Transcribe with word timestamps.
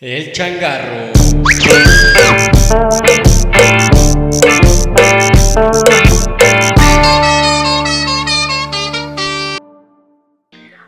El 0.00 0.30
changarro. 0.30 1.12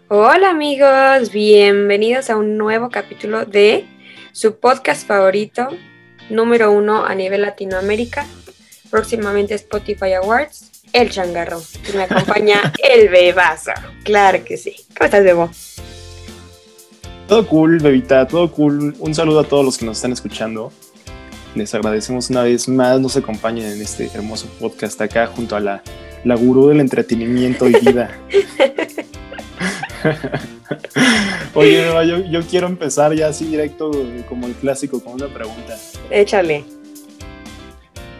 Hola 0.07 0.51
amigos, 0.51 1.33
bienvenidos 1.33 2.31
a 2.31 2.37
un 2.37 2.57
nuevo 2.57 2.89
capítulo 2.89 3.45
de 3.47 3.85
su 4.31 4.61
podcast 4.61 5.05
favorito, 5.05 5.71
número 6.29 6.71
uno 6.71 7.05
a 7.05 7.17
nivel 7.17 7.43
Latinoamérica, 7.43 8.25
próximamente 8.91 9.57
Spotify 9.57 10.13
Awards, 10.13 10.85
El 10.93 11.11
Changarro. 11.11 11.61
Y 11.93 11.97
me 11.97 12.05
acompaña 12.05 12.73
el 12.89 13.09
bebazo, 13.09 13.73
claro 14.05 14.45
que 14.45 14.57
sí. 14.57 14.77
¿Cómo 14.97 15.07
estás, 15.07 15.25
Bebo? 15.25 15.51
Todo 17.31 17.47
cool, 17.47 17.79
bebita, 17.79 18.27
todo 18.27 18.51
cool. 18.51 18.97
Un 18.99 19.15
saludo 19.15 19.39
a 19.39 19.45
todos 19.45 19.65
los 19.65 19.79
que 19.79 19.85
nos 19.85 19.99
están 19.99 20.11
escuchando. 20.11 20.73
Les 21.55 21.73
agradecemos 21.73 22.29
una 22.29 22.43
vez 22.43 22.67
más, 22.69 23.01
nos 23.01 23.17
acompañen 23.17 23.67
en 23.67 23.81
este 23.81 24.11
hermoso 24.13 24.49
podcast 24.59 25.01
acá 25.01 25.29
junto 25.29 25.55
a 25.55 25.61
la, 25.61 25.81
la 26.25 26.35
gurú 26.35 26.67
del 26.67 26.81
entretenimiento 26.81 27.69
y 27.69 27.75
vida. 27.75 28.19
Oye, 31.55 31.87
yo, 32.09 32.19
yo 32.19 32.41
quiero 32.43 32.67
empezar 32.67 33.15
ya 33.15 33.29
así 33.29 33.45
directo, 33.45 33.93
como 34.29 34.49
el 34.49 34.55
clásico, 34.55 34.99
con 34.99 35.13
una 35.13 35.29
pregunta. 35.29 35.79
Échale. 36.11 36.65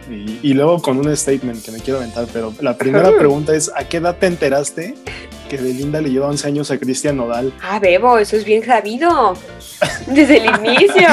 Y, 0.09 0.39
y 0.41 0.53
luego 0.53 0.81
con 0.81 0.97
un 0.97 1.13
statement 1.17 1.61
que 1.65 1.73
me 1.73 1.79
quiero 1.79 1.99
aventar, 1.99 2.27
pero 2.31 2.53
la 2.61 2.77
primera 2.77 3.11
pregunta 3.17 3.53
es, 3.53 3.69
¿a 3.75 3.83
qué 3.89 3.97
edad 3.97 4.15
te 4.17 4.27
enteraste 4.27 4.95
que 5.57 5.61
Belinda 5.61 5.99
le 6.01 6.09
lleva 6.09 6.27
11 6.27 6.47
años 6.47 6.71
a 6.71 6.77
Cristian 6.79 7.17
Nodal? 7.17 7.51
Ah, 7.61 7.77
Bebo, 7.79 8.17
eso 8.17 8.35
es 8.37 8.45
bien 8.45 8.63
sabido. 8.63 9.35
Desde 10.07 10.37
el 10.37 10.45
inicio. 10.45 11.07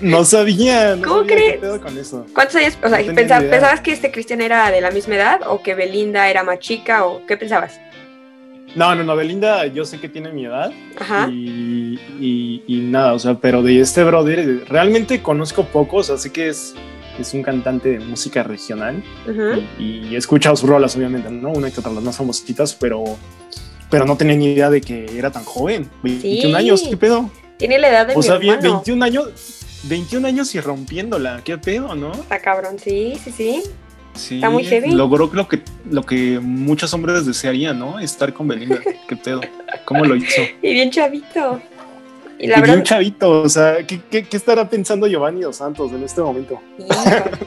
No 0.00 0.24
sabía. 0.24 0.96
No 0.96 1.02
¿Cómo 1.06 1.20
sabía 1.22 1.34
crees? 1.36 1.52
qué 1.54 1.58
pedo 1.58 1.80
con 1.80 1.98
eso. 1.98 2.26
¿Cuántos 2.34 2.56
años? 2.56 2.78
O 2.82 2.88
sea, 2.88 2.98
No 3.02 3.12
idea. 3.12 3.40
¿pensabas 3.40 3.80
que 3.80 3.92
este 3.92 4.10
Cristian 4.10 4.40
era 4.40 4.70
de 4.70 4.80
la 4.80 4.90
misma 4.90 5.14
edad 5.16 5.40
o 5.46 5.62
que 5.62 5.74
Belinda 5.74 6.28
era 6.30 6.42
más 6.42 6.58
chica 6.58 7.04
o 7.06 7.24
qué 7.26 7.36
pensabas? 7.36 7.78
No, 8.76 8.94
no, 8.94 9.02
no, 9.02 9.16
Belinda, 9.16 9.66
yo 9.66 9.84
sé 9.84 9.98
que 9.98 10.08
tiene 10.08 10.30
mi 10.32 10.44
edad. 10.46 10.72
Ajá. 10.98 11.28
Y, 11.30 11.98
y- 12.20 12.62
y 12.66 12.80
nada, 12.82 13.14
o 13.14 13.18
sea, 13.18 13.34
pero 13.34 13.62
de 13.62 13.80
este 13.80 14.04
brother 14.04 14.64
realmente 14.68 15.20
conozco 15.22 15.64
poco, 15.64 15.96
o 15.98 16.02
sea, 16.02 16.16
sé 16.18 16.30
que 16.30 16.48
es, 16.48 16.74
es 17.22 17.34
un 17.34 17.42
cantante 17.42 17.90
de 17.90 18.00
música 18.00 18.42
regional 18.42 19.02
y, 19.78 19.84
y 20.08 20.14
he 20.14 20.18
escuchado 20.18 20.56
sus 20.56 20.68
rolas, 20.68 20.96
obviamente, 20.96 21.30
¿no? 21.30 21.50
Una 21.50 21.70
que 21.70 21.80
otra, 21.80 21.92
las 21.92 22.02
más 22.02 22.16
famositas, 22.16 22.74
pero, 22.74 23.04
pero 23.90 24.04
no 24.06 24.16
tenía 24.16 24.36
ni 24.36 24.52
idea 24.52 24.70
de 24.70 24.80
que 24.80 25.06
era 25.18 25.30
tan 25.30 25.44
joven. 25.44 25.88
21 26.02 26.42
Sí. 26.42 26.54
años, 26.54 26.82
¿qué 26.88 26.96
pedo? 26.96 27.30
Tiene 27.56 27.78
la 27.78 27.88
edad 27.90 28.06
de 28.06 28.14
O 28.14 28.18
mi 28.18 28.22
sea, 28.22 28.36
hermano. 28.36 28.60
21 28.62 29.04
años, 29.04 29.28
21 29.84 30.26
años 30.26 30.54
y 30.54 30.60
rompiéndola, 30.60 31.42
¿qué 31.44 31.58
pedo, 31.58 31.94
no? 31.94 32.12
Está 32.12 32.38
cabrón, 32.40 32.78
sí, 32.78 33.14
sí, 33.22 33.30
sí. 33.30 33.62
Sí, 34.14 34.34
Está 34.36 34.50
muy 34.50 34.64
heavy. 34.64 34.90
Logró 34.90 35.30
lo 35.32 35.46
que, 35.46 35.62
lo 35.88 36.02
que 36.02 36.40
muchos 36.40 36.92
hombres 36.94 37.24
desearían, 37.26 37.78
¿no? 37.78 38.00
Estar 38.00 38.32
con 38.34 38.48
Belinda, 38.48 38.80
¿qué 39.08 39.16
pedo? 39.16 39.40
¿Cómo 39.84 40.04
lo 40.04 40.16
hizo? 40.16 40.42
Y 40.62 40.72
bien 40.72 40.90
chavito. 40.90 41.60
Y 42.42 42.46
la 42.46 42.60
verdad, 42.60 42.82
chavito, 42.82 43.42
o 43.42 43.48
sea, 43.48 43.86
¿qué, 43.86 44.00
qué, 44.10 44.24
qué 44.26 44.36
estará 44.36 44.68
pensando 44.68 45.06
Giovanni 45.06 45.42
Dos 45.42 45.56
Santos 45.56 45.92
en 45.92 46.02
este 46.02 46.22
momento? 46.22 46.58
hijo, 46.78 46.88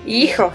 hijo. 0.06 0.54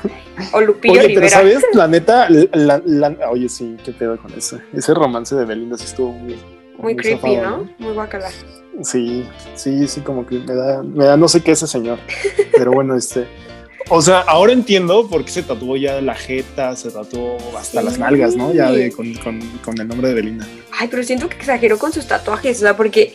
O 0.52 0.60
Lupillo 0.60 0.92
Oye, 0.94 1.08
Rivera. 1.08 1.20
pero 1.20 1.28
¿sabes? 1.30 1.64
La 1.74 1.88
neta, 1.88 2.28
la- 2.30 2.80
la- 2.84 3.30
oye, 3.30 3.48
sí, 3.48 3.76
qué 3.84 3.90
pedo 3.92 4.16
con 4.16 4.32
eso. 4.34 4.58
Ese 4.72 4.94
romance 4.94 5.34
de 5.34 5.44
Belinda 5.44 5.76
sí 5.76 5.84
estuvo 5.86 6.12
muy... 6.12 6.36
Muy 6.78 6.94
creepy, 6.94 7.34
zafado, 7.34 7.56
¿no? 7.64 7.68
Muy 7.78 7.92
guacala. 7.94 8.28
Sí, 8.82 9.26
sí, 9.56 9.88
sí, 9.88 10.00
como 10.02 10.24
que 10.24 10.38
me 10.38 10.54
da, 10.54 10.82
me 10.84 11.04
da 11.04 11.16
no 11.16 11.26
sé 11.26 11.42
qué 11.42 11.50
ese 11.50 11.66
señor. 11.66 11.98
Pero 12.52 12.70
bueno, 12.70 12.94
este... 12.94 13.26
O 13.90 14.02
sea, 14.02 14.20
ahora 14.20 14.52
entiendo 14.52 15.08
por 15.08 15.24
qué 15.24 15.30
se 15.30 15.42
tatuó 15.42 15.76
ya 15.76 16.00
la 16.02 16.14
jeta, 16.14 16.76
se 16.76 16.90
tatuó 16.90 17.38
hasta 17.58 17.80
Sí. 17.80 17.84
las 17.86 17.98
nalgas, 17.98 18.36
¿no? 18.36 18.52
Ya 18.52 18.70
de, 18.70 18.92
con, 18.92 19.14
con, 19.14 19.40
con 19.64 19.80
el 19.80 19.88
nombre 19.88 20.08
de 20.08 20.14
Belinda. 20.14 20.46
Ay, 20.78 20.88
pero 20.90 21.02
siento 21.02 21.28
que 21.28 21.36
exageró 21.36 21.78
con 21.78 21.92
sus 21.92 22.06
tatuajes, 22.06 22.58
o 22.58 22.60
sea, 22.60 22.76
porque 22.76 23.14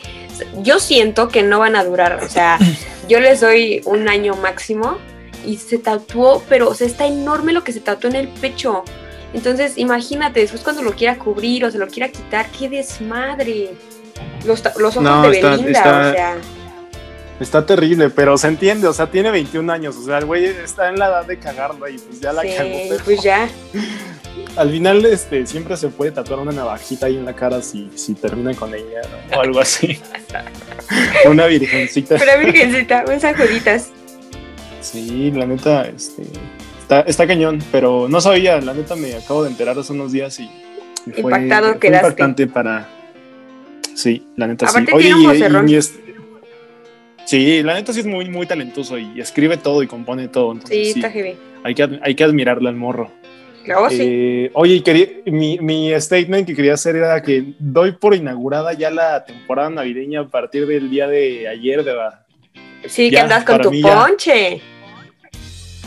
yo 0.63 0.79
siento 0.79 1.27
que 1.27 1.43
no 1.43 1.59
van 1.59 1.75
a 1.75 1.83
durar, 1.83 2.23
o 2.23 2.27
sea, 2.29 2.57
yo 3.07 3.19
les 3.19 3.41
doy 3.41 3.81
un 3.85 4.09
año 4.09 4.35
máximo 4.35 4.97
y 5.45 5.57
se 5.57 5.77
tatuó, 5.77 6.43
pero 6.49 6.69
o 6.69 6.73
sea, 6.73 6.87
está 6.87 7.05
enorme 7.05 7.53
lo 7.53 7.63
que 7.63 7.71
se 7.71 7.79
tatuó 7.79 8.09
en 8.09 8.15
el 8.15 8.27
pecho. 8.27 8.83
Entonces, 9.35 9.77
imagínate, 9.77 10.39
después 10.39 10.63
cuando 10.63 10.81
lo 10.81 10.93
quiera 10.93 11.17
cubrir 11.19 11.65
o 11.65 11.71
se 11.71 11.77
lo 11.77 11.87
quiera 11.87 12.09
quitar, 12.09 12.47
qué 12.57 12.69
desmadre. 12.69 13.71
Los, 14.45 14.63
los 14.77 14.91
ojos 14.97 15.03
No, 15.03 15.21
de 15.29 15.35
está- 15.37 15.51
Belinda, 15.51 15.71
está- 15.71 16.09
o 16.09 16.13
sea, 16.13 16.35
Está 17.39 17.65
terrible, 17.65 18.09
pero 18.09 18.37
se 18.37 18.47
entiende, 18.47 18.87
o 18.87 18.93
sea, 18.93 19.07
tiene 19.09 19.31
21 19.31 19.71
años, 19.73 19.97
o 19.97 20.03
sea, 20.05 20.19
el 20.19 20.25
güey 20.25 20.45
está 20.45 20.89
en 20.89 20.97
la 20.99 21.07
edad 21.07 21.25
de 21.25 21.37
cagarla 21.39 21.89
y 21.89 21.97
pues 21.97 22.21
ya 22.21 22.31
la 22.31 22.41
sí, 22.43 22.49
cagó. 22.55 22.69
pero 22.89 23.03
pues 23.03 23.23
ya. 23.23 23.49
Al 24.55 24.69
final, 24.71 25.03
este, 25.05 25.45
siempre 25.47 25.75
se 25.77 25.89
puede 25.89 26.11
tatuar 26.11 26.39
una 26.39 26.51
navajita 26.51 27.07
ahí 27.07 27.17
en 27.17 27.25
la 27.25 27.33
cara 27.35 27.61
si, 27.61 27.89
si 27.95 28.13
termina 28.13 28.53
con 28.53 28.73
ella 28.73 29.01
¿no? 29.31 29.37
o 29.37 29.41
algo 29.41 29.59
así. 29.59 29.99
una 31.25 31.47
virgencita. 31.47 32.17
Pero 32.17 32.39
virgencita, 32.39 33.03
un 33.11 33.19
sajuditas. 33.19 33.89
Sí, 34.81 35.31
la 35.31 35.45
neta, 35.47 35.87
este, 35.87 36.23
está, 36.81 37.01
está 37.01 37.25
cañón, 37.25 37.59
pero 37.71 38.07
no 38.09 38.21
sabía, 38.21 38.59
la 38.61 38.73
neta 38.73 38.95
me 38.95 39.15
acabo 39.15 39.43
de 39.43 39.49
enterar 39.49 39.77
hace 39.77 39.91
unos 39.93 40.11
días 40.11 40.39
y, 40.39 40.43
y 41.07 41.11
fue, 41.21 41.31
Impactado 41.31 41.69
fue 41.71 41.79
quedaste. 41.79 42.07
impactante 42.07 42.47
para... 42.47 42.87
Sí, 43.95 44.25
la 44.35 44.47
neta 44.47 44.67
Aparte 44.67 44.91
sí. 45.01 45.13
un 45.13 45.21
y- 45.21 45.25
vocerrón. 45.27 45.69
y 45.69 45.75
es- 45.75 45.93
Sí, 47.33 47.63
la 47.63 47.73
neta 47.73 47.91
sí 47.93 48.01
es 48.01 48.05
muy, 48.05 48.29
muy 48.29 48.45
talentoso 48.45 48.95
y 48.99 49.19
escribe 49.19 49.57
todo 49.57 49.81
y 49.81 49.87
compone 49.87 50.27
todo. 50.27 50.51
Entonces, 50.51 50.77
Sí, 50.77 50.93
sí, 50.93 50.99
está 50.99 51.09
heavy. 51.09 51.35
hay, 51.63 51.73
que, 51.73 51.99
hay 52.03 52.13
que 52.13 52.23
admirarle 52.23 52.69
al 52.69 52.75
morro. 52.75 53.09
Luego 53.65 53.89
sí. 53.89 53.97
Eh, 54.01 54.51
oye, 54.53 54.83
quería, 54.83 55.07
mi, 55.25 55.57
mi 55.57 55.99
statement 55.99 56.45
que 56.45 56.55
quería 56.55 56.75
hacer 56.75 56.95
era 56.95 57.23
que 57.23 57.55
doy 57.57 57.93
por 57.93 58.13
inaugurada 58.13 58.73
ya 58.73 58.91
la 58.91 59.25
temporada 59.25 59.71
navideña 59.71 60.19
a 60.19 60.27
partir 60.27 60.67
del 60.67 60.91
día 60.91 61.07
de 61.07 61.47
ayer, 61.47 61.83
¿verdad? 61.83 62.19
Sí, 62.85 63.09
que 63.09 63.15
ya, 63.15 63.23
andas 63.23 63.43
con 63.45 63.61
tu 63.61 63.71
ponche. 63.81 64.61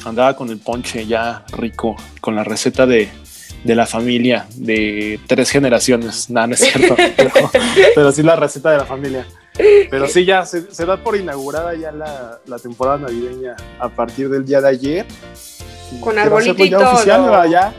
Andaba 0.04 0.34
con 0.34 0.50
el 0.50 0.58
ponche 0.58 1.06
ya 1.06 1.44
rico, 1.56 1.94
con 2.20 2.34
la 2.34 2.42
receta 2.42 2.86
de, 2.86 3.08
de 3.62 3.74
la 3.76 3.86
familia 3.86 4.48
de 4.56 5.20
tres 5.28 5.48
generaciones. 5.50 6.28
Nada, 6.28 6.48
no 6.48 6.54
es 6.54 6.60
cierto, 6.60 6.96
pero, 7.16 7.30
pero 7.94 8.10
sí 8.10 8.24
la 8.24 8.34
receta 8.34 8.72
de 8.72 8.78
la 8.78 8.84
familia. 8.84 9.24
Pero 9.90 10.06
sí, 10.08 10.24
ya 10.24 10.44
se, 10.44 10.70
se 10.72 10.84
da 10.84 11.02
por 11.02 11.16
inaugurada 11.16 11.74
ya 11.74 11.90
la, 11.92 12.40
la 12.46 12.58
temporada 12.58 12.98
navideña 12.98 13.56
a 13.78 13.88
partir 13.88 14.28
del 14.28 14.44
día 14.44 14.60
de 14.60 14.68
ayer. 14.68 15.06
Con 16.00 16.14
quiero 16.14 16.20
arbolito 16.36 16.64
y 16.64 16.70
todo. 16.70 16.92
oficial, 16.94 17.50
ya, 17.50 17.74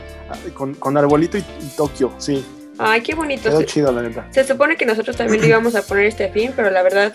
con, 0.54 0.74
con 0.74 0.96
arbolito 0.96 1.36
y, 1.38 1.40
y 1.40 1.72
Tokio, 1.76 2.12
sí. 2.18 2.44
Ay, 2.78 3.00
qué 3.02 3.14
bonito. 3.14 3.48
Quedó 3.48 3.60
Se, 3.60 3.66
chido, 3.66 3.92
la 3.92 4.02
neta. 4.02 4.26
se 4.30 4.44
supone 4.44 4.76
que 4.76 4.86
nosotros 4.86 5.16
también 5.16 5.40
le 5.42 5.48
íbamos 5.48 5.74
a 5.74 5.82
poner 5.82 6.06
este 6.06 6.28
fin, 6.30 6.52
pero 6.56 6.70
la 6.70 6.82
verdad, 6.82 7.12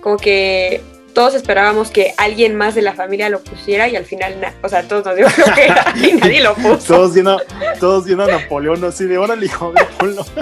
como 0.00 0.16
que 0.16 0.82
todos 1.14 1.34
esperábamos 1.34 1.90
que 1.90 2.12
alguien 2.18 2.56
más 2.56 2.74
de 2.74 2.82
la 2.82 2.92
familia 2.92 3.28
lo 3.30 3.40
pusiera 3.40 3.88
y 3.88 3.96
al 3.96 4.04
final, 4.04 4.38
na- 4.40 4.52
o 4.62 4.68
sea, 4.68 4.82
todos 4.86 5.04
nos 5.06 5.16
dio 5.16 5.30
flojera 5.30 5.94
y 5.96 6.12
nadie 6.12 6.42
lo 6.42 6.54
puso. 6.54 6.94
Todos 6.94 7.14
viendo, 7.14 7.40
todos 7.80 8.04
viendo 8.04 8.24
a 8.24 8.26
Napoleón 8.26 8.84
así 8.84 9.04
de 9.06 9.16
órale, 9.16 9.46
hijo 9.46 9.72
de 9.72 9.84
ponlo. 9.98 10.26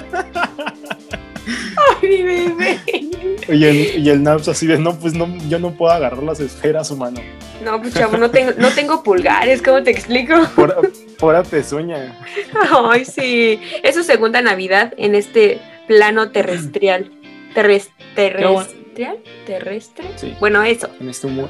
Ay, 1.47 2.09
mi 2.09 2.23
bebé. 2.23 2.81
Y 3.49 3.65
el, 3.65 4.06
y 4.06 4.10
el 4.10 4.22
Naps 4.22 4.49
así 4.49 4.66
de 4.66 4.78
no, 4.78 4.99
pues 4.99 5.15
no, 5.15 5.28
yo 5.49 5.59
no 5.59 5.72
puedo 5.72 5.93
agarrar 5.93 6.22
las 6.22 6.41
esferas, 6.41 6.91
humano. 6.91 7.21
No, 7.65 7.81
pues 7.81 7.94
chavo, 7.94 8.16
no 8.16 8.31
tengo, 8.31 8.53
no 8.59 8.71
tengo 8.71 9.03
pulgares, 9.03 9.62
¿cómo 9.62 9.82
te 9.82 9.91
explico? 9.91 10.34
Pura, 10.55 10.77
pura 11.19 11.43
pezuña. 11.43 12.19
Ay, 12.71 13.05
sí. 13.05 13.60
Es 13.82 13.94
su 13.94 14.03
segunda 14.03 14.41
Navidad 14.43 14.93
en 14.97 15.15
este 15.15 15.60
plano 15.87 16.31
terrestrial. 16.31 17.10
Terres-. 17.55 17.91
¿Terrestrial? 18.15 19.19
¿Terrestre? 19.47 20.05
Sí. 20.17 20.35
Bueno, 20.40 20.62
eso. 20.62 20.88
En 21.00 21.08
este 21.08 21.26
humor. 21.26 21.49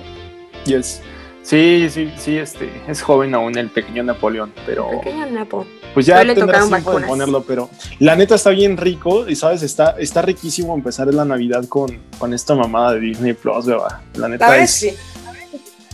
Yes. 0.67 1.03
Sí, 1.45 1.89
sí, 1.91 2.11
sí, 2.17 2.39
este, 2.39 2.71
es 2.89 3.03
joven 3.03 3.35
aún 3.35 3.59
el 3.59 3.69
pequeño 3.69 4.03
Napoleón, 4.03 4.51
pero 4.65 4.89
Pequeño 5.03 5.27
Napo. 5.27 5.67
pues 5.93 6.07
ya 6.07 6.25
le 6.25 6.35
tendrás 6.35 6.67
tiempo 6.67 6.99
de 6.99 7.07
ponerlo, 7.07 7.43
pero 7.43 7.69
la 7.99 8.17
neta 8.17 8.37
está 8.37 8.49
bien 8.49 8.79
rico 8.79 9.29
y 9.29 9.37
sabes, 9.37 9.63
está, 9.63 9.91
está 9.99 10.23
riquísimo 10.23 10.75
empezar 10.75 11.13
la 11.13 11.27
Navidad 11.27 11.67
con, 11.69 12.01
con 12.19 12.33
esta 12.33 12.55
mamada 12.55 12.95
de 12.95 13.01
Disney 13.01 13.35
Plus, 13.35 13.67
¿verdad? 13.67 14.01
La 14.15 14.29
neta 14.29 14.49
verdad 14.49 14.65
es, 14.65 14.71
sí. 14.71 14.95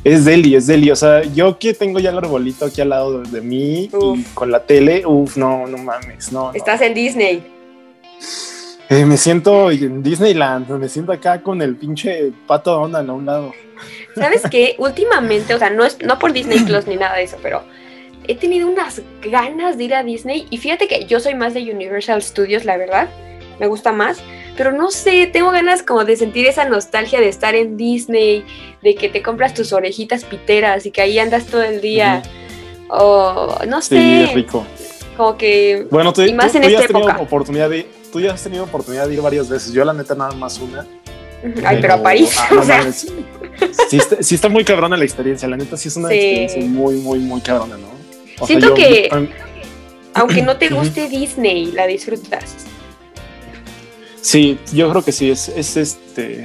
es 0.05 0.25
deli, 0.25 0.55
es 0.55 0.69
deli, 0.69 0.89
o 0.93 0.97
sea, 0.97 1.25
yo 1.25 1.59
que 1.59 1.75
tengo 1.75 1.99
ya 1.99 2.11
el 2.11 2.19
arbolito 2.19 2.67
aquí 2.67 2.81
al 2.81 2.91
lado 2.91 3.21
de, 3.21 3.41
mí 3.41 3.91
y 3.93 4.23
con 4.35 4.53
la 4.53 4.63
tele, 4.63 5.05
uff, 5.05 5.37
no, 5.37 5.67
no 5.67 5.79
mames, 5.79 6.31
no. 6.31 6.53
no. 6.53 6.55
Estás 6.55 6.81
en 6.81 6.95
Disney. 6.95 7.43
Eh, 8.91 9.05
me 9.07 9.17
siento 9.17 9.71
en 9.71 10.03
Disneyland, 10.03 10.69
me 10.69 10.89
siento 10.89 11.13
acá 11.13 11.41
con 11.43 11.63
el 11.63 11.77
pinche 11.77 12.33
pato 12.49 12.73
Donald 12.73 13.09
a 13.09 13.13
un 13.13 13.25
lado. 13.25 13.53
¿Sabes 14.17 14.43
qué? 14.51 14.75
Últimamente, 14.79 15.55
o 15.55 15.59
sea, 15.61 15.71
no 15.71 15.85
es 15.85 15.99
no 16.03 16.19
por 16.19 16.33
Disney 16.33 16.59
Plus 16.59 16.89
ni 16.89 16.97
nada 16.97 17.17
de 17.17 17.23
eso, 17.23 17.37
pero 17.41 17.63
he 18.27 18.35
tenido 18.35 18.69
unas 18.69 19.01
ganas 19.23 19.79
de 19.79 19.85
ir 19.85 19.95
a 19.95 20.03
Disney 20.03 20.47
y 20.51 20.59
fíjate 20.59 20.89
que 20.89 21.07
yo 21.07 21.21
soy 21.21 21.35
más 21.35 21.55
de 21.55 21.63
Universal 21.73 22.21
Studios, 22.21 22.65
la 22.65 22.77
verdad, 22.77 23.09
me 23.61 23.69
gusta 23.69 23.93
más, 23.93 24.21
pero 24.57 24.73
no 24.73 24.91
sé, 24.91 25.29
tengo 25.33 25.53
ganas 25.53 25.85
como 25.85 26.05
de 26.05 26.17
sentir 26.17 26.47
esa 26.47 26.65
nostalgia 26.65 27.21
de 27.21 27.29
estar 27.29 27.55
en 27.55 27.77
Disney, 27.77 28.45
de 28.83 28.97
que 28.97 29.09
te 29.09 29.23
compras 29.23 29.55
tus 29.55 29.73
orejitas 29.73 30.25
piteras 30.25 30.85
y 30.85 30.91
que 30.91 31.01
ahí 31.01 31.17
andas 31.21 31.47
todo 31.47 31.63
el 31.63 31.81
día. 31.81 32.23
O 32.89 33.57
no 33.69 33.81
sé. 33.83 34.27
Sí, 34.27 34.35
rico. 34.35 34.67
Como 35.17 35.37
que. 35.37 35.87
Bueno, 35.91 36.13
tú, 36.13 36.23
y 36.23 36.33
más 36.33 36.51
tú- 36.51 36.59
en 36.59 36.63
tú 36.65 36.69
esta 36.71 36.81
has 36.81 36.91
época. 36.91 37.19
oportunidad 37.21 37.71
de, 37.71 37.87
tú 38.13 38.21
ya 38.21 38.33
has 38.35 38.43
tenido 38.43 38.65
oportunidad 38.65 39.07
de 39.09 39.15
ir 39.15 39.21
varias 39.23 39.49
veces. 39.49 39.73
Yo 39.73 39.85
la 39.85 39.93
neta 39.93 40.15
nada 40.15 40.33
más 40.35 40.59
una. 40.59 40.87
Ay, 41.65 41.79
pero 41.81 41.95
a 41.95 42.03
París. 42.03 42.37
ah, 42.39 42.49
o 42.59 42.63
sea, 42.63 42.93
sí, 42.93 43.09
está, 43.97 44.23
sí 44.23 44.35
está 44.35 44.49
muy 44.49 44.65
cabrona 44.65 44.97
la 44.97 45.05
experiencia. 45.05 45.49
La 45.49 45.57
neta 45.57 45.77
sí 45.77 45.89
es 45.89 45.97
una 45.97 46.09
Sí. 46.09 46.15
experiencia 46.17 46.65
muy, 46.67 46.97
muy, 46.97 47.19
muy 47.19 47.41
cabrona, 47.41 47.77
¿no? 47.79 47.89
O 48.41 48.47
Siento 48.47 48.69
yo- 48.69 48.75
que- 48.75 49.09
yo- 49.11 49.27
aunque 50.15 50.43
no 50.43 50.57
te 50.57 50.69
guste 50.71 51.09
Disney, 51.09 51.73
la 51.73 51.87
disfrutas. 51.87 52.57
Sí, 54.21 54.59
yo 54.73 54.91
creo 54.91 55.03
que 55.05 55.13
sí, 55.13 55.31
es, 55.31 55.49
es 55.49 55.77
este. 55.77 56.43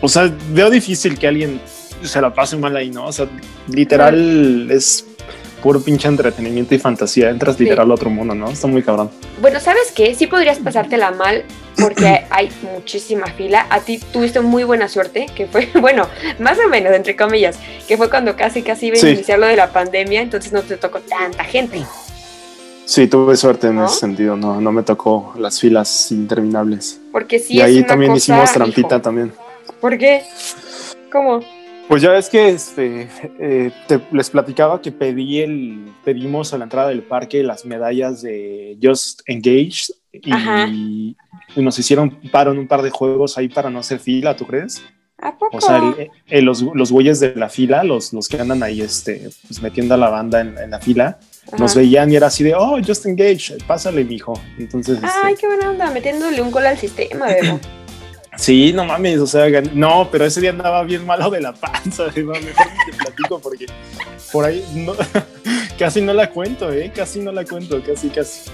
O 0.00 0.08
sea, 0.08 0.32
veo 0.52 0.70
difícil 0.70 1.18
que 1.18 1.28
alguien 1.28 1.60
se 2.02 2.20
la 2.20 2.32
pase 2.34 2.56
mal 2.56 2.74
ahí, 2.76 2.90
¿no? 2.90 3.06
O 3.06 3.12
sea, 3.12 3.28
literal 3.68 4.70
es 4.70 5.06
puro 5.62 5.80
pinche 5.80 6.08
entretenimiento 6.08 6.74
y 6.74 6.78
fantasía. 6.78 7.30
Entras 7.30 7.56
Sí. 7.56 7.64
literal 7.64 7.90
a 7.90 7.94
otro 7.94 8.10
mundo, 8.10 8.34
¿no? 8.34 8.48
Está 8.50 8.66
muy 8.66 8.82
cabrón. 8.82 9.10
Bueno, 9.40 9.60
¿sabes 9.60 9.92
qué? 9.94 10.14
Sí 10.14 10.26
podrías 10.26 10.58
pasártela 10.58 11.10
mal 11.10 11.44
porque 11.80 12.24
hay 12.30 12.50
muchísima 12.74 13.26
fila. 13.26 13.66
A 13.70 13.80
ti 13.80 13.98
tuviste 14.12 14.40
muy 14.40 14.64
buena 14.64 14.88
suerte, 14.88 15.26
que 15.34 15.46
fue, 15.46 15.68
bueno, 15.80 16.06
más 16.38 16.58
o 16.64 16.68
menos, 16.68 16.92
entre 16.92 17.16
comillas, 17.16 17.58
que 17.86 17.96
fue 17.96 18.08
cuando 18.10 18.36
casi, 18.36 18.62
casi 18.62 18.86
iba 18.86 18.96
a 18.96 19.00
Sí. 19.00 19.08
iniciar 19.08 19.38
lo 19.38 19.46
de 19.46 19.56
la 19.56 19.72
pandemia, 19.72 20.20
entonces 20.22 20.52
no 20.52 20.62
te 20.62 20.76
tocó 20.76 21.00
tanta 21.00 21.44
gente. 21.44 21.82
Sí, 22.86 23.06
tuve 23.06 23.36
suerte 23.36 23.68
en 23.68 23.76
¿No? 23.76 23.86
ese 23.86 23.96
sentido. 24.00 24.36
No, 24.36 24.60
no 24.60 24.72
me 24.72 24.82
tocó 24.82 25.32
las 25.38 25.60
filas 25.60 26.10
interminables. 26.10 27.00
Porque 27.12 27.38
sí 27.38 27.54
y 27.54 27.58
es 27.60 27.64
ahí 27.66 27.78
una 27.78 27.86
también 27.86 28.12
cosa, 28.12 28.18
hicimos 28.34 28.52
trampita 28.52 28.96
hijo. 28.96 29.00
también. 29.02 29.32
¿Por 29.80 29.96
qué? 29.96 30.24
¿Cómo? 31.12 31.40
Pues 31.90 32.02
ya 32.02 32.10
ves 32.12 32.28
que 32.28 32.50
este, 32.50 33.08
eh, 33.40 33.72
te- 33.88 34.00
les 34.12 34.30
platicaba 34.30 34.80
que 34.80 34.92
pedí 34.92 35.40
el, 35.40 35.92
pedimos 36.04 36.54
a 36.54 36.58
la 36.58 36.62
entrada 36.62 36.88
del 36.90 37.02
parque 37.02 37.42
las 37.42 37.64
medallas 37.66 38.22
de 38.22 38.78
Just 38.80 39.22
Engaged 39.26 39.92
y, 40.12 41.16
nos 41.56 41.76
hicieron 41.80 42.10
paro 42.30 42.52
en 42.52 42.58
un 42.58 42.68
par 42.68 42.82
de 42.82 42.90
juegos 42.90 43.36
ahí 43.36 43.48
para 43.48 43.70
no 43.70 43.80
hacer 43.80 43.98
fila, 43.98 44.36
¿tú 44.36 44.46
crees? 44.46 44.84
¿A 45.18 45.36
poco? 45.36 45.56
O 45.56 45.60
sea, 45.60 45.78
el- 45.78 46.10
el- 46.28 46.44
los, 46.44 46.62
los 46.62 46.92
güeyes 46.92 47.18
de 47.18 47.34
la 47.34 47.48
fila, 47.48 47.82
los, 47.82 48.12
los 48.12 48.28
que 48.28 48.40
andan 48.40 48.62
ahí 48.62 48.82
este, 48.82 49.28
pues, 49.48 49.60
metiendo 49.60 49.94
a 49.94 49.96
la 49.96 50.10
banda 50.10 50.42
en, 50.42 50.56
en 50.58 50.70
la 50.70 50.78
fila, 50.78 51.18
nos 51.58 51.74
veían 51.74 52.12
y 52.12 52.14
era 52.14 52.28
así 52.28 52.44
de, 52.44 52.54
oh, 52.54 52.78
Just 52.86 53.04
Engaged, 53.06 53.64
pásale, 53.66 54.04
mijo. 54.04 54.40
Entonces, 54.60 54.94
este, 54.94 55.08
Ay, 55.24 55.34
qué 55.34 55.48
buena 55.48 55.70
onda, 55.70 55.90
metiéndole 55.90 56.40
un 56.40 56.52
gol 56.52 56.66
al 56.66 56.78
sistema, 56.78 57.26
Bebo. 57.26 57.58
Sí, 58.36 58.72
no 58.72 58.84
mames, 58.84 59.18
o 59.18 59.26
sea, 59.26 59.48
no, 59.74 60.08
pero 60.10 60.24
ese 60.24 60.40
día 60.40 60.50
andaba 60.50 60.82
bien 60.84 61.04
malo 61.04 61.30
de 61.30 61.40
la 61.40 61.52
panza, 61.52 62.04
¿no? 62.16 62.32
mejor 62.32 62.66
te 62.86 62.96
platico 62.96 63.38
porque 63.40 63.66
por 64.32 64.44
ahí 64.46 64.64
no- 64.74 64.94
casi 65.78 66.00
no 66.00 66.12
la 66.14 66.30
cuento, 66.30 66.72
¿eh? 66.72 66.90
Casi 66.94 67.18
no 67.20 67.32
la 67.32 67.44
cuento, 67.44 67.82
casi, 67.82 68.08
casi. 68.08 68.50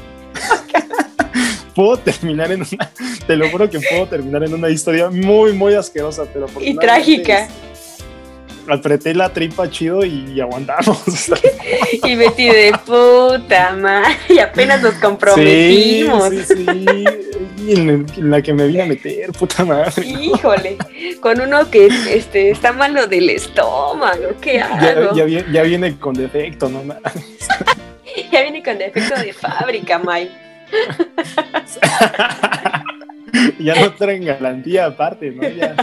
puedo 1.74 1.98
terminar 1.98 2.50
en 2.52 2.62
una, 2.62 2.90
te 3.26 3.36
lo 3.36 3.50
juro 3.50 3.68
que 3.68 3.78
puedo 3.80 4.06
terminar 4.06 4.42
en 4.44 4.54
una 4.54 4.70
historia 4.70 5.10
muy, 5.10 5.52
muy 5.52 5.74
asquerosa, 5.74 6.24
pero 6.32 6.46
Y 6.46 6.50
afortunadamente, 6.50 6.86
trágica. 6.86 7.48
Apreté 8.68 9.14
la 9.14 9.28
tripa 9.28 9.70
chido 9.70 10.04
y 10.04 10.40
aguantamos. 10.40 10.98
Y 12.02 12.16
Betty 12.16 12.46
de 12.48 12.72
puta 12.84 13.72
madre, 13.76 14.16
y 14.28 14.38
apenas 14.40 14.82
nos 14.82 14.94
comprometimos. 14.94 16.30
Sí, 16.30 16.42
sí, 16.48 16.64
sí. 16.66 17.04
En, 17.68 18.06
la 18.16 18.42
que 18.42 18.52
me 18.52 18.66
vine 18.66 18.82
a 18.82 18.86
meter, 18.86 19.32
puta 19.32 19.64
madre. 19.64 20.06
Híjole, 20.06 20.76
con 21.20 21.40
uno 21.40 21.70
que 21.70 21.88
este, 22.10 22.50
está 22.50 22.72
malo 22.72 23.06
del 23.06 23.30
estómago, 23.30 24.28
¿qué 24.40 24.60
hago? 24.60 25.14
ya, 25.14 25.24
viene, 25.24 25.52
ya 25.52 25.62
viene 25.62 25.96
con 25.98 26.14
defecto, 26.14 26.68
¿no? 26.68 26.82
Ya 28.32 28.42
viene 28.42 28.62
con 28.62 28.78
defecto 28.78 29.20
de 29.20 29.32
fábrica, 29.32 29.98
May. 29.98 30.30
ya 33.58 33.74
no 33.74 33.92
traen 33.92 34.24
garantía 34.24 34.86
aparte, 34.86 35.32
¿no? 35.32 35.46
Ya, 35.48 35.74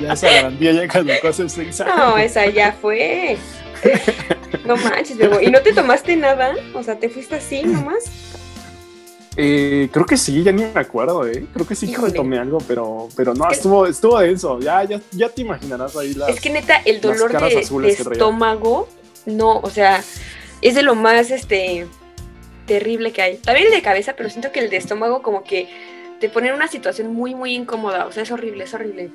ya 0.00 0.14
esa 0.14 0.30
garantía 0.30 0.72
ya 0.72 0.88
caducó 0.88 1.28
hace 1.28 1.46
seis 1.48 1.80
años. 1.80 1.96
No, 1.96 2.16
esa 2.16 2.46
ya 2.46 2.72
fue. 2.72 3.36
No 4.64 4.76
manches, 4.76 5.18
Bebo. 5.18 5.40
¿Y 5.40 5.50
no 5.50 5.60
te 5.60 5.72
tomaste 5.72 6.16
nada? 6.16 6.54
O 6.74 6.82
sea, 6.82 6.96
¿te 6.96 7.08
fuiste 7.08 7.36
así 7.36 7.62
nomás? 7.62 8.04
Eh, 9.36 9.88
creo 9.90 10.04
que 10.04 10.16
sí, 10.16 10.42
ya 10.42 10.52
ni 10.52 10.62
me 10.62 10.80
acuerdo, 10.80 11.26
¿eh? 11.26 11.46
Creo 11.52 11.66
que 11.66 11.74
sí 11.74 11.86
que 11.86 11.92
Híjole. 11.92 12.12
tomé 12.12 12.38
algo, 12.38 12.58
pero, 12.66 13.08
pero 13.16 13.34
no, 13.34 13.44
Es 13.44 13.50
que- 13.50 13.54
estuvo, 13.56 13.86
estuvo 13.86 14.18
denso. 14.18 14.60
Ya, 14.60 14.84
ya, 14.84 15.00
ya 15.12 15.28
te 15.28 15.40
imaginarás 15.42 15.96
ahí 15.96 16.14
las... 16.14 16.28
Es 16.28 16.40
que 16.40 16.50
neta, 16.50 16.76
el 16.84 17.00
dolor 17.00 17.32
de, 17.32 17.60
estómago, 17.88 18.88
no, 19.26 19.58
o 19.58 19.70
sea, 19.70 20.02
es 20.60 20.74
de 20.74 20.82
lo 20.82 20.94
más 20.94 21.30
este 21.30 21.86
terrible 22.66 23.12
que 23.12 23.22
hay. 23.22 23.36
También 23.38 23.66
el 23.68 23.72
de 23.72 23.82
cabeza, 23.82 24.14
pero 24.16 24.28
siento 24.28 24.52
que 24.52 24.60
el 24.60 24.70
de 24.70 24.76
estómago 24.76 25.22
como 25.22 25.44
que 25.44 25.68
te 26.20 26.28
pone 26.28 26.48
en 26.48 26.54
una 26.54 26.68
situación 26.68 27.12
muy, 27.12 27.34
muy 27.34 27.54
incómoda. 27.54 28.06
O 28.06 28.12
sea, 28.12 28.22
es 28.22 28.30
horrible, 28.30 28.64
es 28.64 28.74
horrible. 28.74 29.10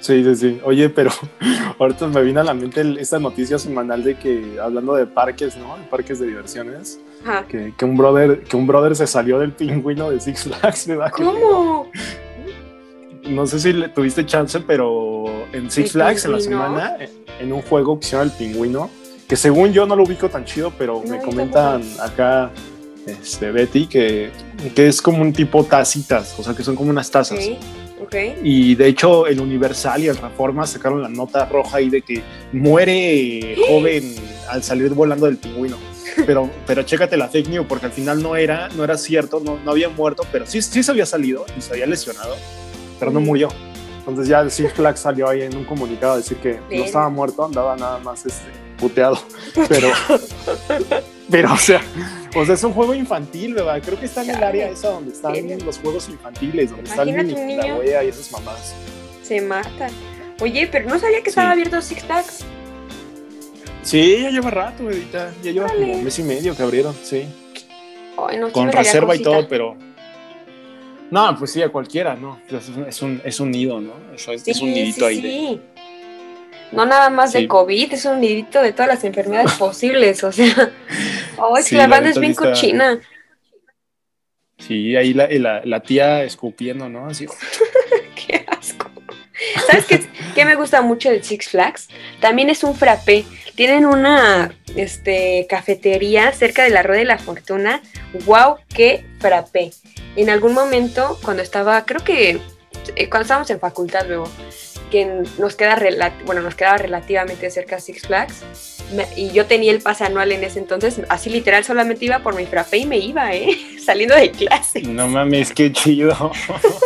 Sí, 0.00 0.22
sí, 0.22 0.36
sí. 0.36 0.60
Oye, 0.64 0.88
pero 0.88 1.10
ahorita 1.78 2.06
me 2.08 2.22
vino 2.22 2.40
a 2.40 2.44
la 2.44 2.54
mente 2.54 2.80
el- 2.80 2.98
esta 2.98 3.18
noticia 3.18 3.58
semanal 3.58 4.04
de 4.04 4.16
que, 4.16 4.58
hablando 4.62 4.94
de 4.94 5.06
parques, 5.06 5.56
¿no? 5.56 5.76
De 5.76 5.84
parques 5.84 6.18
de 6.20 6.26
diversiones, 6.28 7.00
Ajá. 7.24 7.44
que, 7.48 7.72
que 7.76 7.84
un 7.84 7.96
brother, 7.96 8.42
que 8.44 8.56
un 8.56 8.66
brother 8.66 8.94
se 8.94 9.06
salió 9.06 9.38
del 9.38 9.52
pingüino 9.52 10.10
de 10.10 10.20
Six 10.20 10.44
Flags, 10.44 10.86
¿verdad? 10.86 11.10
¿Cómo? 11.16 11.90
No 13.28 13.46
sé 13.46 13.58
si 13.58 13.72
le 13.72 13.88
tuviste 13.88 14.24
chance, 14.24 14.60
pero 14.60 15.24
en 15.52 15.70
Six 15.70 15.86
¿El 15.86 15.92
Flags 15.92 16.24
en 16.26 16.32
la 16.32 16.40
semana, 16.40 16.96
en 17.40 17.52
un 17.52 17.62
juego 17.62 17.98
que 17.98 18.06
se 18.06 18.12
llama 18.12 18.24
El 18.24 18.30
Pingüino, 18.30 18.88
que 19.28 19.34
según 19.34 19.72
yo 19.72 19.84
no 19.86 19.96
lo 19.96 20.04
ubico 20.04 20.28
tan 20.28 20.44
chido, 20.44 20.72
pero 20.78 21.02
No, 21.04 21.10
me 21.10 21.20
comentan 21.20 21.82
acá 22.00 22.52
este, 23.06 23.50
Betty 23.50 23.86
que, 23.88 24.30
que 24.76 24.86
es 24.86 25.02
como 25.02 25.22
un 25.22 25.32
tipo 25.32 25.64
tacitas, 25.64 26.38
o 26.38 26.44
sea 26.44 26.54
que 26.54 26.62
son 26.62 26.76
como 26.76 26.90
unas 26.90 27.10
tazas. 27.10 27.38
Ok, 27.40 27.56
ok. 28.06 28.14
Y 28.42 28.74
de 28.74 28.88
hecho 28.88 29.26
el 29.26 29.40
Universal 29.40 30.02
y 30.02 30.08
el 30.08 30.16
Reforma 30.16 30.66
sacaron 30.66 31.02
la 31.02 31.08
nota 31.08 31.44
roja 31.46 31.78
ahí 31.78 31.90
de 31.90 32.02
que 32.02 32.22
muere 32.52 33.56
joven 33.68 34.14
al 34.48 34.62
salir 34.62 34.92
volando 34.94 35.26
del 35.26 35.36
pingüino. 35.36 35.76
Pero, 36.24 36.50
pero 36.66 36.82
chécate 36.82 37.16
la 37.16 37.28
fake 37.28 37.48
news, 37.48 37.66
porque 37.68 37.86
al 37.86 37.92
final 37.92 38.22
no 38.22 38.36
era, 38.36 38.68
no 38.70 38.84
era 38.84 38.96
cierto, 38.96 39.40
no, 39.44 39.58
no 39.62 39.70
había 39.72 39.88
muerto, 39.90 40.24
pero 40.32 40.46
sí, 40.46 40.62
sí 40.62 40.82
se 40.82 40.90
había 40.90 41.04
salido 41.04 41.44
y 41.58 41.60
se 41.60 41.72
había 41.74 41.84
lesionado, 41.86 42.36
pero 42.98 43.10
no 43.10 43.20
Mm. 43.20 43.24
murió. 43.24 43.48
Entonces 43.98 44.28
ya 44.28 44.40
el 44.40 44.50
Six 44.50 44.72
Flags 44.72 45.00
salió 45.00 45.28
ahí 45.28 45.42
en 45.42 45.54
un 45.56 45.64
comunicado 45.64 46.12
a 46.14 46.16
decir 46.18 46.36
que 46.38 46.58
no 46.70 46.84
estaba 46.84 47.08
muerto, 47.10 47.44
andaba 47.44 47.76
nada 47.76 47.98
más 47.98 48.24
este, 48.24 48.46
puteado. 48.78 49.18
Pero, 49.68 49.88
pero 51.30 51.52
o 51.52 51.56
sea, 51.58 51.82
o 52.36 52.44
sea, 52.44 52.54
es 52.54 52.64
un 52.64 52.72
juego 52.72 52.94
infantil, 52.94 53.54
¿verdad? 53.54 53.80
Creo 53.82 53.98
que 53.98 54.06
está 54.06 54.22
en 54.22 54.30
el 54.30 54.42
área 54.42 54.68
esa 54.68 54.90
donde 54.90 55.12
están 55.12 55.34
los 55.64 55.78
juegos 55.78 56.08
infantiles, 56.08 56.70
donde 56.70 56.88
está 56.88 57.02
el 57.02 57.08
Imagínate 57.08 57.40
mini 57.40 57.56
un 57.56 57.62
niño. 57.62 57.74
la 57.74 57.80
wea 57.80 58.04
y 58.04 58.08
esas 58.08 58.30
mamás. 58.30 58.74
Se 59.22 59.40
mata. 59.40 59.88
Oye, 60.40 60.68
pero 60.70 60.88
no 60.88 60.98
sabía 60.98 61.22
que 61.22 61.30
estaba 61.30 61.52
abierto 61.52 61.80
Six 61.80 62.04
Flags. 62.04 62.44
Sí, 63.82 64.18
ya 64.22 64.30
lleva 64.30 64.50
rato, 64.50 64.90
Edita. 64.90 65.32
Ya 65.42 65.52
lleva 65.52 65.68
como 65.68 65.94
un 65.94 66.04
mes 66.04 66.18
y 66.18 66.22
medio 66.24 66.56
que 66.56 66.62
abrieron, 66.62 66.94
sí. 67.02 67.26
Ay, 68.18 68.38
no, 68.38 68.52
Con 68.52 68.70
reserva 68.70 69.14
y 69.16 69.22
todo, 69.22 69.48
pero. 69.48 69.76
No, 71.10 71.38
pues 71.38 71.52
sí, 71.52 71.62
a 71.62 71.70
cualquiera, 71.70 72.16
¿no? 72.16 72.40
Es 72.48 73.00
un, 73.00 73.22
es 73.24 73.40
un, 73.40 73.50
nido, 73.50 73.80
¿no? 73.80 73.92
Eso 74.14 74.32
es, 74.32 74.46
es 74.46 74.60
un 74.60 74.72
nidito 74.72 75.08
sí, 75.08 75.14
ahí 75.14 75.20
de. 75.20 75.75
No 76.76 76.86
nada 76.86 77.10
más 77.10 77.32
Sí. 77.32 77.42
de 77.42 77.48
COVID, 77.48 77.92
es 77.94 78.04
un 78.04 78.20
nidito 78.20 78.62
de 78.62 78.72
todas 78.72 78.86
las 78.88 79.02
enfermedades 79.04 79.52
posibles, 79.58 80.22
o 80.24 80.30
sea. 80.32 80.72
Oh, 81.38 81.56
es 81.58 81.66
Sí, 81.66 81.70
que 81.70 81.76
la 81.76 81.82
la 81.82 81.88
banda 81.96 82.10
es 82.10 82.18
bien 82.18 82.32
está- 82.32 82.44
cochina. 82.44 82.98
Sí, 84.58 84.96
ahí 84.96 85.12
la, 85.12 85.28
la, 85.28 85.60
la 85.64 85.80
tía 85.80 86.24
escupiendo, 86.24 86.88
¿no? 86.88 87.08
Así. 87.08 87.26
Qué 88.26 88.44
asco. 88.48 88.90
¿Sabes 89.66 89.84
qué, 89.84 90.06
qué 90.34 90.44
me 90.46 90.54
gusta 90.54 90.80
mucho 90.80 91.10
de 91.10 91.22
Six 91.22 91.50
Flags? 91.50 91.88
También 92.20 92.48
es 92.48 92.64
un 92.64 92.74
frappé. 92.74 93.26
Tienen 93.54 93.84
una 93.84 94.50
este, 94.74 95.46
cafetería 95.46 96.32
cerca 96.32 96.62
de 96.64 96.70
la 96.70 96.82
Rueda 96.82 97.00
de 97.00 97.04
la 97.04 97.18
Fortuna. 97.18 97.82
¡Wow! 98.24 98.56
¡Qué 98.74 99.04
frappé! 99.20 99.72
En 100.16 100.30
algún 100.30 100.54
momento, 100.54 101.18
cuando 101.22 101.42
estaba, 101.42 101.84
creo 101.84 102.02
que 102.02 102.40
eh, 102.96 103.10
cuando 103.10 103.22
estábamos 103.24 103.50
en 103.50 103.60
facultad 103.60 104.06
luego, 104.06 104.26
que 104.90 105.04
nos, 105.38 105.54
queda 105.56 105.78
bueno, 106.24 106.42
nos 106.42 106.54
quedaba 106.54 106.76
relativamente 106.78 107.50
cerca 107.50 107.80
Six 107.80 108.02
Flags, 108.06 108.42
me- 108.94 109.06
y 109.16 109.30
yo 109.32 109.46
tenía 109.46 109.72
el 109.72 109.80
pase 109.80 110.04
anual 110.04 110.30
en 110.32 110.44
ese 110.44 110.58
entonces, 110.60 111.00
así 111.08 111.28
literal 111.30 111.64
solamente 111.64 112.04
iba 112.04 112.20
por 112.20 112.34
mi 112.36 112.46
frappé 112.46 112.78
y 112.78 112.86
me 112.86 112.98
iba, 112.98 113.34
¿eh? 113.34 113.48
Saliendo 113.84 114.14
de 114.14 114.30
clase. 114.30 114.82
No 114.82 115.08
mames, 115.08 115.52
qué 115.52 115.72
chido. 115.72 116.30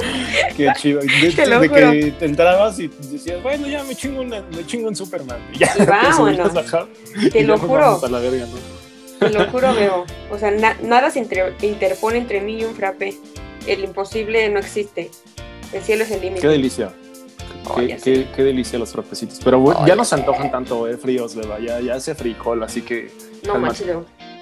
qué 0.56 0.68
chido. 0.78 1.00
De, 1.00 1.32
Te 1.34 1.46
lo 1.46 1.60
de 1.60 1.68
juro. 1.68 1.90
que 1.92 2.12
te 2.18 2.24
entrabas 2.24 2.78
y 2.78 2.88
decías, 2.88 3.42
bueno, 3.42 3.66
ya 3.66 3.82
me 3.84 3.94
chingo, 3.94 4.20
una, 4.22 4.40
me 4.42 4.66
chingo 4.66 4.88
un 4.88 4.96
Superman. 4.96 5.38
Y 5.52 5.58
ya 5.58 5.72
Y 5.74 5.78
te 5.78 5.84
vámonos. 5.86 6.52
Hub, 6.52 7.30
Te 7.30 7.40
y 7.40 7.44
lo 7.44 7.58
juro. 7.58 8.00
la 8.08 8.18
verga, 8.18 8.46
¿no? 8.46 9.28
Te 9.28 9.30
lo 9.30 9.50
juro, 9.50 9.74
veo. 9.74 10.06
O 10.30 10.38
sea, 10.38 10.50
na- 10.50 10.76
nada 10.82 11.10
se 11.10 11.18
entre- 11.18 11.52
interpone 11.62 12.18
entre 12.18 12.40
mí 12.40 12.60
y 12.60 12.64
un 12.64 12.74
frappé. 12.74 13.14
el 13.66 13.84
imposible 13.84 14.48
no 14.48 14.58
existe. 14.58 15.10
El 15.72 15.82
cielo 15.82 16.04
es 16.04 16.10
el 16.10 16.20
límite. 16.22 16.40
Qué 16.40 16.48
delicia. 16.48 16.92
Oh, 17.72 17.76
qué, 17.76 17.88
ya 17.88 17.96
qué- 17.98 18.26
qué 18.34 18.42
delicia 18.42 18.78
los 18.78 18.92
frapecitos. 18.92 19.40
Pero 19.44 19.58
bueno, 19.60 19.80
Oh, 19.82 19.86
ya 19.86 19.94
no 19.96 20.04
se 20.04 20.14
antojan 20.14 20.50
tanto, 20.50 20.86
eh, 20.88 20.96
fríos, 20.96 21.34
Beba. 21.34 21.58
Ya, 21.60 21.80
ya 21.80 21.94
hace 21.94 22.14
frijol, 22.14 22.62
así 22.62 22.82
que. 22.82 23.10
No 23.46 23.58
manches. 23.58 23.86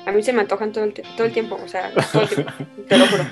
A 0.07 0.13
mí 0.13 0.23
se 0.23 0.33
me 0.33 0.41
antojan 0.41 0.73
todo 0.73 0.85
el, 0.85 0.93
todo 0.93 1.27
el 1.27 1.33
tiempo, 1.33 1.59
o 1.63 1.69
sea, 1.69 1.93
todo 2.13 2.23
el 2.23 2.29
tiempo, 2.29 2.53
te 2.89 2.99
lo 2.99 3.07
juro. 3.07 3.25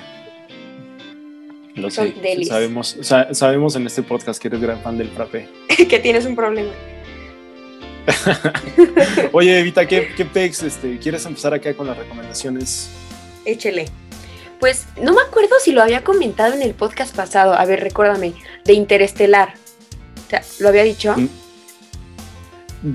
Lo 1.75 1.91
Son 1.91 2.07
sé. 2.07 2.21
delis. 2.21 2.47
Sabemos, 2.47 2.97
sa- 3.01 3.33
sabemos 3.33 3.75
en 3.75 3.85
este 3.85 4.01
podcast 4.03 4.41
que 4.41 4.47
eres 4.47 4.61
gran 4.61 4.81
fan 4.81 4.97
del 4.97 5.09
frappé. 5.09 5.47
que 5.89 5.99
tienes 5.99 6.25
un 6.25 6.35
problema. 6.35 6.71
Oye, 9.33 9.59
Evita, 9.59 9.85
¿qué, 9.87 10.09
qué 10.15 10.25
pex? 10.25 10.63
Este, 10.63 10.97
¿Quieres 10.97 11.25
empezar 11.25 11.53
acá 11.53 11.73
con 11.75 11.87
las 11.87 11.97
recomendaciones? 11.97 12.89
Échele. 13.45 13.85
Pues 14.59 14.87
no 15.01 15.13
me 15.13 15.21
acuerdo 15.21 15.55
si 15.59 15.71
lo 15.71 15.83
había 15.83 16.03
comentado 16.03 16.53
en 16.53 16.61
el 16.63 16.73
podcast 16.73 17.15
pasado. 17.15 17.53
A 17.53 17.63
ver, 17.65 17.81
recuérdame. 17.81 18.33
De 18.65 18.73
Interestelar. 18.73 19.53
¿Lo 20.59 20.69
había 20.69 20.83
dicho? 20.83 21.13
Mm. 21.17 21.27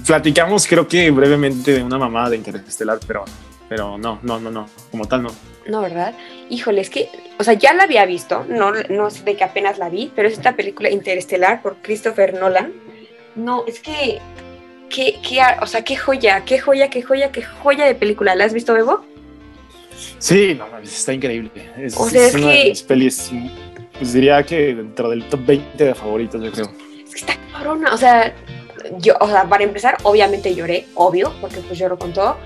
Platicamos, 0.06 0.66
creo 0.66 0.86
que 0.86 1.10
brevemente, 1.10 1.72
de 1.72 1.82
una 1.82 1.98
mamada 1.98 2.30
de 2.30 2.36
Interestelar, 2.36 3.00
pero, 3.06 3.24
pero 3.68 3.98
no, 3.98 4.18
no, 4.22 4.38
no, 4.40 4.50
no. 4.50 4.68
Como 4.90 5.06
tal, 5.06 5.22
no. 5.24 5.30
No, 5.66 5.80
¿verdad? 5.82 6.14
Híjole, 6.50 6.80
es 6.80 6.90
que, 6.90 7.08
o 7.38 7.44
sea, 7.44 7.54
ya 7.54 7.72
la 7.74 7.84
había 7.84 8.04
visto. 8.06 8.44
No, 8.48 8.72
no 8.90 9.10
sé 9.10 9.24
de 9.24 9.36
que 9.36 9.44
apenas 9.44 9.78
la 9.78 9.88
vi, 9.88 10.12
pero 10.14 10.28
es 10.28 10.34
esta 10.34 10.54
película 10.54 10.90
Interestelar 10.90 11.62
por 11.62 11.76
Christopher 11.82 12.34
Nolan. 12.38 12.72
No, 13.34 13.64
es 13.66 13.80
que. 13.80 14.20
Qué, 14.88 15.18
qué, 15.26 15.40
o 15.62 15.66
sea, 15.66 15.82
qué 15.84 15.96
joya, 15.96 16.44
qué 16.44 16.58
joya, 16.58 16.90
qué 16.90 17.00
joya, 17.00 17.32
qué 17.32 17.42
joya 17.42 17.86
de 17.86 17.94
película. 17.94 18.34
¿La 18.34 18.44
has 18.44 18.52
visto, 18.52 18.74
Bebo? 18.74 19.02
Sí, 20.18 20.54
no 20.54 20.68
mames, 20.68 20.94
está 20.94 21.14
increíble. 21.14 21.50
Es, 21.78 21.96
O 21.96 22.10
sea, 22.10 22.26
es 22.26 22.34
es 22.34 22.42
una 22.42 22.52
que- 22.52 22.58
de 22.58 22.68
mis 22.68 22.82
pelis, 22.82 23.30
pues 23.98 24.12
diría 24.12 24.42
que 24.44 24.74
dentro 24.74 25.08
del 25.08 25.24
top 25.30 25.46
20 25.46 25.82
de 25.84 25.94
favoritos, 25.94 26.42
yo 26.44 26.52
creo. 26.52 26.70
Está 27.14 27.36
cabrona, 27.52 27.92
o 27.94 27.96
sea, 27.96 28.34
yo, 28.98 29.14
o 29.20 29.28
sea, 29.28 29.44
para 29.44 29.64
empezar, 29.64 29.98
obviamente 30.02 30.54
lloré, 30.54 30.86
obvio, 30.94 31.32
porque 31.40 31.58
pues 31.58 31.78
lloro 31.78 31.98
con 31.98 32.12
todo, 32.12 32.36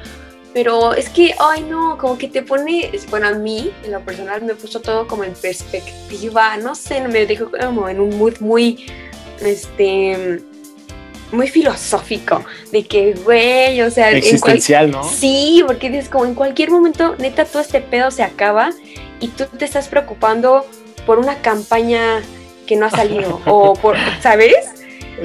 pero 0.52 0.94
es 0.94 1.08
que, 1.08 1.34
ay 1.38 1.62
no, 1.68 1.98
como 1.98 2.16
que 2.18 2.28
te 2.28 2.42
pone, 2.42 2.90
bueno, 3.10 3.28
a 3.28 3.32
mí, 3.32 3.70
en 3.84 3.92
lo 3.92 4.00
personal, 4.00 4.42
me 4.42 4.54
puso 4.54 4.80
todo 4.80 5.06
como 5.06 5.24
en 5.24 5.34
perspectiva, 5.34 6.56
no 6.56 6.74
sé, 6.74 7.00
me 7.08 7.26
dejó 7.26 7.50
como 7.50 7.88
en 7.88 8.00
un 8.00 8.18
mood 8.18 8.38
muy, 8.40 8.86
este, 9.40 10.40
muy 11.32 11.48
filosófico, 11.48 12.44
de 12.72 12.84
que, 12.86 13.14
güey, 13.24 13.82
o 13.82 13.90
sea, 13.90 14.06
cual- 14.08 14.16
Existencial, 14.16 14.90
¿no? 14.90 15.04
Sí, 15.04 15.62
porque 15.66 15.90
dices 15.90 16.08
como 16.08 16.24
en 16.24 16.34
cualquier 16.34 16.70
momento, 16.70 17.16
neta, 17.18 17.44
todo 17.44 17.60
este 17.62 17.80
pedo 17.80 18.10
se 18.10 18.22
acaba 18.22 18.70
y 19.20 19.28
tú 19.28 19.44
te 19.46 19.64
estás 19.64 19.88
preocupando 19.88 20.66
por 21.04 21.18
una 21.18 21.36
campaña 21.42 22.22
que 22.66 22.76
no 22.76 22.86
ha 22.86 22.90
salido 22.90 23.40
o 23.46 23.74
por, 23.74 23.96
¿sabes? 24.20 24.54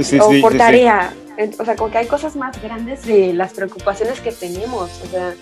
Sí, 0.02 0.18
o 0.20 0.32
sí, 0.32 0.40
por 0.42 0.54
sí, 0.54 0.58
tarea. 0.58 1.14
O 1.60 1.66
sea, 1.66 1.76
como 1.76 1.92
que 1.92 1.98
hay 1.98 2.06
cosas 2.08 2.36
más 2.36 2.62
grandes 2.62 3.06
de 3.06 3.34
las 3.34 3.54
preocupaciones 3.54 4.20
que 4.20 4.32
tenemos. 4.32 4.90
O 5.04 5.08
sea, 5.10 5.34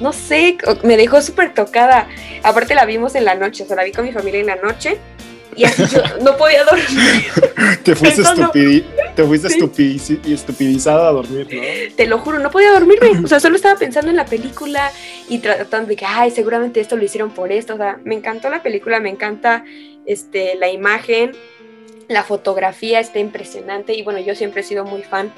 no 0.00 0.12
sé, 0.12 0.56
me 0.84 0.96
dejó 0.96 1.20
súper 1.20 1.52
tocada. 1.54 2.06
Aparte 2.42 2.74
la 2.74 2.84
vimos 2.86 3.14
en 3.16 3.24
la 3.24 3.34
noche, 3.34 3.64
o 3.64 3.66
sea, 3.66 3.76
la 3.76 3.84
vi 3.84 3.92
con 3.92 4.04
mi 4.04 4.12
familia 4.12 4.40
en 4.40 4.46
la 4.46 4.56
noche 4.56 4.98
y 5.56 5.64
así 5.64 5.84
yo 5.86 6.00
no 6.22 6.36
podía 6.36 6.62
dormir. 6.64 6.88
Te 7.82 7.94
fuiste, 7.96 8.22
estupidi- 8.22 8.84
te 9.16 9.24
fuiste 9.24 9.48
Sí. 9.50 10.20
estupidizada 10.32 11.08
a 11.08 11.12
dormir, 11.12 11.48
¿no? 11.52 11.94
Te 11.96 12.06
lo 12.06 12.18
juro, 12.18 12.38
no 12.38 12.50
podía 12.50 12.70
dormirme. 12.70 13.20
O 13.24 13.26
sea, 13.26 13.40
solo 13.40 13.56
estaba 13.56 13.76
pensando 13.78 14.10
en 14.10 14.16
la 14.16 14.24
película 14.26 14.90
y 15.28 15.38
tratando 15.40 15.88
de 15.88 15.96
que, 15.96 16.06
ay, 16.06 16.30
seguramente 16.30 16.80
esto 16.80 16.96
lo 16.96 17.04
hicieron 17.04 17.30
por 17.30 17.50
esto. 17.50 17.74
O 17.74 17.76
sea, 17.76 17.98
me 18.04 18.14
encantó 18.14 18.48
la 18.48 18.62
película, 18.62 19.00
me 19.00 19.10
encanta 19.10 19.64
este, 20.06 20.54
la 20.56 20.70
imagen, 20.70 21.32
la 22.08 22.24
fotografía 22.24 23.00
está 23.00 23.18
impresionante. 23.18 23.94
Y 23.94 24.02
bueno, 24.02 24.20
yo 24.20 24.34
siempre 24.34 24.60
he 24.60 24.64
sido 24.64 24.84
muy 24.84 25.02
fan 25.02 25.32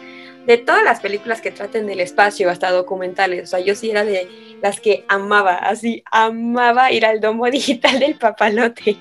de 0.47 0.59
todas 0.59 0.83
las 0.83 1.01
películas 1.01 1.41
que 1.41 1.51
traten 1.51 1.87
del 1.87 2.01
espacio, 2.01 2.51
hasta 2.51 2.71
documentales. 2.71 3.45
O 3.45 3.47
sea, 3.47 3.61
yo 3.61 3.75
sí 3.75 3.91
era 3.91 4.05
de 4.05 4.29
las 4.61 4.81
que 4.81 5.05
amaba, 5.09 5.55
así, 5.55 6.03
amaba 6.11 6.91
ir 6.93 7.07
al 7.07 7.21
domo 7.21 7.47
digital 7.51 7.99
del 8.01 8.17
papalote 8.17 8.97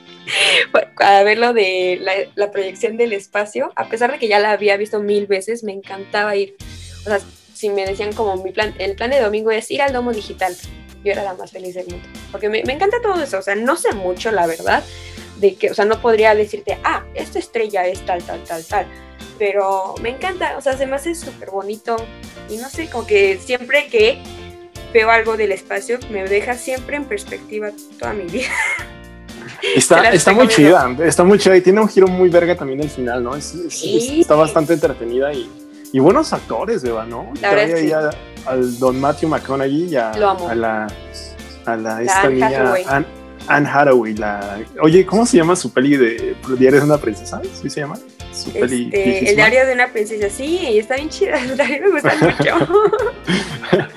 a 0.98 1.24
ver 1.24 1.38
lo 1.38 1.54
de 1.54 1.98
la, 2.02 2.14
la 2.36 2.52
proyección 2.52 2.98
del 2.98 3.14
espacio. 3.14 3.72
A 3.76 3.88
pesar 3.90 4.12
de 4.12 4.20
que 4.20 4.28
ya 4.28 4.40
la 4.40 4.52
había 4.52 4.78
visto 4.78 5.00
mil 5.00 5.28
veces, 5.28 5.64
me 5.64 5.72
encantaba 5.72 6.36
ir. 6.36 6.56
O 7.02 7.10
sea, 7.10 7.20
si 7.54 7.70
me 7.70 7.86
decían 7.86 8.14
como 8.14 8.42
mi 8.44 8.52
plan, 8.52 8.74
el 8.80 8.96
plan 8.96 9.12
de 9.12 9.20
domingo 9.20 9.52
es 9.52 9.70
ir 9.72 9.82
al 9.82 9.94
domo 9.94 10.12
digital, 10.12 10.56
yo 11.04 11.12
era 11.12 11.24
la 11.24 11.34
más 11.34 11.52
feliz 11.52 11.76
del 11.76 11.88
mundo. 11.88 12.08
Porque 12.32 12.50
me, 12.50 12.64
me 12.64 12.74
encanta 12.74 12.98
todo 13.02 13.22
eso. 13.22 13.40
O 13.40 13.42
sea, 13.42 13.56
no 13.56 13.76
sé 13.76 13.94
mucho, 13.94 14.32
la 14.32 14.48
verdad, 14.48 14.84
de 15.42 15.56
que, 15.56 15.72
o 15.72 15.74
sea, 15.74 15.84
no 15.86 16.00
podría 16.00 16.34
decirte, 16.36 16.78
ah, 16.84 17.04
esta 17.16 17.40
estrella 17.40 17.86
es 17.88 18.06
tal, 18.06 18.24
tal, 18.24 18.42
tal, 18.44 18.64
tal. 18.64 18.86
Pero 19.38 19.96
me 20.02 20.10
encanta, 20.10 20.56
o 20.58 20.62
sea, 20.62 20.78
se 20.78 20.86
me 20.86 20.96
hace 20.96 21.16
súper 21.16 21.50
bonito. 21.50 21.96
Y 22.50 22.58
no 22.58 22.70
sé, 22.70 22.90
como 22.90 23.06
que 23.08 23.38
siempre 23.44 23.88
que 23.88 24.22
veo 24.94 25.10
algo 25.10 25.36
del 25.36 25.52
espacio, 25.52 25.98
me 26.12 26.24
deja 26.26 26.54
siempre 26.56 26.96
en 26.96 27.06
perspectiva 27.06 27.70
toda 28.00 28.14
mi 28.14 28.26
vida. 28.26 28.50
Está, 29.76 30.10
está 30.12 30.32
muy 30.34 30.48
chida, 30.48 30.96
está 31.04 31.24
muy 31.24 31.38
chida 31.38 31.56
y 31.56 31.62
tiene 31.62 31.82
un 31.82 31.88
giro 31.88 32.08
muy 32.08 32.30
verga 32.30 32.56
también 32.56 32.82
al 32.82 32.90
final, 32.90 33.24
¿no? 33.24 33.36
Es- 33.36 33.54
es- 33.54 33.74
Sí. 33.80 34.22
Está 34.22 34.34
bastante 34.36 34.74
entretenida 34.74 35.32
y, 35.34 35.48
y 35.94 36.00
buenos 36.00 36.34
actores, 36.34 36.82
Beba, 36.82 37.06
¿no? 37.06 37.32
La 37.42 37.52
verdad 37.54 37.68
Trae 37.70 37.82
ahí 37.82 37.92
a- 37.92 38.10
al 38.48 38.80
don 38.80 39.00
Matthew 39.00 39.30
McConaughey 39.30 39.84
y 39.90 39.96
a, 39.96 40.14
Lo 40.18 40.30
amo. 40.30 40.50
a 40.50 40.56
la, 40.56 40.88
a 41.66 41.76
la, 41.76 42.02
esta 42.02 42.28
niña. 42.30 42.74
Anne, 42.88 43.06
Anne 43.48 43.68
Hathaway. 43.68 44.14
La, 44.16 44.60
oye, 44.82 45.06
¿cómo 45.06 45.26
se 45.26 45.38
llama 45.38 45.56
su 45.56 45.72
peli 45.72 45.98
de 45.98 46.36
Diario 46.58 46.80
de 46.80 46.86
una 46.86 46.98
princesa? 46.98 47.42
¿Sí 47.62 47.70
se 47.70 47.82
llama? 47.82 47.98
Su 48.34 48.52
peli 48.52 48.86
Este, 48.86 49.04
el 49.04 49.10
viejísima. 49.10 49.36
diario 49.36 49.68
de 49.68 49.74
una 49.74 49.88
princesa, 49.92 50.30
sí, 50.30 50.60
está 50.78 50.96
bien 50.96 51.10
chida, 51.10 51.36
a 51.42 51.42
mí 51.44 51.80
me 51.80 51.90
gusta 51.92 52.14
mucho. 52.22 52.84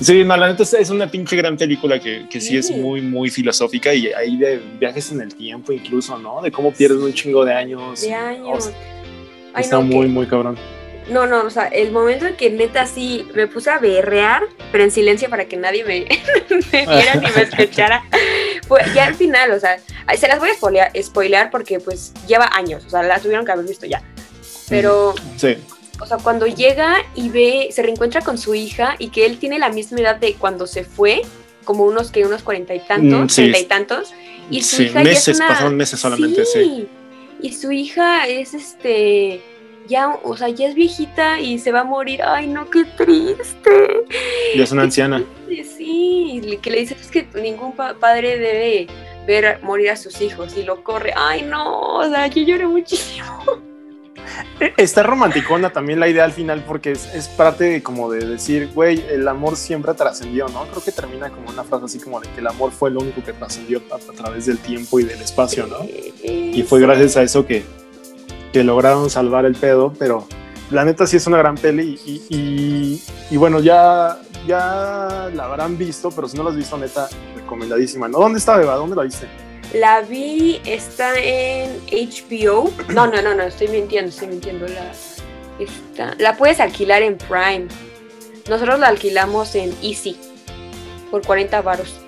Sí, 0.00 0.22
no, 0.22 0.36
la 0.36 0.46
neta 0.52 0.62
es- 0.62 0.90
una 0.90 1.10
pinche 1.10 1.34
gran 1.34 1.56
película 1.56 1.98
que, 1.98 2.28
que 2.30 2.40
sí. 2.40 2.56
es 2.56 2.70
muy, 2.70 3.00
muy 3.00 3.30
filosófica 3.30 3.92
y 3.92 4.06
hay 4.12 4.36
de 4.36 4.58
viajes 4.78 5.10
en 5.10 5.20
el 5.22 5.34
tiempo 5.34 5.72
incluso, 5.72 6.16
¿no? 6.20 6.40
De 6.40 6.52
cómo 6.52 6.72
pierden 6.72 7.02
un 7.02 7.12
chingo 7.12 7.44
de 7.44 7.52
años. 7.52 8.02
de 8.02 8.14
años. 8.14 8.66
O- 8.68 8.72
Ay, 9.54 9.64
está 9.64 9.74
no, 9.76 9.82
muy, 9.82 10.06
que- 10.06 10.12
muy 10.12 10.26
cabrón. 10.26 10.56
No, 11.10 11.26
no, 11.26 11.42
o 11.44 11.50
sea, 11.50 11.66
el 11.66 11.90
momento 11.92 12.26
en 12.26 12.36
que 12.36 12.50
neta 12.50 12.86
sí 12.86 13.26
me 13.34 13.46
puse 13.46 13.70
a 13.70 13.78
berrear, 13.78 14.42
pero 14.72 14.84
en 14.84 14.90
silencio 14.90 15.28
para 15.30 15.46
que 15.46 15.56
nadie 15.56 15.84
me, 15.84 16.06
me 16.72 16.86
viera 16.86 17.14
ni 17.14 17.30
me 17.30 17.42
escuchara, 17.42 18.02
fue 18.66 18.80
ya 18.94 19.06
al 19.06 19.14
final, 19.14 19.50
o 19.52 19.60
sea, 19.60 19.78
se 20.16 20.28
las 20.28 20.38
voy 20.38 20.50
a 20.50 20.54
spoilear, 20.54 20.92
spoilear 21.02 21.50
porque 21.50 21.80
pues 21.80 22.12
lleva 22.26 22.48
años, 22.54 22.84
o 22.86 22.90
sea, 22.90 23.02
la 23.02 23.18
tuvieron 23.20 23.44
que 23.46 23.52
haber 23.52 23.66
visto 23.66 23.86
ya. 23.86 24.02
Pero, 24.68 25.14
Sí. 25.36 25.56
o 26.00 26.06
sea, 26.06 26.18
cuando 26.18 26.46
llega 26.46 26.96
y 27.14 27.30
ve, 27.30 27.68
se 27.72 27.82
reencuentra 27.82 28.20
con 28.20 28.36
su 28.36 28.54
hija 28.54 28.96
y 28.98 29.08
que 29.08 29.24
él 29.24 29.38
tiene 29.38 29.58
la 29.58 29.70
misma 29.70 30.00
edad 30.00 30.16
de 30.16 30.34
cuando 30.34 30.66
se 30.66 30.84
fue, 30.84 31.22
como 31.64 31.84
unos 31.84 32.10
que 32.10 32.24
unos 32.24 32.42
cuarenta 32.42 32.74
y 32.74 32.80
tantos, 32.80 33.20
Mm, 33.20 33.28
sí. 33.28 33.34
treinta 33.42 33.58
y 33.60 33.64
tantos, 33.64 34.14
y 34.50 34.62
su 34.62 34.76
Sí, 34.76 34.82
hija 34.84 35.00
es 35.00 35.04
meses, 35.06 35.36
una- 35.36 35.48
pasaron 35.48 35.76
meses 35.76 36.00
solamente, 36.00 36.44
sí. 36.44 36.86
Y 37.40 37.52
su 37.52 37.70
hija 37.72 38.26
es 38.26 38.52
este 38.54 39.40
ya, 39.88 40.18
o 40.22 40.36
sea, 40.36 40.48
ya 40.48 40.68
es 40.68 40.74
viejita 40.74 41.40
y 41.40 41.58
se 41.58 41.72
va 41.72 41.80
a 41.80 41.84
morir. 41.84 42.20
Ay, 42.22 42.46
no, 42.46 42.68
qué 42.70 42.84
triste. 42.84 44.04
Ya 44.56 44.64
es 44.64 44.72
una 44.72 44.82
anciana. 44.82 45.24
Sí, 45.76 46.58
que 46.62 46.70
le 46.70 46.80
dices 46.80 47.00
es 47.00 47.10
que 47.10 47.26
ningún 47.40 47.72
pa- 47.72 47.94
padre 47.94 48.38
debe 48.38 48.86
ver 49.26 49.60
morir 49.62 49.90
a 49.90 49.96
sus 49.96 50.20
hijos 50.20 50.56
y 50.56 50.62
lo 50.62 50.82
corre. 50.84 51.12
Ay, 51.16 51.42
no, 51.42 51.96
o 51.98 52.08
sea, 52.08 52.26
yo 52.28 52.42
lloré 52.42 52.66
muchísimo. 52.66 53.26
Eh, 54.60 54.72
Está 54.76 55.02
romanticona 55.02 55.70
también 55.70 56.00
la 56.00 56.08
idea 56.08 56.24
al 56.24 56.32
final 56.32 56.62
porque 56.66 56.90
es, 56.92 57.06
es 57.14 57.28
parte 57.28 57.64
de 57.64 57.82
como 57.82 58.10
de 58.10 58.26
decir, 58.26 58.68
güey, 58.74 59.02
el 59.10 59.26
amor 59.26 59.56
siempre 59.56 59.94
trascendió, 59.94 60.48
¿no? 60.48 60.66
Creo 60.66 60.82
que 60.84 60.92
termina 60.92 61.30
como 61.30 61.48
una 61.48 61.64
frase 61.64 61.86
así 61.86 61.98
como 61.98 62.20
de 62.20 62.28
que 62.28 62.40
el 62.40 62.46
amor 62.46 62.72
fue 62.72 62.90
lo 62.90 63.00
único 63.00 63.22
que 63.24 63.32
trascendió 63.32 63.80
a, 63.90 63.94
a 63.96 64.12
través 64.14 64.46
del 64.46 64.58
tiempo 64.58 65.00
y 65.00 65.04
del 65.04 65.20
espacio, 65.22 65.66
¿no? 65.66 65.78
Y 66.22 66.62
fue 66.68 66.80
gracias 66.80 67.16
a 67.16 67.22
eso 67.22 67.46
que, 67.46 67.64
que 68.52 68.64
lograron 68.64 69.10
salvar 69.10 69.44
el 69.44 69.54
pedo, 69.54 69.92
pero 69.98 70.26
la 70.70 70.84
neta 70.84 71.06
sí 71.06 71.16
es 71.16 71.26
una 71.26 71.38
gran 71.38 71.56
peli 71.56 72.00
y, 72.04 72.22
y- 72.28 73.02
y 73.30 73.36
bueno, 73.36 73.60
ya, 73.60 74.18
ya 74.46 75.30
la 75.34 75.44
habrán 75.44 75.76
visto, 75.78 76.10
pero 76.10 76.28
si 76.28 76.36
no 76.36 76.44
la 76.44 76.50
has 76.50 76.56
visto, 76.56 76.76
neta, 76.78 77.08
recomendadísima, 77.36 78.08
¿no? 78.08 78.18
¿Dónde 78.18 78.38
está, 78.38 78.56
Beba? 78.56 78.74
¿Dónde 78.76 78.96
la 78.96 79.02
viste? 79.02 79.26
La 79.74 80.00
vi, 80.00 80.60
está 80.64 81.12
en 81.18 81.78
HBO. 81.92 82.70
No, 82.88 83.06
no, 83.06 83.20
no, 83.20 83.34
no, 83.34 83.42
estoy 83.42 83.68
mintiendo, 83.68 84.08
estoy 84.08 84.28
mintiendo. 84.28 84.66
La, 84.66 84.92
está, 85.58 86.14
la 86.18 86.36
puedes 86.38 86.58
alquilar 86.60 87.02
en 87.02 87.18
Prime. 87.18 87.66
Nosotros 88.48 88.78
la 88.80 88.88
alquilamos 88.88 89.54
en 89.54 89.74
Easy 89.82 90.16
por 91.10 91.20
40 91.26 91.60
varos. 91.60 92.00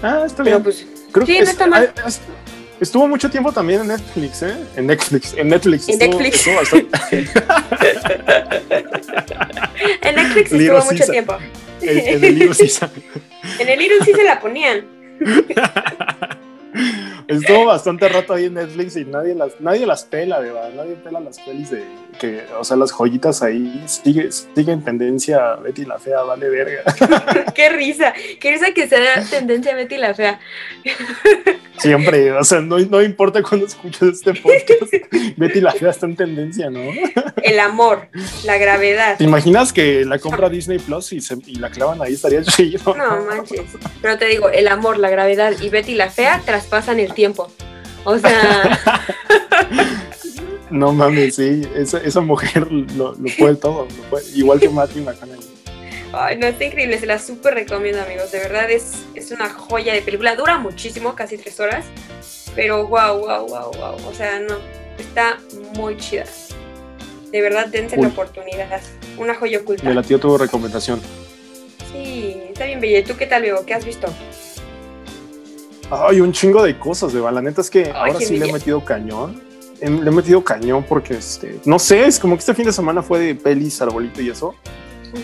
Ah, 0.00 0.22
está 0.24 0.44
Pero 0.44 0.58
bien. 0.58 0.62
pues, 0.62 0.86
Creo 1.10 1.26
sí, 1.26 1.32
que 1.32 1.38
no 1.40 1.44
es- 1.44 1.50
está 1.50 1.66
mal. 1.66 1.92
Estuvo 2.80 3.06
mucho 3.08 3.28
tiempo 3.30 3.52
también 3.52 3.80
en 3.82 3.88
Netflix, 3.88 4.42
¿eh? 4.42 4.54
En 4.76 4.86
Netflix, 4.86 5.34
en 5.36 5.48
Netflix. 5.48 5.88
En 5.88 5.94
estuvo- 6.00 6.10
Netflix. 6.20 6.36
estuvo 6.36 6.56
bastante- 6.56 6.98
en 10.02 10.16
Netflix 10.16 10.50
Little 10.52 10.76
estuvo 10.78 10.92
mucho 10.92 11.04
tiempo. 11.10 11.36
en, 11.82 11.98
en 11.98 12.24
el 12.24 12.38
libro 12.38 12.54
sí 12.54 12.68
sa- 12.68 12.90
En 13.58 13.68
el 13.68 13.78
Little 13.78 14.04
sí 14.04 14.12
se 14.12 14.24
la 14.24 14.40
ponían. 14.40 14.84
Estuvo 17.28 17.66
bastante 17.66 18.08
rato 18.08 18.32
ahí 18.32 18.46
en 18.46 18.54
Netflix 18.54 18.96
y 18.96 19.04
nadie 19.04 19.34
las, 19.34 19.60
nadie 19.60 19.86
las 19.86 20.04
pela, 20.04 20.38
¿verdad? 20.40 20.70
Nadie 20.74 20.94
pela 20.94 21.20
las 21.20 21.38
pelis 21.38 21.70
de 21.70 21.84
que, 22.18 22.42
o 22.58 22.64
sea, 22.64 22.76
las 22.76 22.90
joyitas 22.90 23.42
ahí 23.42 23.82
sigue, 23.86 24.32
sigue 24.32 24.72
en 24.72 24.82
tendencia 24.82 25.54
Betty 25.56 25.84
la 25.84 25.98
Fea, 25.98 26.22
vale 26.22 26.48
verga. 26.48 26.82
qué 27.54 27.68
risa, 27.68 28.14
qué 28.40 28.52
risa 28.52 28.72
que 28.72 28.88
sea 28.88 29.22
tendencia 29.28 29.74
Betty 29.74 29.98
la 29.98 30.14
Fea. 30.14 30.40
Siempre, 31.76 32.32
o 32.32 32.42
sea, 32.44 32.60
no, 32.60 32.78
no 32.78 33.02
importa 33.02 33.42
cuando 33.42 33.66
escuches 33.66 34.02
este 34.02 34.32
podcast, 34.34 34.92
Betty 35.36 35.60
la 35.60 35.72
Fea 35.72 35.90
está 35.90 36.06
en 36.06 36.16
tendencia, 36.16 36.70
¿no? 36.70 36.80
El 37.42 37.60
amor, 37.60 38.08
la 38.44 38.56
gravedad. 38.56 39.18
¿Te 39.18 39.24
imaginas 39.24 39.72
que 39.72 40.04
la 40.04 40.18
compra 40.18 40.48
Disney 40.48 40.78
Plus 40.78 41.12
y, 41.12 41.20
se, 41.20 41.36
y 41.46 41.56
la 41.56 41.70
clavan 41.70 42.00
ahí? 42.00 42.14
Estaría 42.14 42.42
chido. 42.42 42.96
No 42.96 43.24
manches. 43.26 43.76
Pero 44.00 44.16
te 44.18 44.26
digo, 44.26 44.48
el 44.48 44.66
amor, 44.66 44.98
la 44.98 45.10
gravedad 45.10 45.52
y 45.60 45.68
Betty 45.68 45.94
la 45.94 46.10
Fea 46.10 46.40
traspasan 46.44 46.98
el 46.98 47.12
tiempo. 47.18 47.50
O 48.04 48.16
sea. 48.16 48.78
no 50.70 50.92
mames, 50.92 51.34
sí, 51.34 51.62
esa, 51.74 51.98
esa 51.98 52.20
mujer 52.20 52.70
lo, 52.70 53.12
lo 53.14 53.36
puede 53.36 53.56
todo, 53.56 53.86
lo 53.86 54.02
puede, 54.08 54.24
igual 54.36 54.60
que 54.60 54.68
Matthew 54.68 55.02
McConaughey. 55.02 55.48
Ay, 56.12 56.38
no, 56.38 56.46
está 56.46 56.64
increíble, 56.64 56.96
se 56.96 57.06
la 57.06 57.18
súper 57.18 57.54
recomiendo, 57.54 58.00
amigos. 58.00 58.30
De 58.30 58.38
verdad 58.38 58.70
es, 58.70 59.04
es 59.16 59.32
una 59.32 59.50
joya 59.50 59.92
de 59.94 60.00
película. 60.00 60.36
Dura 60.36 60.58
muchísimo, 60.58 61.16
casi 61.16 61.36
tres 61.36 61.58
horas. 61.58 61.86
Pero 62.54 62.86
wow, 62.86 63.18
wow, 63.18 63.48
wow, 63.48 63.72
wow. 63.72 64.08
O 64.08 64.14
sea, 64.14 64.38
no, 64.38 64.54
está 64.96 65.38
muy 65.74 65.96
chida. 65.96 66.24
De 67.32 67.42
verdad, 67.42 67.66
dense 67.66 67.96
Uy. 67.96 68.02
la 68.02 68.08
oportunidad. 68.08 68.80
Una 69.18 69.34
joya 69.34 69.58
oculta. 69.58 69.82
Me 69.82 69.92
latió 69.92 70.20
tu 70.20 70.38
recomendación. 70.38 71.00
Sí, 71.92 72.40
está 72.48 72.64
bien 72.64 72.80
bella. 72.80 73.00
¿Y 73.00 73.02
tú 73.02 73.16
qué 73.16 73.26
tal, 73.26 73.42
Bebo? 73.42 73.66
¿Qué 73.66 73.74
has 73.74 73.84
visto? 73.84 74.06
Ay, 75.90 76.20
un 76.20 76.32
chingo 76.32 76.62
de 76.62 76.78
cosas, 76.78 77.12
de 77.12 77.20
La 77.20 77.40
neta 77.40 77.60
es 77.60 77.70
que 77.70 77.90
ahora 77.90 78.18
sí 78.20 78.36
le 78.36 78.48
he 78.48 78.52
metido 78.52 78.84
cañón. 78.84 79.42
Em, 79.80 80.02
Le 80.02 80.10
he 80.10 80.12
metido 80.12 80.42
cañón 80.42 80.84
porque, 80.88 81.14
este, 81.14 81.60
no 81.64 81.78
sé, 81.78 82.04
es 82.06 82.18
como 82.18 82.34
que 82.34 82.40
este 82.40 82.52
fin 82.54 82.66
de 82.66 82.72
semana 82.72 83.00
fue 83.02 83.20
de 83.20 83.34
pelis, 83.34 83.80
arbolito 83.80 84.20
y 84.20 84.28
eso. 84.30 84.54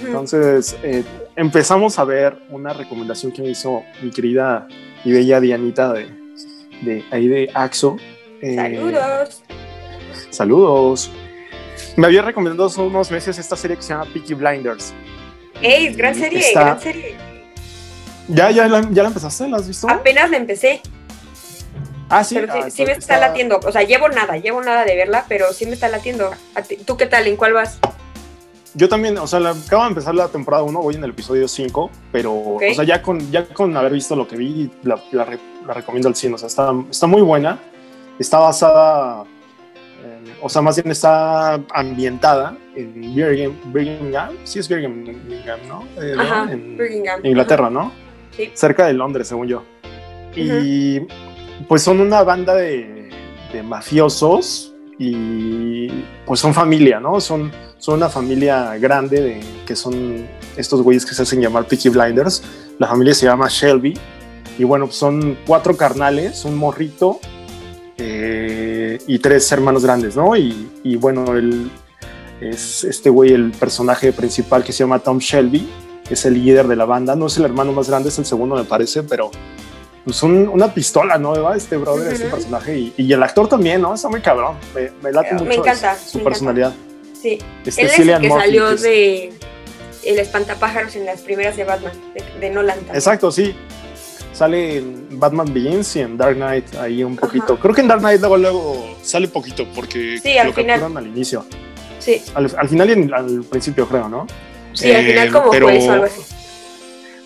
Entonces, 0.07 0.77
eh, 0.83 1.05
empezamos 1.37 1.99
a 1.99 2.05
ver 2.05 2.39
una 2.51 2.73
recomendación 2.73 3.33
que 3.33 3.43
me 3.43 3.49
hizo 3.51 3.83
mi 4.01 4.11
querida 4.11 4.67
y 5.05 5.13
bella 5.13 5.41
Dianita 5.41 5.93
de, 5.93 6.07
de 6.83 7.05
ahí 7.11 7.27
de 7.29 7.51
Axo. 7.53 7.97
Eh, 8.41 8.55
Saludos. 8.55 9.43
Saludos. 10.31 11.11
Me 11.97 12.07
había 12.07 12.23
recomendado 12.23 12.67
hace 12.69 12.81
unos 12.81 13.11
meses 13.11 13.39
esta 13.39 13.57
serie 13.57 13.77
que 13.77 13.83
se 13.83 13.91
llama 13.91 14.07
Peaky 14.13 14.35
Blinders. 14.35 14.95
¡Ey, 15.61 15.93
gran 15.95 16.15
serie, 16.15 16.39
Está- 16.39 16.61
gran 16.65 16.81
serie! 16.81 17.17
¿Ya, 18.29 18.51
ya, 18.51 18.67
la, 18.69 18.81
¿Ya 18.91 19.03
la 19.03 19.09
empezaste? 19.09 19.49
¿La 19.49 19.57
has 19.59 19.69
visto? 19.69 19.89
Apenas 19.89 20.31
la 20.31 20.37
empecé, 20.39 20.81
Ah, 22.09 22.23
sí. 22.25 22.35
pero 22.35 22.53
sí, 22.53 22.59
Ah, 22.65 22.71
sí 22.71 22.85
me 22.85 22.93
está 22.93 23.19
latiendo. 23.19 23.61
O 23.65 23.73
sea, 23.73 23.83
llevo 23.83 24.09
nada, 24.09 24.37
llevo 24.37 24.63
nada 24.63 24.85
de 24.85 24.95
verla, 24.97 25.25
pero 25.29 25.53
sí 25.53 25.67
me 25.67 25.73
está 25.73 25.89
latiendo. 25.89 26.31
¿A 26.55 26.63
ti- 26.63 26.77
¿Tú 26.77 26.97
qué 26.97 27.07
tal? 27.07 27.27
¿En 27.27 27.37
cuál 27.37 27.53
vas? 27.55 27.79
Yo 28.77 28.89
también, 28.89 29.17
o 29.19 29.27
sea, 29.27 29.39
la- 29.41 29.51
acabo 29.51 29.83
de 29.85 29.89
empezar 29.91 30.15
la 30.15 30.29
temporada 30.29 30.63
1, 30.65 30.81
voy 30.81 30.97
en 30.97 31.05
el 31.05 31.11
episodio 31.11 31.47
5, 31.47 31.91
pero, 32.11 32.33
o 32.35 32.59
sea, 32.75 32.85
ya 32.85 33.03
con, 33.03 33.31
ya 33.31 33.47
con 33.47 33.77
haber 33.77 33.93
visto 33.93 34.17
lo 34.17 34.27
que 34.27 34.37
vi, 34.37 34.71
la, 34.83 34.99
la 35.13 35.25
re- 35.25 35.39
la 35.67 35.75
recomiendo 35.75 36.09
al 36.09 36.17
100, 36.17 36.35
o 36.35 36.39
sea, 36.39 36.49
está, 36.49 36.73
está 36.91 37.07
muy 37.07 37.23
buena, 37.23 37.61
está 38.19 38.39
basada, 38.41 39.25
en- 40.03 40.35
o 40.43 40.49
sea, 40.49 40.61
más 40.61 40.75
bien 40.77 40.91
está 40.91 41.55
ambientada 41.73 42.57
en 42.75 42.93
Birmingham, 43.15 43.53
Birmingham, 43.73 44.31
sí 44.43 44.59
es 44.59 44.69
Birmingham, 44.69 45.61
¿no? 45.69 45.85
Eh, 46.03 46.15
¿no? 46.17 46.23
Ajá, 46.23 46.53
En 46.53 46.77
Birmingham. 46.77 47.21
Inglaterra, 47.25 47.71
¿no? 47.71 47.93
Sí. 48.37 48.51
Cerca 48.55 48.87
de 48.87 48.95
Londres, 48.95 49.29
según 49.29 49.49
yo. 49.49 49.63
Y 50.37 51.01
pues 51.69 51.83
son 51.83 52.01
una 52.01 52.23
banda 52.23 52.55
de, 52.55 53.11
de 53.53 53.63
mafiosos 53.63 54.75
y 54.99 55.89
pues 56.27 56.41
son 56.41 56.55
familia, 56.55 57.01
¿no? 57.01 57.21
Son, 57.21 57.53
son 57.79 57.97
una 57.97 58.09
familia 58.09 58.77
grande 58.79 59.21
de, 59.21 59.41
que 59.67 59.77
son 59.77 60.27
estos 60.57 60.83
güeyes 60.83 61.07
que 61.07 61.15
se 61.15 61.23
hacen 61.23 61.41
llamar 61.41 61.67
Peaky 61.67 61.89
Blinders. 61.89 62.43
La 62.79 62.89
familia 62.89 63.15
se 63.15 63.27
llama 63.27 63.47
Shelby. 63.49 63.95
Y 64.59 64.65
bueno, 64.65 64.87
pues 64.87 64.97
son 64.97 65.37
cuatro 65.47 65.77
carnales, 65.77 66.45
un 66.45 66.57
morrito 66.57 67.19
eh, 67.97 68.99
y 69.07 69.19
tres 69.19 69.51
hermanos 69.51 69.85
grandes, 69.85 70.17
¿no? 70.17 70.37
Y, 70.37 70.71
y 70.85 70.95
bueno, 70.97 71.35
el, 71.35 71.71
es 72.41 72.85
este 72.85 73.11
güey 73.11 73.33
el 73.33 73.51
personaje 73.51 74.13
principal 74.13 74.63
que 74.63 74.73
se 74.73 74.85
llama 74.85 75.01
Tom 75.01 75.19
Shelby, 75.19 75.69
es 76.11 76.25
el 76.27 76.35
líder 76.35 76.69
de 76.69 76.77
la 76.77 76.85
banda. 76.85 77.15
No 77.17 77.27
es 77.27 77.37
el 77.39 77.45
hermano 77.45 77.73
más 77.73 77.89
grande, 77.89 78.09
es 78.11 78.19
el 78.19 78.25
segundo, 78.27 78.57
me 78.57 78.65
parece, 78.65 79.03
pero 79.03 79.31
pues 80.05 80.23
un- 80.23 80.49
una 80.49 80.73
pistola, 80.73 81.17
¿no? 81.19 81.33
¿Va? 81.43 81.57
Este 81.57 81.77
brother, 81.77 82.13
este 82.13 82.27
personaje. 82.29 82.77
Y, 82.79 82.95
y 82.97 83.13
el 83.13 83.23
actor 83.23 83.49
también, 83.49 83.81
¿no? 83.81 83.95
Está 83.95 84.09
muy 84.09 84.21
cabrón. 84.21 84.57
Me, 84.75 84.91
me 85.03 85.13
late 85.13 85.35
Me 85.35 85.41
mucho 85.43 85.53
encanta, 85.61 85.97
su 85.97 86.19
me 86.19 86.25
personalidad. 86.25 86.75
Sí. 87.21 87.39
Este 87.65 87.81
Él 87.83 87.87
es 87.87 87.93
el 87.95 87.97
Cillian 88.03 88.21
que 88.23 88.29
Murphy, 88.29 88.45
salió 88.45 88.69
que 88.69 88.75
es- 88.75 88.83
de 88.83 89.33
El 90.05 90.19
Espantapájaros 90.19 90.95
en 90.97 91.07
las 91.07 91.23
primeras 91.23 91.57
de 91.57 91.65
Batman, 91.65 91.93
de, 92.15 92.23
de 92.39 92.51
Nolan. 92.51 92.77
también. 92.77 92.97
Exacto, 92.97 93.33
sí. 93.33 93.55
Sale 94.35 94.79
en 94.79 95.19
Batman 95.19 95.55
Begins 95.55 95.95
y 95.97 96.01
en 96.01 96.19
Dark 96.19 96.35
Knight 96.37 96.75
ahí 96.75 97.03
un 97.05 97.13
Ajá. 97.13 97.21
poquito. 97.23 97.57
Creo 97.59 97.73
que 97.75 97.81
en 97.81 97.89
Dark 97.89 98.01
Knight 98.01 98.21
luego, 98.21 98.37
luego 98.37 98.97
sale 99.01 99.29
poquito 99.29 99.65
porque 99.75 100.19
Sí, 100.21 100.37
al 100.37 100.49
lo 100.49 100.53
final. 100.53 100.81
capturan 100.81 101.03
al 101.05 101.07
inicio. 101.11 101.47
Sí, 102.01 102.21
Al, 102.35 102.51
al 102.59 102.69
final 102.69 102.91
y 102.91 102.93
en- 102.93 103.15
al 103.15 103.45
principio, 103.45 103.89
creo, 103.89 104.09
¿no? 104.09 104.27
Sí, 104.75 104.91
al 104.93 105.05
Eh, 105.05 105.09
final 105.11 105.33
como 105.33 105.51
pero- 105.51 105.67
juez 105.69 105.89
o 105.89 105.93
algo 105.93 106.05
así. 106.05 106.21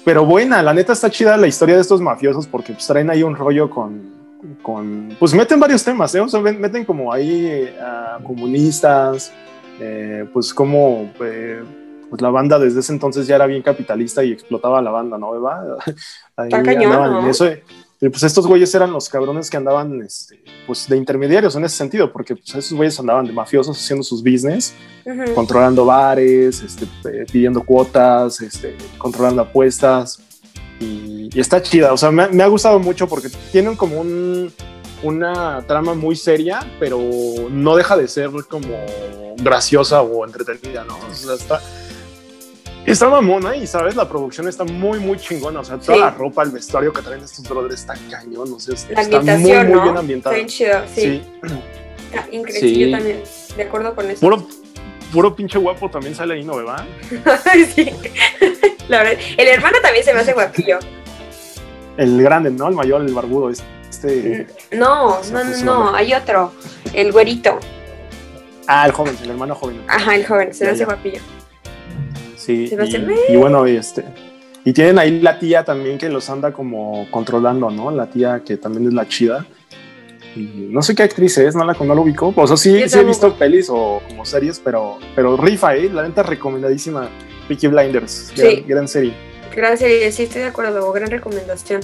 Pero 0.05 0.25
buena, 0.25 0.63
la 0.63 0.73
neta 0.73 0.93
está 0.95 1.11
chida 1.11 1.37
la 1.37 1.47
historia 1.49 1.75
de 1.75 1.83
estos 1.83 2.01
mafiosos 2.01 2.47
porque 2.47 2.73
pues, 2.73 2.87
traen 2.87 3.11
ahí 3.11 3.23
un 3.23 3.37
rollo 3.37 3.69
con, 3.69 4.11
con 4.63 5.15
pues 5.19 5.35
meten 5.35 5.61
varios 5.61 5.85
temas, 5.85 6.15
¿eh? 6.15 6.21
O 6.21 6.29
sea, 6.29 6.41
meten 6.41 6.85
como 6.87 7.13
ahí 7.13 7.45
eh, 7.47 7.75
a 7.79 8.19
comunistas, 8.25 9.33
eh, 9.81 10.25
pues 10.33 10.55
como 10.55 11.13
eh, 11.21 11.63
pues 12.09 12.23
la 12.23 12.31
banda 12.31 12.59
desde 12.59 12.81
ese 12.81 12.93
entonces 12.93 13.27
ya 13.27 13.35
era 13.35 13.45
bien 13.47 13.61
capitalista 13.61 14.25
y 14.25 14.33
explotaba 14.33 14.79
a 14.79 14.83
la 14.83 14.91
banda, 14.91 15.19
¿no? 15.19 15.35
¿Eva? 15.35 15.63
Ahí 16.37 16.49
Está 16.49 16.63
cañón, 16.63 16.91
¿no? 17.25 17.29
eso. 17.29 17.47
Y 18.01 18.09
pues 18.09 18.23
estos 18.23 18.47
güeyes 18.47 18.73
eran 18.75 18.93
los 18.93 19.09
cabrones 19.09 19.51
que 19.51 19.57
andaban 19.57 20.01
este, 20.03 20.41
pues 20.67 20.89
de 20.89 20.97
intermediarios 20.97 21.57
en 21.57 21.65
ese 21.65 21.77
sentido, 21.77 22.13
porque 22.13 22.37
pues, 22.37 22.55
esos 22.55 22.73
güeyes 22.73 22.99
andaban 23.01 23.27
de 23.27 23.33
mafiosos 23.33 23.77
haciendo 23.77 24.05
sus 24.05 24.23
business 24.23 24.75
controlando 25.35 25.85
bares, 25.85 26.63
este, 26.63 26.87
pidiendo 27.33 27.63
cuotas, 27.63 28.41
este, 28.41 28.77
controlando 28.99 29.43
apuestas. 29.43 30.21
Y, 30.81 31.29
y 31.35 31.41
está 31.41 31.61
chida, 31.61 31.93
o 31.93 31.97
sea, 31.97 32.13
me, 32.13 32.29
me 32.29 32.43
ha 32.45 32.47
gustado 32.47 32.79
mucho 32.79 33.09
porque 33.09 33.31
tienen 33.51 33.75
como 33.75 34.01
un, 34.01 34.53
una 35.03 35.65
trama 35.67 35.95
muy 35.95 36.15
seria, 36.15 36.61
pero 36.79 37.01
no 37.51 37.77
deja 37.77 37.97
de 37.97 38.07
ser 38.07 38.31
como 38.49 38.77
graciosa 39.37 40.03
o 40.03 40.25
entretenida, 40.25 40.85
¿no? 40.85 40.97
O 40.99 41.15
sea, 41.15 41.35
está, 41.35 41.61
está 42.87 43.09
mamona 43.09 43.55
y, 43.57 43.67
¿sabes? 43.67 43.97
La 43.97 44.09
producción 44.09 44.49
está 44.49 44.65
muy, 44.65 44.99
muy 44.99 45.19
chingona. 45.19 45.61
O 45.61 45.65
sea, 45.65 45.79
toda 45.79 45.95
Sí. 45.95 46.01
la 46.01 46.11
ropa, 46.11 46.43
el 46.43 46.51
vestuario 46.51 46.93
que 46.93 47.03
traen 47.03 47.23
estos 47.23 47.47
brothers 47.49 47.81
está 47.81 47.95
cañón, 48.11 48.53
o 48.53 48.59
sea, 48.61 48.75
La 48.95 49.03
está 49.03 49.21
muy, 49.21 49.53
muy 49.53 49.65
¿no? 49.75 49.83
bien 49.83 49.97
ambientada. 49.97 50.37
Está 50.37 50.47
bien 50.47 50.47
chido, 50.49 50.81
sí. 50.95 51.01
Sí. 51.03 51.23
Está 52.13 52.27
increíble, 52.33 52.61
Sí. 52.61 52.79
yo 52.91 52.97
también, 52.97 53.23
de 53.57 53.63
acuerdo 53.63 53.95
con 53.95 54.11
eso. 54.11 54.21
Puro, 54.21 54.47
puro 55.13 55.37
pinche 55.37 55.59
guapo 55.59 55.91
también 55.91 56.15
sale 56.15 56.35
ahí, 56.35 56.45
¿no, 56.45 56.57
verdad? 56.57 56.85
sí. 57.75 57.91
La 58.89 59.03
verdad, 59.03 59.21
el 59.37 59.49
hermano 59.49 59.77
también 59.83 60.05
se 60.05 60.15
me 60.15 60.21
hace 60.21 60.33
guapillo. 60.33 60.79
El 61.99 62.23
grande, 62.23 62.51
¿no? 62.51 62.69
El 62.69 62.75
mayor, 62.75 63.03
el 63.03 63.13
barbudo, 63.13 63.51
este... 63.51 64.47
No, 64.73 65.19
Se 65.23 65.33
no, 65.33 65.45
no, 65.45 65.51
no, 65.57 65.65
nombre. 65.65 66.01
hay 66.01 66.15
otro, 66.15 66.53
el 66.95 67.11
güerito. 67.13 67.59
Ah, 68.67 68.87
el 68.87 68.93
joven, 68.93 69.17
el 69.23 69.31
hermano 69.31 69.55
joven. 69.55 69.83
Ajá, 69.89 70.15
el 70.15 70.27
joven, 70.27 70.55
se 70.55 70.65
me 70.65 70.71
hace 70.71 70.85
guapillo. 70.85 71.21
Sí, 72.49 72.71
y, 73.29 73.33
y 73.35 73.37
bueno, 73.37 73.67
este... 73.67 74.05
Y 74.65 74.73
tienen 74.73 74.99
ahí 74.99 75.21
la 75.21 75.39
tía 75.39 75.65
también 75.65 75.99
que 75.99 76.09
los 76.09 76.29
anda 76.31 76.53
como 76.53 77.07
controlando, 77.11 77.71
¿no? 77.71 77.91
La 77.91 78.07
tía 78.11 78.43
que 78.45 78.57
también 78.57 78.87
es 78.89 78.95
la 78.95 79.07
chida. 79.07 79.47
Y 80.35 80.69
no 80.71 80.83
sé 80.83 80.95
qué 80.95 81.03
actriz 81.03 81.37
es, 81.39 81.55
no 81.55 81.65
la 81.65 81.75
no 81.75 81.95
lo 81.95 82.03
ubico. 82.03 82.33
O 82.37 82.47
sea, 82.47 82.57
sí, 82.57 82.89
sí 82.89 82.99
he 82.99 83.05
visto 83.05 83.35
pelis 83.35 83.69
o 83.71 84.01
como 84.09 84.25
series, 84.25 84.61
pero, 84.63 84.99
pero 85.15 85.37
rifa, 85.37 85.75
¿eh? 85.77 85.91
La 85.93 86.03
neta 86.07 86.23
recomendadísima. 86.23 87.09
Peaky 87.49 87.67
Blinders, 87.69 88.33
gran, 88.37 88.51
Sí. 88.51 88.65
gran 88.67 88.89
serie. 88.89 89.15
Gran 89.55 89.77
serie, 89.79 90.11
sí, 90.13 90.25
estoy 90.25 90.43
de 90.43 90.49
acuerdo, 90.49 90.91
gran 90.93 91.11
recomendación. 91.11 91.81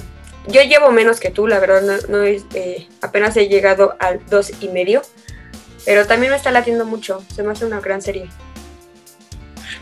Yo 0.47 0.61
llevo 0.61 0.91
menos 0.91 1.19
que 1.19 1.31
tú, 1.31 1.47
la 1.47 1.59
verdad, 1.59 1.81
no, 1.81 1.93
no 2.17 2.23
es- 2.23 2.45
eh, 2.53 2.87
apenas 3.01 3.35
he 3.37 3.47
llegado 3.49 3.95
al 3.99 4.19
dos 4.29 4.51
y 4.61 4.67
medio, 4.69 5.01
pero 5.85 6.05
también 6.05 6.31
me 6.31 6.37
está 6.37 6.51
latiendo 6.51 6.85
mucho, 6.85 7.23
se 7.33 7.41
me 7.41 7.51
hace 7.51 7.65
una 7.65 7.79
gran 7.79 8.01
serie. 8.01 8.29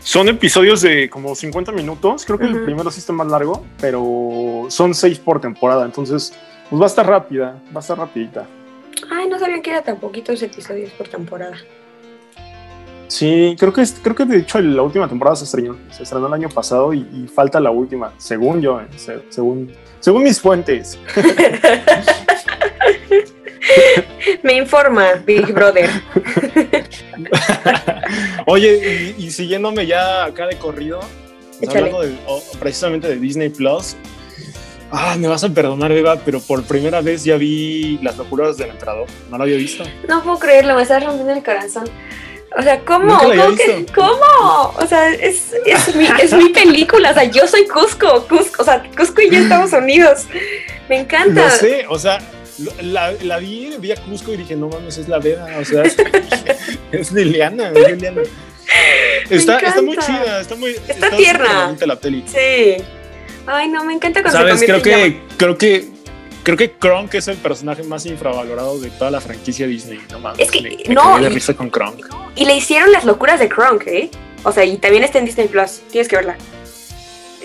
Son 0.04 0.28
episodios 0.28 0.82
de 0.82 1.08
como 1.08 1.34
50 1.34 1.72
minutos. 1.72 2.24
Creo 2.26 2.38
que 2.38 2.44
el 2.44 2.62
primero 2.64 2.90
sí 2.90 3.00
está 3.00 3.12
más 3.14 3.26
largo, 3.26 3.64
pero 3.80 4.66
son 4.68 4.94
seis 4.94 5.18
por 5.18 5.40
temporada. 5.40 5.84
Entonces, 5.86 6.34
pues 6.68 6.80
va 6.80 6.84
a 6.84 6.88
estar 6.88 7.06
rápida, 7.06 7.56
va 7.74 7.76
a 7.76 7.80
estar 7.80 7.96
rapidita. 7.98 8.46
Ay, 9.10 9.28
no 9.28 9.38
sabían 9.38 9.62
que 9.62 9.70
era 9.70 9.82
tan 9.82 9.96
poquitos 9.96 10.42
episodios 10.42 10.90
por 10.92 11.08
temporada. 11.08 11.56
Sí, 13.08 13.56
creo 13.58 13.72
que, 13.72 13.82
es- 13.82 13.98
creo 14.02 14.14
que 14.14 14.24
de 14.24 14.38
hecho 14.38 14.60
la 14.60 14.82
última 14.82 15.08
temporada 15.08 15.36
se 15.36 15.44
estrenó, 15.44 15.76
se 15.90 16.02
estrenó 16.02 16.26
el 16.26 16.32
año 16.32 16.48
pasado 16.48 16.92
y, 16.92 17.00
y 17.12 17.28
falta 17.28 17.60
la 17.60 17.70
última, 17.70 18.12
según 18.18 18.60
yo, 18.60 18.80
eh, 18.80 18.86
se- 18.96 19.22
según, 19.30 19.72
según 20.00 20.22
mis 20.24 20.40
fuentes. 20.40 20.98
Me 24.42 24.54
informa, 24.54 25.12
Big 25.24 25.52
Brother. 25.52 25.88
Oye, 28.46 29.14
y, 29.16 29.30
siguiéndome 29.30 29.86
ya 29.86 30.24
acá 30.24 30.46
de 30.46 30.56
corrido, 30.56 31.00
hablando 31.68 32.02
precisamente 32.58 33.08
de 33.08 33.16
Disney 33.16 33.48
Plus. 33.48 33.96
Ah, 34.90 35.16
me 35.18 35.26
vas 35.26 35.42
a 35.42 35.48
perdonar, 35.48 35.90
Eva, 35.90 36.16
pero 36.24 36.40
por 36.40 36.62
primera 36.62 37.00
vez 37.00 37.24
ya 37.24 37.36
vi 37.36 37.98
Las 38.02 38.16
locuras 38.16 38.56
del 38.56 38.70
emperador. 38.70 39.06
No 39.28 39.38
lo 39.38 39.44
había 39.44 39.56
visto. 39.56 39.82
No 40.08 40.22
puedo 40.22 40.38
creerlo, 40.38 40.76
me 40.76 40.82
estás 40.82 41.02
rompiendo 41.04 41.32
el 41.32 41.42
corazón. 41.42 41.84
O 42.56 42.62
sea, 42.62 42.80
¿cómo? 42.84 43.18
¿Cómo, 43.18 43.56
que, 43.56 43.86
¿Cómo? 43.92 44.74
O 44.76 44.86
sea, 44.86 45.12
es, 45.12 45.52
es, 45.66 45.96
mi, 45.96 46.06
es 46.22 46.32
mi 46.32 46.50
película. 46.50 47.10
O 47.10 47.14
sea, 47.14 47.24
yo 47.24 47.48
soy 47.48 47.66
Cusco, 47.66 48.24
Cusco. 48.28 48.62
O 48.62 48.64
sea, 48.64 48.84
Cusco 48.96 49.20
y 49.22 49.30
yo 49.30 49.38
Estados 49.38 49.72
Unidos. 49.72 50.26
Me 50.88 51.00
encanta. 51.00 51.48
No 51.48 51.50
sé, 51.50 51.84
o 51.88 51.98
sea, 51.98 52.20
la, 52.80 53.12
la, 53.22 53.38
vi, 53.38 53.74
vi 53.80 53.90
a 53.90 53.96
Cusco 53.96 54.32
y 54.32 54.36
dije, 54.36 54.54
no 54.54 54.68
mames, 54.68 54.98
es 54.98 55.08
la 55.08 55.18
Veda, 55.18 55.48
o 55.58 55.64
sea, 55.64 55.82
es, 57.00 57.12
Liliana, 57.12 57.70
es 57.70 57.88
Liliana. 57.92 58.22
Está, 59.30 59.58
está, 59.58 59.82
muy 59.82 59.96
chida, 59.98 60.40
está 60.40 60.54
muy 60.54 60.76
está, 60.88 61.10
tierna. 61.16 61.76
La 61.86 61.96
peli. 61.96 62.24
Sí. 62.26 62.82
Ay, 63.46 63.68
no, 63.68 63.84
me 63.84 63.94
encanta 63.94 64.22
cuando 64.22 64.38
¿Sabes? 64.38 64.62
creo 64.62 64.82
que, 64.82 65.20
creo 65.36 65.58
que 65.58 65.88
creo 66.42 66.56
que 66.56 66.72
Kronk 66.72 67.14
es 67.14 67.28
el 67.28 67.36
personaje 67.38 67.82
más 67.82 68.06
infravalorado 68.06 68.78
de 68.78 68.90
toda 68.90 69.10
la 69.10 69.20
franquicia 69.20 69.66
Disney. 69.66 70.00
No 70.10 70.20
mames. 70.20 70.40
Es 70.40 70.50
que 70.50 70.84
no. 70.88 71.18
de 71.18 71.28
risa 71.28 71.54
con 71.54 71.70
Kronk. 71.70 72.06
Y 72.36 72.44
le 72.44 72.56
hicieron 72.56 72.92
las 72.92 73.04
locuras 73.04 73.40
de 73.40 73.48
Kronk, 73.48 73.86
¿eh? 73.86 74.10
O 74.44 74.52
sea, 74.52 74.64
y 74.64 74.76
también 74.76 75.04
está 75.04 75.18
en 75.18 75.24
Disney 75.24 75.48
Plus. 75.48 75.80
Tienes 75.90 76.08
que 76.08 76.16
verla. 76.16 76.36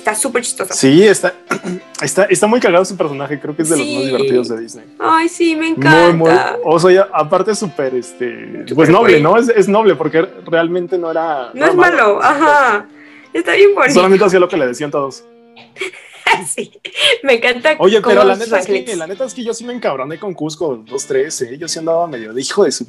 Está 0.10 0.22
súper 0.22 0.42
chistosa. 0.42 0.74
Sí, 0.74 1.06
está, 1.06 1.36
está, 2.02 2.26
está 2.26 2.48
muy 2.48 2.60
cagado 2.60 2.84
su 2.84 2.98
personaje. 2.98 3.40
Creo 3.40 3.56
que 3.56 3.62
es 3.62 3.70
de 3.70 3.78
los 3.78 3.86
más 3.86 4.06
divertidos 4.06 4.50
de 4.50 4.60
Disney. 4.60 4.86
Ay, 4.98 5.30
sí, 5.30 5.56
me 5.56 5.68
encanta. 5.70 6.14
Muy, 6.14 6.30
muy. 6.30 6.32
O 6.64 6.80
sea, 6.80 7.08
aparte 7.14 7.52
es 7.52 7.60
súper, 7.60 7.94
este. 7.94 8.66
pues 8.74 8.90
noble, 8.90 9.20
¿no? 9.20 9.38
Es, 9.38 9.50
es, 9.50 9.68
noble 9.68 9.96
porque 9.96 10.28
realmente 10.46 10.98
no 10.98 11.12
era. 11.12 11.52
No, 11.54 11.66
es 11.68 11.76
malo, 11.76 12.22
ajá. 12.22 12.88
Está 13.34 13.54
bien 13.54 13.76
bonito. 13.76 13.94
Solamente 13.94 14.26
hacía 14.26 14.40
lo 14.40 14.50
que 14.50 14.58
le 14.58 14.66
decían 14.66 14.90
todos. 14.90 15.24
sí, 16.48 16.72
me 17.22 17.36
encanta. 17.36 17.76
Oye, 17.78 18.02
pero 18.02 18.24
la 18.24 18.36
neta, 18.36 18.58
es 18.58 18.66
que, 18.66 18.96
la 18.96 19.06
neta 19.06 19.26
es 19.26 19.34
que 19.36 19.44
yo 19.44 19.54
sí 19.54 19.64
me 19.64 19.74
encabroné 19.74 20.18
con 20.18 20.34
Cusco, 20.34 20.84
dos, 20.88 21.06
tres, 21.06 21.40
¿eh? 21.44 21.58
Yo 21.60 21.68
sí 21.68 21.78
andaba 21.78 22.08
medio 22.08 22.34
de 22.34 22.42
hijo 22.42 22.64
de 22.64 22.72
su. 22.72 22.88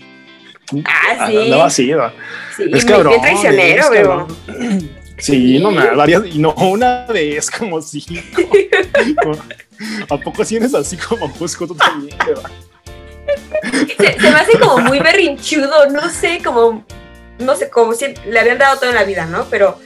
Ah, 0.86 1.28
sí. 1.28 1.36
Andaba 1.36 1.66
así, 1.66 1.92
¿va? 1.92 2.14
Sí, 2.56 2.64
es 2.72 2.84
cabrón. 2.86 3.12
Bien 3.20 3.22
traicionero, 3.22 3.90
bro. 3.90 4.26
Sí, 5.20 5.58
no, 5.58 5.70
nada, 5.70 5.94
varias, 5.94 6.22
y 6.26 6.38
no 6.38 6.54
una 6.54 7.06
vez, 7.06 7.50
como 7.50 7.80
cinco. 7.80 8.42
¿A 10.10 10.16
poco 10.18 10.44
si 10.44 10.56
eres 10.56 10.74
así 10.74 10.96
como 10.96 11.32
Cusco 11.32 11.66
tú 11.66 11.74
también, 11.74 12.16
Se, 13.96 14.20
se, 14.20 14.30
me 14.30 14.38
hace 14.38 14.58
como 14.58 14.78
muy 14.78 14.98
berrinchudo, 14.98 15.88
no 15.90 16.08
sé, 16.10 16.40
como, 16.44 16.84
no 17.38 17.56
sé, 17.56 17.70
como 17.70 17.94
si 17.94 18.14
le 18.26 18.40
habían 18.40 18.58
dado 18.58 18.78
todo 18.78 18.90
en 18.90 18.96
la 18.96 19.04
vida, 19.04 19.26
¿no? 19.26 19.46
Pero, 19.50 19.78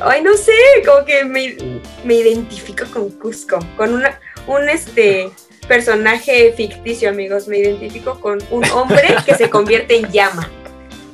ay, 0.00 0.22
no 0.22 0.36
sé, 0.36 0.52
como 0.86 1.04
que 1.04 1.24
me, 1.24 1.56
me 2.04 2.14
identifico 2.14 2.84
con 2.92 3.10
Cusco, 3.10 3.58
con 3.76 3.94
una, 3.94 4.18
un 4.46 4.68
este 4.68 5.30
personaje 5.68 6.52
ficticio, 6.56 7.10
amigos, 7.10 7.46
me 7.46 7.58
identifico 7.58 8.18
con 8.20 8.42
un 8.50 8.64
hombre 8.70 9.16
que 9.24 9.34
se 9.34 9.48
convierte 9.50 9.96
en 9.96 10.10
llama. 10.10 10.50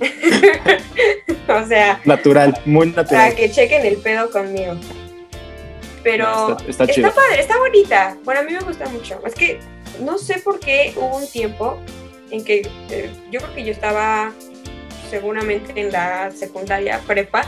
o 1.48 1.66
sea. 1.66 2.00
Natural, 2.04 2.60
muy 2.64 2.88
natural. 2.88 3.28
Para 3.28 3.34
que 3.34 3.50
chequen 3.50 3.84
el 3.86 3.96
pedo 3.98 4.30
conmigo. 4.30 4.74
Pero 6.02 6.56
está, 6.68 6.86
padre, 6.86 7.40
está 7.40 7.58
bonita. 7.58 8.16
Bueno, 8.22 8.40
a 8.40 8.44
mí 8.44 8.52
me 8.52 8.60
gusta 8.60 8.88
mucho. 8.88 9.20
Es 9.26 9.34
que 9.34 9.58
no 10.00 10.18
sé 10.18 10.38
por 10.38 10.60
qué 10.60 10.94
hubo 10.96 11.16
un 11.16 11.26
tiempo 11.26 11.78
en 12.30 12.44
que 12.44 12.68
eh, 12.90 13.10
yo 13.30 13.40
creo 13.40 13.54
que 13.54 13.64
yo 13.64 13.72
estaba 13.72 14.32
seguramente 15.10 15.80
en 15.80 15.92
la 15.92 16.30
secundaria 16.30 17.00
prepa, 17.06 17.44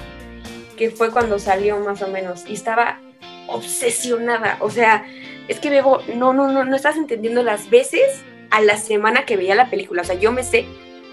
que 0.77 0.91
fue 0.91 1.11
cuando 1.11 1.39
salió 1.39 1.79
más 1.79 2.03
o 2.03 2.09
menos, 2.09 2.45
y 2.49 2.55
estaba 2.55 3.01
obsesionada. 3.49 4.57
O 4.61 4.71
sea, 4.71 5.05
es 5.49 5.61
que 5.61 5.71
Bebo, 5.71 6.03
no, 6.15 6.33
no, 6.33 6.51
no, 6.51 6.65
no 6.65 6.77
estás 6.77 6.97
entendiendo 6.97 7.43
las 7.43 7.71
veces 7.71 8.23
a 8.51 8.61
la 8.61 8.77
semana 8.77 9.25
que 9.25 9.37
veía 9.37 9.55
la 9.55 9.71
película. 9.71 10.03
O 10.03 10.05
sea, 10.05 10.17
yo 10.17 10.33
me 10.33 10.43
sé 10.43 10.67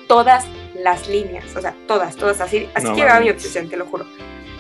todas 0.08 0.46
las 0.86 1.08
líneas, 1.08 1.44
o 1.56 1.62
sea, 1.62 1.74
todas, 1.88 2.16
todas, 2.16 2.40
así, 2.42 2.70
así 2.76 2.86
que 2.94 3.08
mi 3.20 3.32
obsesión, 3.32 3.68
te 3.68 3.76
lo 3.76 3.88
juro. 3.88 4.06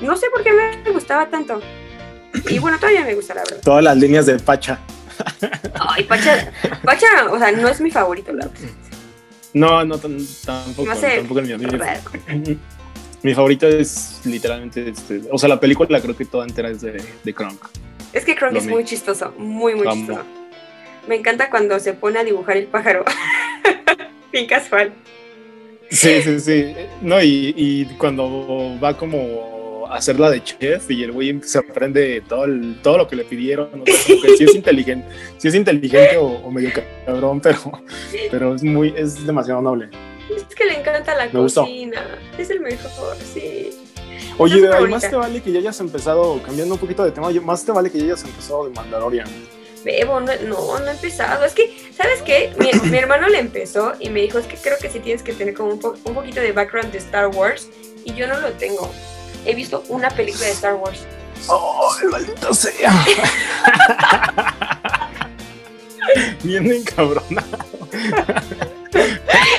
No 0.02 0.18
sé 0.18 0.26
por 0.32 0.44
qué 0.44 0.52
me 0.52 0.92
gustaba 0.92 1.30
tanto. 1.30 1.62
Y 2.50 2.58
bueno, 2.64 2.80
todavía 2.80 3.06
me 3.06 3.14
gusta, 3.14 3.36
la 3.36 3.44
verdad. 3.44 3.62
Todas 3.64 3.84
las 3.84 3.96
líneas 3.96 4.26
de 4.26 4.40
Pacha. 4.40 4.80
Ay, 5.80 6.04
Pacha, 6.06 6.52
Pacha, 6.84 7.08
o 7.30 7.38
sea, 7.38 7.52
no 7.52 7.68
es 7.68 7.80
mi 7.80 7.92
favorito, 7.92 8.34
la 8.34 8.48
verdad. 8.48 8.70
No, 9.54 9.86
no, 9.86 10.00
tampoco, 10.00 10.84
no 10.84 10.96
sé, 10.96 11.18
tampoco 11.18 11.42
es 11.42 11.60
mi 11.60 12.60
Mi 13.22 13.34
favorito 13.36 13.68
es 13.68 14.22
literalmente, 14.26 14.90
este, 14.90 15.22
o 15.32 15.38
sea, 15.38 15.48
la 15.48 15.60
película 15.60 16.02
creo 16.02 16.18
que 16.18 16.26
toda 16.26 16.46
entera 16.46 16.70
es 16.70 16.82
de, 16.82 17.04
de 17.24 17.34
Kronk. 17.34 17.60
Es 18.14 18.26
que 18.26 18.36
Kronk 18.36 18.56
es 18.56 18.66
muy 18.66 18.84
chistoso, 18.84 19.32
muy, 19.38 19.76
muy 19.76 19.88
chistoso. 19.88 20.24
Me 21.08 21.16
encanta 21.18 21.52
cuando 21.52 21.80
se 21.80 21.94
pone 21.94 22.18
a 22.18 22.24
dibujar 22.24 22.58
el 22.58 22.66
pájaro. 22.66 23.06
Bien 24.32 24.48
casual. 24.48 24.92
Sí, 25.90 26.22
sí, 26.22 26.40
sí. 26.40 26.76
No, 27.02 27.22
y, 27.22 27.86
cuando 27.98 28.78
va 28.84 28.98
como 28.98 29.88
a 29.90 29.98
hacer 29.98 30.20
la 30.20 30.32
de 30.32 30.44
chef 30.44 30.90
y 30.90 31.04
el 31.04 31.12
güey 31.12 31.40
se 31.44 31.60
aprende 31.60 32.22
todo, 32.28 32.46
todo 32.82 32.98
lo 33.00 33.08
que 33.08 33.16
le 33.16 33.24
pidieron. 33.24 33.70
O 33.82 33.86
sea, 33.86 33.96
sí 34.38 34.44
es 34.44 34.56
inteligente, 34.56 35.08
sí 35.38 35.48
es 35.48 35.56
inteligente 35.56 36.18
o, 36.18 36.50
medio 36.52 36.72
cabrón, 37.06 37.40
pero, 37.40 37.60
pero 38.32 38.56
es 38.56 38.64
muy, 38.64 38.94
es 38.98 39.26
demasiado 39.26 39.62
noble. 39.62 39.90
Es 40.36 40.56
que 40.56 40.66
le 40.66 40.80
encanta 40.80 41.16
la 41.16 41.30
cocina. 41.30 42.20
Es 42.38 42.50
el 42.50 42.62
mejor, 42.62 43.16
sí. 43.18 43.70
Oye, 44.38 44.68
además 44.68 45.10
te 45.10 45.16
vale 45.16 45.42
que 45.42 45.52
ya 45.52 45.60
hayas 45.60 45.80
empezado, 45.80 46.42
cambiando 46.42 46.76
un 46.76 46.80
poquito 46.80 47.06
de 47.06 47.12
tema, 47.12 47.30
más 47.42 47.64
te 47.64 47.72
vale 47.72 47.90
que 47.90 48.00
ya 48.00 48.06
hayas 48.06 48.24
empezado 48.24 48.66
de 48.66 48.72
Mandalorian. 48.72 49.28
Bebo, 49.86 50.20
no, 50.20 50.34
no, 50.42 50.80
no 50.80 50.88
he 50.88 50.92
empezado. 50.92 51.46
Es 51.46 51.54
que, 51.54 51.90
¿sabes 51.96 52.22
qué? 52.24 52.54
Mi, 52.58 52.98
hermano 52.98 53.30
le 53.30 53.40
empezó 53.40 53.94
y 54.00 54.10
me 54.10 54.22
dijo, 54.22 54.40
es 54.40 54.48
que 54.48 54.58
creo 54.58 54.78
que 54.80 54.90
sí 54.90 55.00
tienes 55.00 55.24
que 55.24 55.32
tener 55.32 55.54
como 55.54 55.70
un, 55.70 55.80
un 56.04 56.14
poquito 56.14 56.42
de 56.42 56.52
background 56.52 56.92
de 56.92 56.98
Star 56.98 57.28
Wars. 57.28 57.70
Y 58.04 58.14
yo 58.16 58.28
no 58.28 58.38
lo 58.40 58.52
tengo. 58.54 58.92
He 59.46 59.54
visto 59.54 59.84
una 59.88 60.10
película 60.10 60.48
de 60.48 60.52
Star 60.52 60.76
Wars. 60.76 61.06
¡Oh, 61.48 61.96
maldita 62.10 62.54
sea! 62.54 62.92
Bien 66.44 66.72
encabronado. 66.72 67.58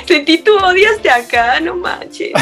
Sentí 0.06 0.38
tu 0.38 0.56
odio 0.56 0.88
hasta 0.90 1.16
acá, 1.16 1.60
no 1.60 1.76
manches. 1.76 2.32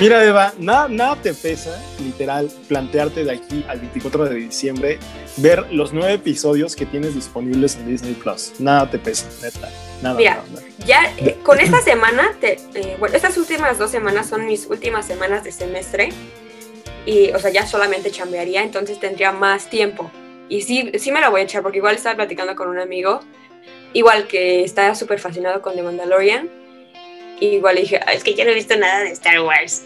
Mira, 0.00 0.24
Eva, 0.24 0.52
nada, 0.58 0.88
nada 0.88 1.16
te 1.16 1.34
pesa, 1.34 1.78
literal, 2.16 2.50
plantearte 2.68 3.24
de 3.24 3.32
aquí 3.32 3.64
al 3.68 3.78
24 3.80 4.24
de 4.30 4.34
diciembre, 4.36 4.98
ver 5.36 5.70
los 5.70 5.92
nueve 5.92 6.14
episodios 6.14 6.74
que 6.74 6.86
tienes 6.86 7.14
disponibles 7.14 7.76
en 7.76 7.88
Disney 7.88 8.14
Plus. 8.14 8.54
Nada 8.58 8.90
te 8.90 8.98
pesa, 8.98 9.26
neta. 9.42 9.68
Nada. 10.02 10.16
Mira, 10.16 10.42
ya 10.86 11.12
eh, 11.18 11.38
con 11.42 11.60
esta 11.60 11.80
semana, 11.82 12.34
te, 12.40 12.58
eh, 12.74 12.96
bueno, 12.98 13.14
estas 13.14 13.36
últimas 13.36 13.78
dos 13.78 13.90
semanas 13.90 14.28
son 14.28 14.46
mis 14.46 14.66
últimas 14.66 15.06
semanas 15.06 15.44
de 15.44 15.52
semestre. 15.52 16.08
Y, 17.04 17.30
o 17.30 17.38
sea, 17.38 17.50
ya 17.52 17.66
solamente 17.66 18.10
chambearía, 18.10 18.62
entonces 18.62 18.98
tendría 18.98 19.30
más 19.30 19.70
tiempo. 19.70 20.10
Y 20.48 20.62
sí, 20.62 20.90
sí 20.98 21.12
me 21.12 21.20
la 21.20 21.28
voy 21.28 21.42
a 21.42 21.44
echar, 21.44 21.62
porque 21.62 21.78
igual 21.78 21.94
estaba 21.94 22.16
platicando 22.16 22.56
con 22.56 22.68
un 22.68 22.78
amigo, 22.78 23.20
igual 23.92 24.26
que 24.26 24.64
está 24.64 24.94
súper 24.94 25.20
fascinado 25.20 25.62
con 25.62 25.74
The 25.74 25.82
Mandalorian 25.82 26.50
y 27.38 27.46
igual 27.48 27.76
dije, 27.76 28.00
es 28.12 28.24
que 28.24 28.34
yo 28.34 28.44
no 28.44 28.50
he 28.50 28.54
visto 28.54 28.76
nada 28.76 29.00
de 29.00 29.10
Star 29.10 29.40
Wars. 29.40 29.84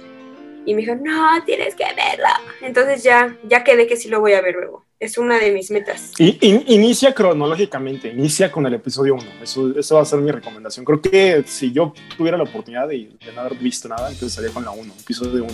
Y 0.66 0.75
me 0.75 0.83
dijo, 0.83 0.94
no, 0.94 1.42
tienes 1.44 1.75
que 1.75 1.85
verla. 1.85 2.40
Entonces 2.61 3.03
ya, 3.03 3.37
ya 3.49 3.64
quedé 3.64 3.87
que 3.87 3.96
sí 3.96 4.09
lo 4.09 4.20
voy 4.20 4.35
a 4.35 4.40
ver 4.40 4.55
luego. 4.55 4.85
Es 4.99 5.16
una 5.16 5.38
de 5.38 5.51
mis 5.53 5.70
metas. 5.70 6.12
Y, 6.18 6.38
inicia 6.42 7.14
cronológicamente, 7.14 8.09
inicia 8.09 8.53
con 8.53 8.66
el 8.66 8.75
episodio 8.75 9.14
1. 9.14 9.25
Eso, 9.42 9.79
eso 9.79 9.94
va 9.94 10.03
a 10.03 10.05
ser 10.05 10.18
mi 10.18 10.31
recomendación. 10.31 10.85
Creo 10.85 11.01
que 11.01 11.42
si 11.46 11.73
yo 11.73 11.94
tuviera 12.16 12.37
la 12.37 12.44
oportunidad 12.44 12.87
de, 12.87 13.11
no 13.35 13.40
haber 13.40 13.55
visto 13.55 13.88
nada, 13.88 14.11
empezaría 14.11 14.51
con 14.51 14.64
la 14.64 14.73
1, 14.73 14.92
episodio 15.01 15.44
1. 15.44 15.53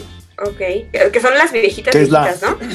Ok, 0.48 0.58
que 1.12 1.20
son 1.20 1.34
las 1.34 1.52
viejitas 1.52 1.94
viejitas, 1.94 2.42
¿no? 2.42 2.58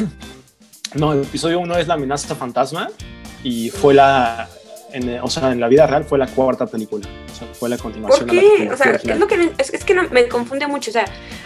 No, 0.93 1.13
el 1.13 1.21
episodio 1.21 1.59
1 1.59 1.77
es 1.77 1.87
la 1.87 1.93
amenaza 1.93 2.35
fantasma 2.35 2.89
y 3.45 3.69
fue 3.69 3.93
la, 3.93 4.49
o 5.21 5.29
sea, 5.29 5.51
en 5.51 5.59
la 5.59 5.67
vida 5.67 5.87
real 5.87 6.03
fue 6.03 6.17
la 6.17 6.27
cuarta 6.27 6.65
película. 6.65 7.07
O 7.31 7.35
sea, 7.35 7.47
fue 7.53 7.69
la 7.69 7.77
continuación. 7.77 8.27
¿Por 8.27 8.37
qué? 8.37 8.69
o 8.71 8.77
sea, 8.77 8.91
es 8.91 9.19
lo 9.19 9.27
que 9.27 9.51
es, 9.57 9.83
que 9.83 9.93
no, 9.93 10.03
me 10.09 10.27
confunde 10.27 10.67
mucho. 10.67 10.91
O 10.91 10.93
sea, 10.93 11.05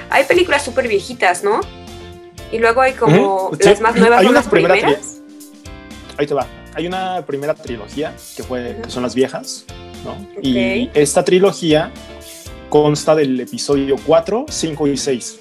hay 0.09 0.23
películas 0.25 0.63
súper 0.63 0.87
viejitas, 0.87 1.43
¿no? 1.43 1.59
Y 2.51 2.59
luego 2.59 2.81
hay 2.81 2.93
como 2.93 3.51
las 3.59 3.81
más 3.81 3.95
nuevas. 3.95 4.21
Hay 4.21 4.29
las 4.29 4.47
primeras. 4.47 5.21
Ahí 6.17 6.27
te 6.27 6.33
va. 6.33 6.47
Hay 6.73 6.87
una 6.87 7.25
primera 7.25 7.53
trilogía 7.53 8.13
que 8.35 8.43
fue 8.43 8.77
que 8.83 8.89
son 8.89 9.03
las 9.03 9.15
viejas, 9.15 9.65
¿no? 10.03 10.17
Y 10.41 10.89
esta 10.93 11.23
trilogía 11.23 11.91
consta 12.69 13.15
del 13.15 13.39
episodio 13.39 13.95
4, 14.05 14.45
5 14.49 14.87
y 14.87 14.97
6 14.97 15.39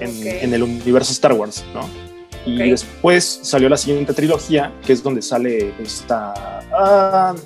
en, 0.00 0.26
en 0.26 0.54
el 0.54 0.62
universo 0.62 1.12
Star 1.12 1.32
Wars, 1.34 1.64
¿no? 1.74 2.05
Y 2.46 2.70
después 2.70 3.40
salió 3.42 3.68
la 3.68 3.76
siguiente 3.76 4.12
trilogía, 4.14 4.72
que 4.86 4.92
es 4.92 5.02
donde 5.02 5.20
sale 5.20 5.74
esta... 5.82 6.62
Uh, 6.70 7.36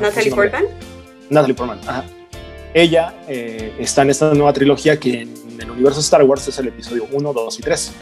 ¿Natalie 0.00 0.30
Portman? 0.30 0.64
Natalie 1.28 1.54
Portman, 1.54 1.78
ajá. 1.86 2.04
Ella 2.72 3.14
eh, 3.28 3.74
está 3.78 4.02
en 4.02 4.10
esta 4.10 4.32
nueva 4.32 4.52
trilogía 4.52 4.98
que 4.98 5.22
en 5.22 5.60
el 5.60 5.70
universo 5.70 6.00
Star 6.00 6.22
Wars 6.22 6.46
es 6.48 6.58
el 6.58 6.68
episodio 6.68 7.06
1, 7.10 7.32
2 7.32 7.58
y 7.58 7.62
3. 7.62 7.92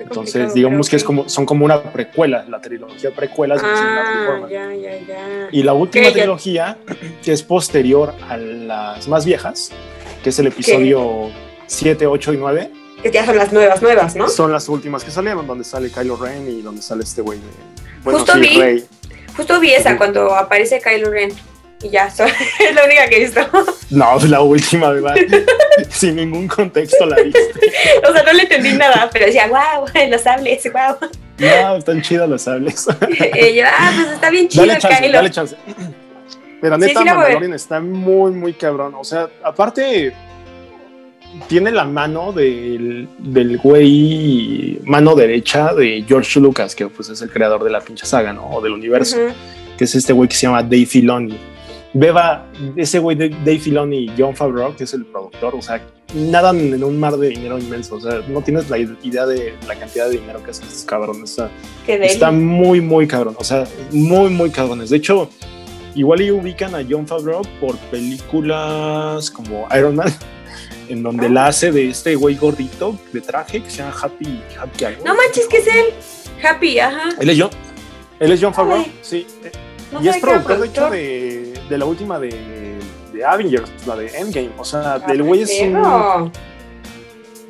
Entonces, 0.00 0.52
digamos 0.52 0.90
que 0.90 0.96
es 0.96 1.04
como, 1.04 1.28
son 1.28 1.46
como 1.46 1.64
una 1.64 1.82
precuela, 1.82 2.44
la 2.48 2.60
trilogía 2.60 3.14
precuela. 3.14 3.56
Ah, 3.58 4.46
ya, 4.50 4.74
ya, 4.74 5.00
ya. 5.00 5.48
Y 5.50 5.62
la 5.62 5.72
última 5.72 6.10
trilogía, 6.10 6.76
que 7.22 7.32
es 7.32 7.42
posterior 7.42 8.14
a 8.28 8.36
las 8.36 9.08
más 9.08 9.24
viejas, 9.24 9.70
que 10.22 10.30
es 10.30 10.38
el 10.38 10.48
episodio 10.48 11.30
7, 11.66 12.06
8 12.06 12.32
y 12.34 12.36
9. 12.36 12.70
Que 13.04 13.10
ya 13.10 13.26
son 13.26 13.36
las 13.36 13.52
nuevas, 13.52 13.82
nuevas, 13.82 14.16
¿no? 14.16 14.30
Son 14.30 14.50
las 14.50 14.66
últimas 14.66 15.04
que 15.04 15.10
salieron, 15.10 15.46
donde 15.46 15.62
sale 15.62 15.90
Kylo 15.90 16.16
Ren 16.16 16.48
y 16.48 16.62
donde 16.62 16.80
sale 16.80 17.04
este 17.04 17.20
güey 17.20 17.38
bueno, 18.02 18.18
justo, 18.18 18.38
vi, 18.38 18.82
justo 19.36 19.60
vi 19.60 19.72
esa 19.74 19.98
cuando 19.98 20.34
aparece 20.34 20.80
Kylo 20.80 21.10
Ren. 21.10 21.30
Y 21.82 21.90
ya, 21.90 22.06
es 22.06 22.74
la 22.74 22.84
única 22.84 23.06
que 23.08 23.16
he 23.16 23.20
visto. 23.20 23.40
No, 23.90 24.16
es 24.16 24.24
la 24.30 24.40
última, 24.40 24.88
¿verdad? 24.88 25.14
Sin 25.90 26.16
ningún 26.16 26.48
contexto 26.48 27.04
la 27.04 27.16
viste. 27.22 27.70
o 28.08 28.12
sea, 28.12 28.22
no 28.22 28.32
le 28.32 28.44
entendí 28.44 28.72
nada, 28.72 29.10
pero 29.12 29.26
decía, 29.26 29.46
wow, 29.48 29.86
los 30.08 30.22
sables, 30.22 30.64
wow. 30.72 31.10
No, 31.38 31.76
están 31.76 32.00
chidos 32.00 32.28
los 32.28 32.40
sables. 32.40 32.86
y 33.34 33.54
yo, 33.54 33.66
ah, 33.66 33.92
pues 33.94 34.08
está 34.14 34.30
bien 34.30 34.48
chido, 34.48 34.66
dale 34.66 34.80
chance, 34.80 35.02
Kylo. 35.02 35.12
Dale 35.18 35.30
chance. 35.30 35.56
Pero 36.64 36.78
neta, 36.78 37.00
sí, 37.00 37.06
Mandalorian 37.06 37.52
está 37.52 37.78
muy, 37.78 38.32
muy 38.32 38.54
cabrón. 38.54 38.94
O 38.96 39.04
sea, 39.04 39.28
aparte, 39.42 40.14
tiene 41.48 41.70
la 41.70 41.84
mano 41.84 42.32
del, 42.32 43.08
del 43.18 43.58
güey, 43.58 44.78
mano 44.84 45.14
derecha 45.14 45.74
de 45.74 46.04
George 46.06 46.40
Lucas, 46.40 46.74
que 46.74 46.86
pues 46.88 47.08
es 47.08 47.22
el 47.22 47.30
creador 47.30 47.64
de 47.64 47.70
la 47.70 47.80
pinche 47.80 48.06
saga, 48.06 48.32
¿no? 48.32 48.48
O 48.50 48.60
del 48.60 48.72
universo, 48.72 49.16
que 49.76 49.84
es 49.84 49.94
este 49.94 50.12
güey 50.12 50.28
que 50.28 50.34
se 50.36 50.46
llama 50.46 50.62
Dave 50.62 50.86
Filoni. 50.86 51.36
Beba, 51.92 52.46
ese 52.76 52.98
güey 52.98 53.16
de 53.16 53.28
Dave 53.28 53.60
Filoni 53.60 53.98
y 53.98 54.12
John 54.18 54.34
Favreau, 54.34 54.74
que 54.74 54.82
es 54.82 54.94
el 54.94 55.04
productor, 55.04 55.54
o 55.54 55.62
sea, 55.62 55.80
nadan 56.12 56.58
en 56.58 56.82
un 56.82 56.98
mar 56.98 57.16
de 57.16 57.28
dinero 57.28 57.58
inmenso. 57.58 57.96
O 57.96 58.00
sea, 58.00 58.20
no 58.28 58.42
tienes 58.42 58.68
la 58.68 58.78
idea 58.78 59.26
de 59.26 59.54
la 59.68 59.76
cantidad 59.76 60.06
de 60.06 60.18
dinero 60.18 60.42
que 60.42 60.50
hacen 60.50 60.66
estos 60.66 60.84
cabrones. 60.84 61.30
Está, 61.30 61.50
está 62.04 62.30
muy, 62.32 62.80
muy 62.80 63.06
cabrón. 63.06 63.36
O 63.38 63.44
sea, 63.44 63.64
muy, 63.92 64.30
muy 64.30 64.50
cabrones. 64.50 64.90
De 64.90 64.96
hecho, 64.96 65.30
igual 65.94 66.20
y 66.22 66.30
ubican 66.30 66.74
a 66.74 66.84
John 66.88 67.06
Favreau 67.06 67.42
por 67.60 67.76
películas 67.90 69.30
como 69.30 69.68
Iron 69.76 69.96
Man, 69.96 70.12
en 70.88 71.02
donde 71.02 71.28
la 71.28 71.46
hace 71.46 71.72
de 71.72 71.90
este 71.90 72.14
güey 72.14 72.36
gordito 72.36 72.98
de 73.12 73.20
traje 73.20 73.62
que 73.62 73.70
se 73.70 73.78
llama 73.78 73.94
Happy, 74.00 74.42
Happy 74.58 74.84
No 75.04 75.14
manches, 75.14 75.46
que 75.48 75.58
es 75.58 75.66
él. 75.66 75.86
Happy, 76.42 76.78
ajá. 76.78 77.10
Él 77.20 77.30
es 77.30 77.40
John. 77.40 77.50
Él 78.20 78.32
es 78.32 78.40
John 78.40 78.54
Favreau, 78.54 78.84
sí. 79.02 79.26
y 80.00 80.08
es 80.08 80.18
productor, 80.18 80.60
de 80.60 80.66
hecho, 80.66 80.90
de 80.90 81.54
de 81.68 81.78
la 81.78 81.84
última 81.84 82.18
de, 82.18 82.78
de, 83.12 83.24
Avengers, 83.24 83.70
la 83.86 83.96
de 83.96 84.08
Endgame. 84.08 84.50
O 84.58 84.64
sea, 84.64 84.94
ah, 84.94 85.12
el 85.12 85.22
güey 85.22 85.42
es 85.42 85.50
un. 85.62 86.32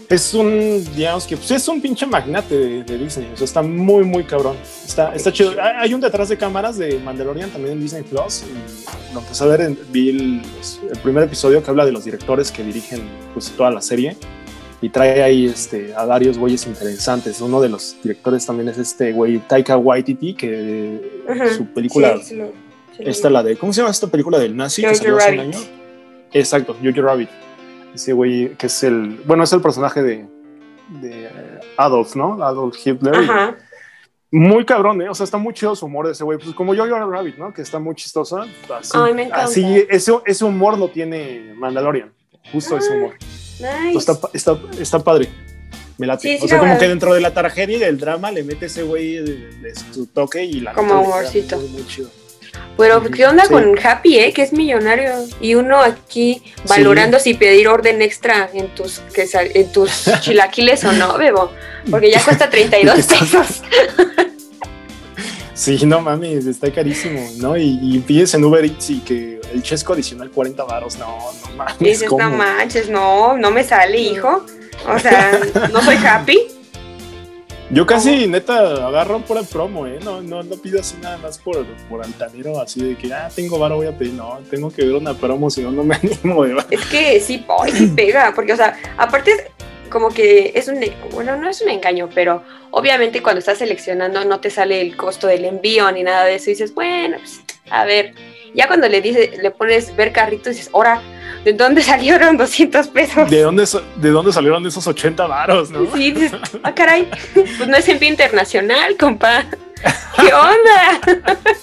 Es 0.09 0.35
un, 0.35 0.85
digamos 0.95 1.27
que, 1.27 1.37
pues 1.37 1.51
es 1.51 1.67
un 1.69 1.81
pinche 1.81 2.07
magnate 2.07 2.83
de, 2.85 2.99
Disney. 2.99 3.31
O 3.33 3.37
sea, 3.37 3.45
está 3.45 3.63
muy, 3.63 4.05
muy 4.05 4.25
cabrón. 4.25 4.57
Está, 4.85 5.15
está 5.15 5.33
chido. 5.33 5.55
Hay 5.61 5.95
un 5.95 6.01
detrás 6.01 6.29
de 6.29 6.37
cámaras 6.37 6.77
de 6.77 6.99
Mandalorian 6.99 7.51
también 7.51 7.75
en 7.75 7.81
Disney 7.81 8.03
Plus. 8.03 8.43
Y 8.43 9.15
lo 9.15 9.21
empecé 9.21 9.45
a 9.45 9.47
ver, 9.47 9.61
en, 9.63 9.79
vi 9.91 10.11
el, 10.11 10.43
el, 10.91 10.99
primer 11.03 11.25
episodio 11.25 11.63
que 11.63 11.71
habla 11.71 11.87
de 11.87 11.93
los 11.93 12.05
directores 12.05 12.51
que 12.51 12.63
dirigen 12.63 13.03
pues, 13.33 13.51
toda 13.51 13.71
la 13.71 13.81
serie. 13.81 14.17
Y 14.83 14.91
trae 14.91 15.23
ahí 15.23 15.47
este, 15.47 15.95
a 15.95 16.05
varios 16.05 16.37
güeyes 16.37 16.67
interesantes. 16.67 17.41
Uno 17.41 17.61
de 17.61 17.71
los 17.71 17.97
directores 18.03 18.45
también 18.45 18.69
es 18.69 18.77
este 18.77 19.13
güey 19.13 19.39
Taika 19.39 19.79
Waititi, 19.79 20.35
que 20.35 21.25
su 21.57 21.67
película. 21.67 22.21
Esta 22.99 23.29
la 23.29 23.43
de, 23.43 23.57
¿cómo 23.57 23.73
se 23.73 23.81
llama 23.81 23.91
esta 23.91 24.07
película 24.07 24.39
del 24.39 24.57
nazi 24.57 24.83
que 24.83 24.95
salió 24.95 25.17
hace 25.17 25.33
un 25.33 25.41
año? 25.41 25.59
Exacto, 26.33 26.77
Jojo 26.83 27.03
Rabbit. 27.03 27.44
Ese 27.95 28.13
güey 28.13 28.57
que 28.57 28.67
es 28.67 28.83
el, 28.83 29.21
bueno, 29.25 29.45
es 29.45 29.53
el 29.53 29.61
personaje 29.61 30.03
de, 30.03 30.27
de 31.01 31.31
Adolf, 31.77 32.17
¿no? 32.17 32.43
Adolf 32.43 32.77
Hitler. 32.85 33.15
Ajá. 33.15 33.57
Muy 34.37 34.65
cabrón, 34.65 35.01
¿eh? 35.01 35.09
O 35.09 35.15
sea, 35.15 35.23
está 35.23 35.39
muy 35.39 35.55
chido 35.55 35.77
su 35.77 35.87
humor 35.87 36.07
de 36.07 36.13
ese 36.13 36.25
güey. 36.25 36.39
Pues 36.39 36.53
como 36.57 36.75
Jojo 36.75 37.09
Rabbit, 37.09 37.37
¿no? 37.37 37.55
Que 37.55 37.63
está 37.63 37.79
muy 37.79 37.95
chistosa. 37.95 38.47
Así, 38.77 38.91
Ay, 38.95 39.15
me 39.15 39.23
encanta. 39.23 39.45
Así, 39.45 39.87
ese, 39.89 40.13
ese 40.27 40.45
humor 40.45 40.77
lo 40.77 40.89
tiene 40.89 41.55
Mandalorian. 41.55 42.13
Justo 42.51 42.77
ese 42.77 42.97
humor. 42.97 43.15
Nice. 43.61 43.97
Está, 43.97 44.19
está, 44.33 44.59
está 44.81 44.99
padre. 44.99 45.29
Me 45.99 46.09
late. 46.09 46.41
o 46.43 46.49
sea, 46.49 46.59
como 46.59 46.77
que 46.77 46.89
dentro 46.89 47.15
de 47.15 47.21
la 47.21 47.33
tragedia 47.33 47.77
y 47.77 47.81
del 47.81 47.97
drama 47.97 48.33
le 48.33 48.43
mete 48.43 48.67
ese 48.67 48.83
güey 48.83 49.19
de, 49.19 49.73
su 49.93 50.09
toque 50.09 50.45
y 50.45 50.55
la 50.59 50.73
Como 50.73 51.01
humorcito. 51.01 51.57
Muy, 51.57 51.69
muy 51.69 51.87
chido. 51.87 52.11
Pero, 52.77 53.03
¿qué 53.03 53.27
onda 53.27 53.47
con 53.49 53.79
Happy, 53.79 54.19
eh? 54.19 54.33
Que 54.33 54.43
es 54.43 54.53
millonario. 54.53 55.13
Y 55.41 55.55
uno 55.55 55.81
aquí 55.81 56.43
valorando 56.69 57.19
si 57.19 57.35
pedir 57.35 57.69
orden 57.69 58.03
extra 58.03 58.51
en 58.53 58.69
tus, 58.75 58.99
que, 59.15 59.29
en 59.33 59.71
tus 59.71 60.05
chilaquiles 60.21 60.85
o 60.85 60.93
no, 60.93 61.17
Bebo. 61.17 61.51
Porque 61.91 62.11
ya 62.11 62.23
cuesta 62.23 62.51
32 62.51 63.07
pesos. 63.07 63.63
Sí, 65.55 65.79
no 65.87 66.01
mames, 66.01 66.47
está 66.47 66.73
carísimo, 66.73 67.25
¿no? 67.37 67.57
Y, 67.57 67.79
y 67.81 68.01
pides 68.01 68.35
en 68.35 68.45
Uber 68.45 68.65
Eats 68.65 68.91
y 68.91 68.99
que 69.01 69.41
el 69.53 69.63
chesco 69.63 69.93
adicional 69.93 70.31
40 70.31 70.65
baros, 70.65 70.99
no, 70.99 71.17
no 71.43 71.57
mames. 71.57 71.79
Dices, 71.79 72.11
no 72.11 72.31
manches, 72.31 72.89
no, 72.89 73.37
no 73.37 73.53
me 73.53 73.63
sale, 73.63 73.99
hijo. 73.99 74.45
O 74.89 74.99
sea, 74.99 75.41
no 75.73 75.81
soy 75.81 75.97
happy. 75.97 76.39
Yo 77.71 77.87
casi 77.87 78.27
neta 78.27 78.87
agarro 78.87 79.21
por 79.21 79.39
el 79.39 79.47
promo, 79.47 79.87
¿eh? 79.87 79.99
No, 80.05 80.21
no, 80.21 80.43
no 80.43 80.57
pido 80.57 80.81
así 80.81 80.97
nada 81.01 81.17
más 81.17 81.39
por, 81.39 81.65
por 81.89 82.05
altanero, 82.05 82.61
así 82.61 82.83
de 82.83 82.97
que, 82.97 83.13
ah, 83.13 83.31
tengo 83.35 83.59
varo, 83.59 83.77
voy 83.77 83.87
a 83.87 83.97
pedir. 83.97 84.13
No, 84.13 84.39
tengo 84.51 84.71
que 84.71 84.85
ver 84.85 84.95
una 84.95 85.15
promo, 85.15 85.49
si 85.51 85.63
no, 85.63 85.71
no 85.71 85.83
me 85.83 85.95
animo. 86.03 86.41
¿verdad? 86.41 86.67
Es 86.71 86.85
que 86.87 87.21
sí, 87.21 87.45
sí 87.73 87.87
pega, 87.89 88.33
porque, 88.35 88.53
o 88.53 88.57
sea, 88.57 88.79
aparte, 88.99 89.51
como 89.89 90.11
que 90.11 90.53
es 90.55 90.69
un, 90.69 90.81
bueno, 91.13 91.37
no 91.37 91.49
es 91.49 91.63
un 91.63 91.71
engaño, 91.71 92.09
pero 92.15 92.43
obviamente 92.71 93.23
cuando 93.23 93.39
estás 93.39 93.59
seleccionando 93.59 94.25
no 94.25 94.41
te 94.41 94.51
sale 94.51 94.81
el 94.81 94.97
costo 94.97 95.27
del 95.27 95.45
envío 95.45 95.91
ni 95.93 96.03
nada 96.03 96.25
de 96.25 96.35
eso. 96.35 96.51
Y 96.51 96.55
dices, 96.55 96.75
bueno, 96.75 97.17
pues, 97.19 97.41
a 97.71 97.85
ver. 97.85 98.15
Ya 98.55 98.69
cuando 98.69 98.89
le 98.89 99.01
dices, 99.01 99.43
le 99.43 99.51
pones 99.51 99.97
ver 99.97 100.13
carrito, 100.13 100.49
dices, 100.49 100.71
ahora 100.73 101.03
¿de 101.45 101.53
dónde 101.53 101.83
salieron 101.83 102.37
200 102.39 102.89
pesos? 102.89 103.31
¿De 103.31 103.43
dónde, 103.43 103.67
de 103.97 104.11
dónde 104.11 104.33
salieron 104.33 104.67
esos 104.67 104.87
80 104.87 105.27
varos, 105.27 105.71
no? 105.71 105.95
Sí, 105.95 106.15
ah, 106.63 106.75
caray, 106.75 107.09
pues 107.35 107.69
no 107.69 107.77
es 107.77 107.89
envío 107.89 108.09
internacional, 108.09 108.97
compa. 108.97 109.45
¿Qué 110.17 110.33
onda? 110.33 111.23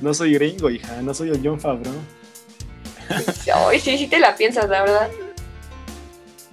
No 0.00 0.14
soy 0.14 0.34
gringo, 0.34 0.70
hija, 0.70 1.02
no 1.02 1.12
soy 1.12 1.30
el 1.30 1.40
John 1.42 1.58
Favreau. 1.58 1.96
Ay, 3.68 3.80
sí, 3.80 3.98
sí 3.98 4.06
te 4.06 4.20
la 4.20 4.36
piensas, 4.36 4.68
la 4.68 4.82
verdad. 4.82 5.10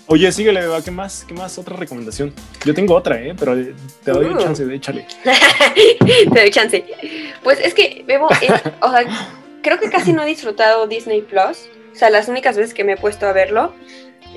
Oye, 0.08 0.32
síguele, 0.32 0.62
Beba, 0.62 0.82
¿qué 0.84 0.90
más? 0.90 1.24
¿Qué 1.28 1.36
más? 1.36 1.56
Otra 1.60 1.76
recomendación. 1.76 2.34
Yo 2.64 2.74
tengo 2.74 2.96
otra, 2.96 3.22
¿eh? 3.22 3.36
Pero 3.38 3.56
te 4.04 4.12
doy 4.12 4.26
uh. 4.26 4.38
chance, 4.40 4.66
de 4.66 4.76
échale. 4.76 5.06
te 5.24 6.40
doy 6.40 6.50
chance. 6.50 6.84
Pues 7.44 7.60
es 7.60 7.76
que, 7.76 8.04
Bebo, 8.08 8.28
o 8.28 8.92
sea, 8.92 9.06
creo 9.62 9.80
que 9.80 9.90
casi 9.90 10.12
no 10.12 10.24
he 10.24 10.28
disfrutado 10.28 10.88
Disney 10.88 11.22
Plus. 11.22 11.70
O 11.96 11.98
sea, 11.98 12.10
las 12.10 12.28
únicas 12.28 12.58
veces 12.58 12.74
que 12.74 12.84
me 12.84 12.94
he 12.94 12.98
puesto 12.98 13.26
a 13.26 13.32
verlo 13.32 13.74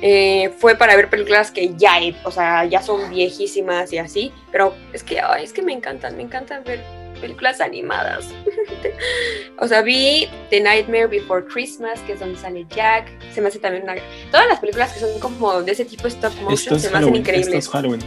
eh, 0.00 0.52
fue 0.58 0.76
para 0.76 0.94
ver 0.94 1.10
películas 1.10 1.50
que 1.50 1.74
ya, 1.76 1.94
o 2.24 2.30
sea, 2.30 2.64
ya 2.64 2.82
son 2.82 3.10
viejísimas 3.10 3.92
y 3.92 3.98
así. 3.98 4.32
Pero 4.52 4.74
es 4.92 5.02
que, 5.02 5.20
ay, 5.20 5.44
es 5.44 5.52
que 5.52 5.62
me 5.62 5.72
encantan, 5.72 6.16
me 6.16 6.22
encantan 6.22 6.62
ver 6.62 6.80
películas 7.20 7.60
animadas. 7.60 8.26
o 9.58 9.66
sea, 9.66 9.82
vi 9.82 10.28
The 10.50 10.60
Nightmare 10.60 11.08
Before 11.08 11.44
Christmas, 11.44 11.98
que 12.00 12.12
es 12.12 12.20
donde 12.20 12.38
sale 12.38 12.64
Jack. 12.70 13.10
Se 13.34 13.40
me 13.40 13.48
hace 13.48 13.58
también 13.58 13.82
una... 13.82 13.96
Todas 14.30 14.46
las 14.46 14.60
películas 14.60 14.92
que 14.92 15.00
son 15.00 15.18
como 15.18 15.62
de 15.62 15.72
ese 15.72 15.84
tipo 15.84 16.04
de 16.04 16.10
stop 16.10 16.32
motion 16.42 16.78
se 16.78 16.90
me 16.90 16.98
hacen 16.98 17.16
increíbles. 17.16 17.48
Esto 17.48 17.58
es 17.58 17.68
Halloween. 17.68 18.00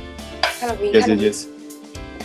Halloween. 0.62 0.94
Yes, 0.94 1.04
Halloween. 1.04 1.20
Yes, 1.20 1.46
yes 1.46 1.61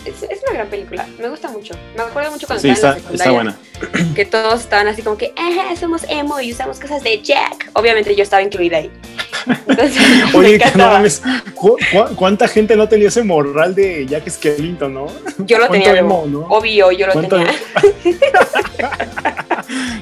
es, 0.07 0.43
una 0.43 0.53
gran 0.53 0.67
película. 0.67 1.07
Me 1.19 1.29
gusta 1.29 1.49
mucho. 1.49 1.75
Me 1.95 2.03
acuerdo 2.03 2.31
mucho 2.31 2.47
cuando 2.47 2.61
sí, 2.61 2.69
estaba 2.69 2.97
está, 2.97 3.09
en 3.09 3.17
la 3.17 3.23
secundaria. 3.23 3.57
Está 3.79 3.91
buena. 3.91 4.15
Que 4.15 4.25
todos 4.25 4.61
estaban 4.61 4.87
así 4.87 5.01
como 5.01 5.17
que, 5.17 5.33
somos 5.79 6.03
emo 6.09 6.39
y 6.39 6.51
usamos 6.51 6.79
cosas 6.79 7.03
de 7.03 7.21
Jack. 7.21 7.69
Obviamente 7.73 8.15
yo 8.15 8.23
estaba 8.23 8.41
incluida 8.41 8.77
ahí. 8.77 8.91
Entonces, 9.67 10.01
Oye, 10.33 10.59
no 10.75 10.87
mames. 10.87 11.21
¿Cuánta 12.15 12.47
gente 12.47 12.75
no 12.75 12.87
tenía 12.87 13.09
ese 13.09 13.23
morral 13.23 13.75
de 13.75 14.05
Jack 14.05 14.29
Skellington, 14.29 14.93
no? 14.93 15.07
Yo 15.39 15.59
lo 15.59 15.69
tenía. 15.69 15.97
Emo, 15.97 16.25
¿no? 16.27 16.41
Obvio, 16.47 16.91
yo 16.91 17.07
lo 17.07 17.21
tenía. 17.21 17.47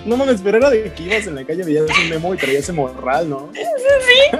no 0.05 0.17
mames, 0.17 0.41
pero 0.43 0.57
era 0.57 0.69
de 0.69 0.91
que 0.93 1.03
ibas 1.03 1.27
en 1.27 1.35
la 1.35 1.45
calle, 1.45 1.63
veías 1.63 1.83
un 1.83 2.13
emo 2.13 2.33
y 2.33 2.37
traías 2.37 2.63
ese 2.63 2.73
morral, 2.73 3.29
¿no? 3.29 3.49
Sí. 3.55 4.37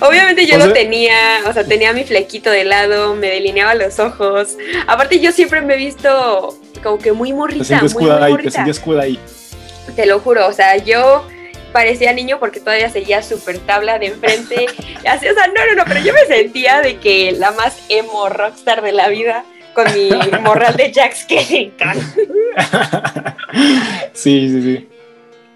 Obviamente 0.00 0.46
yo 0.46 0.58
lo 0.58 0.72
tenía, 0.72 1.40
o 1.46 1.52
sea, 1.52 1.64
tenía 1.64 1.92
mi 1.92 2.04
flequito 2.04 2.50
de 2.50 2.64
lado, 2.64 3.14
me 3.14 3.28
delineaba 3.28 3.74
los 3.74 3.98
ojos. 3.98 4.56
Aparte 4.86 5.20
yo 5.20 5.32
siempre 5.32 5.60
me 5.60 5.74
he 5.74 5.76
visto 5.76 6.58
como 6.82 6.98
que 6.98 7.12
muy 7.12 7.32
morrita, 7.32 7.80
te 7.80 7.94
muy, 7.94 8.10
ahí, 8.10 8.36
Te 8.36 8.70
escuda 8.70 9.02
ahí. 9.02 9.18
Te 9.96 10.06
lo 10.06 10.20
juro, 10.20 10.46
o 10.46 10.52
sea, 10.52 10.76
yo 10.76 11.26
parecía 11.72 12.12
niño 12.12 12.38
porque 12.38 12.60
todavía 12.60 12.88
seguía 12.88 13.22
súper 13.22 13.58
tabla 13.58 13.98
de 13.98 14.06
enfrente. 14.06 14.66
así, 15.08 15.28
o 15.28 15.34
sea, 15.34 15.46
no, 15.48 15.66
no, 15.66 15.74
no, 15.76 15.84
pero 15.86 16.00
yo 16.00 16.12
me 16.12 16.24
sentía 16.26 16.80
de 16.80 16.98
que 16.98 17.32
la 17.32 17.50
más 17.52 17.78
emo 17.88 18.28
rockstar 18.28 18.82
de 18.82 18.92
la 18.92 19.08
vida 19.08 19.44
con 19.74 19.92
mi 19.92 20.10
morral 20.42 20.76
de 20.76 20.92
Jack 20.92 21.14
Skellington. 21.14 21.94
sí, 24.12 24.48
sí, 24.48 24.62
sí. 24.62 24.88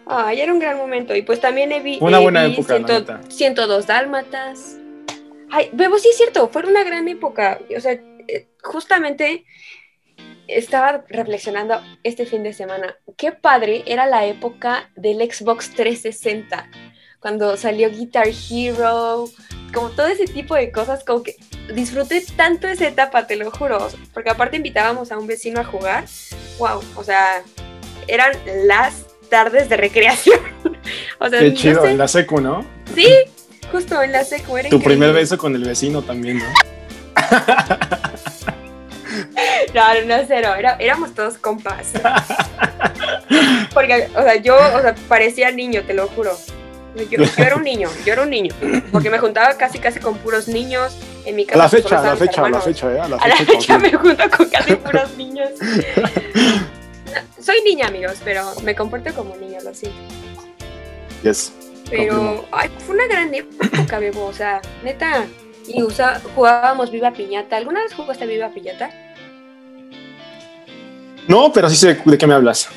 Ay, 0.09 0.41
era 0.41 0.53
un 0.53 0.59
gran 0.59 0.77
momento. 0.79 1.15
Y 1.15 1.23
pues 1.23 1.41
también 1.41 1.71
he 1.73 1.81
vi, 1.81 1.99
Una 2.01 2.19
buena 2.19 2.45
vi 2.45 2.55
época, 2.55 2.79
la 2.79 2.87
ciento- 2.87 3.13
neta. 3.15 3.31
102 3.31 3.87
dálmatas. 3.87 4.79
Ay, 5.51 5.71
Bebo, 5.73 5.99
sí 5.99 6.09
es 6.11 6.17
cierto, 6.17 6.49
fue 6.49 6.63
una 6.67 6.83
gran 6.85 7.09
época. 7.09 7.59
O 7.77 7.81
sea, 7.81 7.93
eh, 7.93 8.49
justamente 8.63 9.45
estaba 10.47 11.05
reflexionando 11.09 11.81
este 12.03 12.25
fin 12.27 12.43
de 12.43 12.53
semana. 12.53 12.97
Qué 13.17 13.33
padre 13.33 13.83
era 13.87 14.07
la 14.07 14.25
época 14.27 14.91
del 14.97 15.19
Xbox 15.31 15.71
360. 15.75 16.71
Cuando 17.21 17.57
salió 17.57 17.91
Guitar 17.91 18.29
Hero, 18.29 19.29
como 19.75 19.91
todo 19.91 20.07
ese 20.07 20.25
tipo 20.27 20.55
de 20.55 20.71
cosas, 20.71 21.05
como 21.05 21.23
que 21.23 21.35
disfruté 21.75 22.25
tanto 22.37 22.69
esa 22.69 22.87
etapa, 22.87 23.27
te 23.27 23.37
lo 23.37 23.51
juro. 23.51 23.89
Porque 24.15 24.31
aparte 24.31 24.57
invitábamos 24.57 25.11
a 25.13 25.19
un 25.19 25.27
vecino 25.27 25.61
a 25.61 25.65
jugar. 25.65 26.05
Wow, 26.59 26.81
o 26.97 27.05
sea, 27.05 27.43
eran 28.07 28.33
las 28.67 29.05
tardes 29.29 29.69
de 29.69 29.77
recreación. 29.77 30.41
o 31.19 31.29
sea, 31.29 31.41
Qué 31.41 31.51
no 31.51 31.57
chido, 31.57 31.83
sé. 31.83 31.91
en 31.91 31.99
la 31.99 32.09
secu, 32.09 32.41
¿no? 32.41 32.65
Sí, 32.95 33.09
justo 33.73 34.01
en 34.03 34.13
la 34.13 34.25
secu. 34.25 34.57
era 34.57 34.69
Tu 34.69 34.77
increíble. 34.77 34.85
primer 35.07 35.13
beso 35.15 35.37
con 35.39 35.55
el 35.55 35.65
vecino 35.65 36.03
también, 36.03 36.39
¿no? 36.39 36.45
No, 39.75 39.83
no, 40.07 40.25
cero. 40.27 40.55
Era, 40.59 40.77
éramos 40.79 41.15
todos 41.15 41.37
compas. 41.39 41.89
Porque, 43.75 44.09
o 44.17 44.23
sea, 44.23 44.37
yo, 44.37 44.57
o 44.57 44.81
sea, 44.81 44.95
parecía 45.09 45.51
niño, 45.51 45.83
te 45.87 45.95
lo 45.95 46.07
juro. 46.09 46.33
Yo, 47.11 47.19
yo 47.23 47.45
era 47.45 47.57
un 47.57 47.63
niño, 47.63 47.89
yo 48.05 48.13
era 48.15 48.23
un 48.23 48.31
niño. 48.31 48.53
Porque 48.91 49.11
me 49.11 49.19
juntaba 49.19 49.55
casi, 49.57 49.79
casi 49.79 50.01
con 50.01 50.17
puros 50.19 50.49
niños. 50.49 50.97
En 51.27 51.37
mi 51.37 51.43
A 51.45 51.47
casa. 51.47 51.59
la 51.59 51.69
fecha, 51.69 51.89
a 51.99 52.03
la 52.03 52.13
estaban 52.15 52.19
mis 52.19 52.29
fecha, 52.29 52.45
a 52.47 52.51
la 52.51 52.61
fecha, 52.61 52.93
¿eh? 52.95 53.01
A 53.01 53.09
la 53.09 53.17
A 53.17 53.29
la 53.29 53.37
fecha. 53.37 53.53
fecha 53.53 53.79
me 53.79 53.93
junto 53.93 54.31
con 54.31 54.49
casi 54.49 54.75
puros 54.77 55.17
niños. 55.17 55.51
Soy 57.49 57.63
niña, 57.63 57.87
amigos, 57.87 58.19
pero 58.23 58.45
me 58.63 58.75
comporto 58.75 59.11
como 59.15 59.35
niño, 59.35 59.57
lo 59.65 59.73
siento. 59.73 59.97
Yes. 61.23 61.51
Pero 61.89 62.45
ay, 62.53 62.69
fue 62.81 62.95
una 62.95 63.07
gran 63.07 63.33
época, 63.33 63.99
Bebo. 63.99 64.27
O 64.27 64.35
sea, 64.35 64.61
neta. 64.85 65.25
Y 65.67 65.83
usa, 65.83 66.21
jugábamos 66.35 66.91
Viva 66.91 67.11
Piñata. 67.11 67.57
¿Alguna 67.57 67.81
vez 67.81 67.95
jugaste 67.95 68.27
Viva 68.27 68.51
Piñata? 68.51 68.91
No, 71.27 71.51
pero 71.51 71.71
sí 71.71 71.77
sé 71.77 71.95
de 71.95 72.19
qué 72.19 72.27
me 72.27 72.35
hablas. 72.35 72.69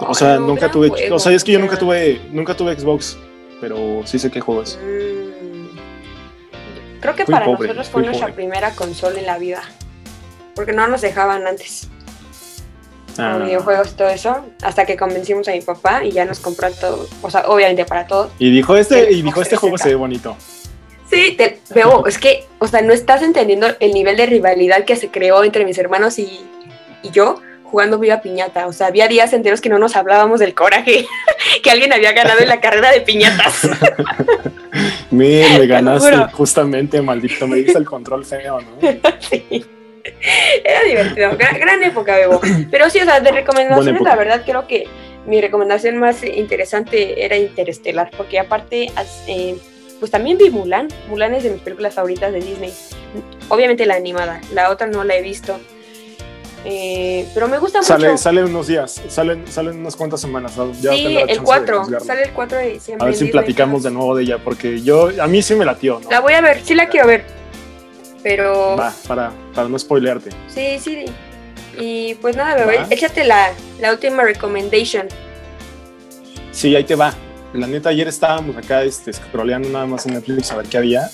O 0.00 0.12
sea, 0.12 0.34
no, 0.34 0.48
nunca 0.48 0.70
tuve. 0.70 0.90
juego, 0.90 1.16
o 1.16 1.18
sea, 1.18 1.32
es 1.32 1.42
que 1.42 1.52
yo 1.52 1.58
nunca 1.58 1.78
tuve, 1.78 2.20
nunca 2.30 2.54
tuve 2.54 2.78
Xbox, 2.78 3.16
pero 3.58 4.02
sí 4.04 4.18
sé 4.18 4.30
qué 4.30 4.42
juegos. 4.42 4.78
Mm. 4.82 5.78
Creo 7.00 7.14
que 7.16 7.24
Fui 7.24 7.32
para 7.32 7.46
pobre, 7.46 7.68
nosotros 7.68 7.88
fue 7.88 8.02
nuestra 8.02 8.26
pobre. 8.26 8.34
primera 8.34 8.72
consola 8.72 9.18
en 9.18 9.24
la 9.24 9.38
vida. 9.38 9.62
Porque 10.54 10.74
no 10.74 10.86
nos 10.88 11.00
dejaban 11.00 11.46
antes 11.46 11.88
Ah, 13.18 13.38
videojuegos 13.38 13.92
y 13.92 13.94
todo 13.94 14.08
eso. 14.08 14.36
Hasta 14.62 14.84
que 14.84 14.96
convencimos 14.96 15.48
a 15.48 15.52
mi 15.52 15.60
papá 15.60 16.04
y 16.04 16.10
ya 16.10 16.24
nos 16.24 16.40
compró 16.40 16.70
todo. 16.72 17.06
O 17.22 17.30
sea, 17.30 17.48
obviamente 17.48 17.84
para 17.84 18.06
todo. 18.06 18.30
y 18.38 18.50
dijo 18.50 18.76
este, 18.76 19.12
y 19.12 19.22
dijo 19.22 19.42
este 19.42 19.56
juego 19.56 19.76
360. 19.76 19.82
se 19.82 19.88
ve 19.88 19.94
bonito. 19.94 20.36
Sí, 21.10 21.34
te 21.36 21.60
veo. 21.74 22.06
Es 22.06 22.18
que, 22.18 22.46
o 22.58 22.66
sea, 22.66 22.82
no 22.82 22.92
estás 22.92 23.22
entendiendo 23.22 23.68
el 23.80 23.92
nivel 23.92 24.16
de 24.16 24.26
rivalidad 24.26 24.84
que 24.84 24.96
se 24.96 25.10
creó 25.10 25.44
entre 25.44 25.64
mis 25.64 25.78
hermanos 25.78 26.18
y, 26.18 26.40
y 27.02 27.10
yo 27.10 27.40
jugando 27.74 27.98
Viva 27.98 28.20
Piñata. 28.20 28.68
O 28.68 28.72
sea, 28.72 28.86
había 28.86 29.08
días 29.08 29.32
enteros 29.32 29.60
que 29.60 29.68
no 29.68 29.80
nos 29.80 29.96
hablábamos 29.96 30.38
del 30.38 30.54
coraje 30.54 31.06
que 31.62 31.70
alguien 31.70 31.92
había 31.92 32.12
ganado 32.12 32.40
en 32.40 32.48
la 32.48 32.60
carrera 32.60 32.92
de 32.92 33.00
piñatas. 33.00 33.68
Me, 35.10 35.58
me 35.58 35.66
ganaste 35.68 36.16
justamente, 36.32 37.00
maldito. 37.00 37.46
Me 37.46 37.58
diste 37.58 37.78
el 37.78 37.84
control 37.84 38.24
feo, 38.24 38.60
¿no? 38.60 38.66
Sí. 39.20 39.64
Era 40.64 40.82
divertido, 40.82 41.36
gran, 41.36 41.58
gran 41.58 41.82
época, 41.82 42.16
Bebo. 42.16 42.40
Pero 42.70 42.90
sí, 42.90 43.00
o 43.00 43.04
sea, 43.04 43.20
de 43.20 43.30
recomendaciones, 43.32 44.02
la 44.02 44.16
verdad 44.16 44.42
creo 44.44 44.66
que 44.66 44.84
mi 45.26 45.40
recomendación 45.40 45.96
más 45.98 46.22
interesante 46.22 47.24
era 47.24 47.36
Interestelar, 47.36 48.10
porque 48.16 48.38
aparte, 48.38 48.90
eh, 49.26 49.56
pues 49.98 50.10
también 50.10 50.36
vi 50.36 50.50
Mulan. 50.50 50.88
Mulan 51.08 51.34
es 51.34 51.44
de 51.44 51.50
mis 51.50 51.62
películas 51.62 51.94
favoritas 51.94 52.32
de 52.32 52.40
Disney. 52.40 52.72
Obviamente 53.48 53.86
la 53.86 53.94
animada, 53.94 54.40
la 54.52 54.70
otra 54.70 54.86
no 54.86 55.04
la 55.04 55.16
he 55.16 55.22
visto. 55.22 55.58
Eh, 56.66 57.26
pero 57.34 57.46
me 57.46 57.58
gusta 57.58 57.82
Sale, 57.82 58.08
mucho. 58.08 58.22
sale 58.22 58.42
unos 58.42 58.66
días, 58.66 59.02
salen, 59.08 59.46
salen 59.46 59.80
unas 59.80 59.96
cuantas 59.96 60.20
semanas. 60.20 60.56
¿no? 60.56 60.72
Ya 60.80 60.92
sí, 60.92 61.06
el 61.06 61.18
chance 61.18 61.34
de 61.34 61.40
4, 61.40 61.78
juzgarlo. 61.80 62.06
sale 62.06 62.22
el 62.22 62.30
4 62.30 62.58
de 62.58 62.72
diciembre. 62.72 63.02
A 63.02 63.06
ver 63.06 63.14
si 63.14 63.24
Disney 63.24 63.32
platicamos 63.32 63.82
de 63.82 63.90
nuevo 63.90 64.16
de 64.16 64.22
ella, 64.22 64.38
porque 64.42 64.80
yo, 64.80 65.10
a 65.20 65.26
mí 65.26 65.42
sí 65.42 65.54
me 65.54 65.64
latió, 65.66 66.00
¿no? 66.00 66.10
La 66.10 66.20
voy 66.20 66.32
a 66.32 66.40
ver, 66.40 66.62
sí 66.64 66.74
la 66.74 66.88
quiero 66.88 67.06
ver. 67.06 67.24
Pero 68.24 68.76
Va, 68.76 68.92
para, 69.06 69.32
para 69.54 69.68
no 69.68 69.78
spoilearte. 69.78 70.30
Sí, 70.48 70.78
sí. 70.80 71.04
Y 71.78 72.14
pues 72.16 72.34
nada, 72.36 72.56
bebé, 72.56 72.78
Va. 72.78 72.86
échate 72.90 73.22
la, 73.24 73.52
la 73.80 73.92
última 73.92 74.24
recommendation. 74.24 75.06
Sí, 76.50 76.74
ahí 76.74 76.84
te 76.84 76.94
va. 76.96 77.14
La 77.52 77.66
neta, 77.68 77.90
ayer 77.90 78.08
estábamos 78.08 78.56
acá 78.56 78.82
este, 78.82 79.12
scrolleando 79.12 79.68
nada 79.68 79.86
más 79.86 80.06
en 80.06 80.14
Netflix 80.14 80.50
a 80.50 80.56
ver 80.56 80.66
qué 80.66 80.78
había. 80.78 81.08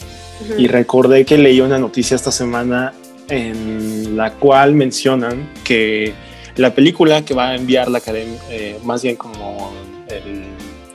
Y 0.57 0.69
recordé 0.69 1.27
que 1.27 1.37
leí 1.37 1.61
una 1.61 1.79
noticia 1.79 2.15
esta 2.15 2.31
semana 2.31 2.95
en 3.29 4.17
la 4.17 4.33
cual 4.33 4.73
mencionan 4.75 5.51
que 5.65 6.15
la 6.57 6.75
película 6.75 7.23
que 7.25 7.35
va 7.35 7.51
a 7.51 7.55
enviar 7.57 7.89
la 7.91 7.99
academia, 7.99 8.41
eh, 8.49 8.79
más 8.83 9.03
bien 9.03 9.17
como 9.17 9.71
el, 10.09 10.45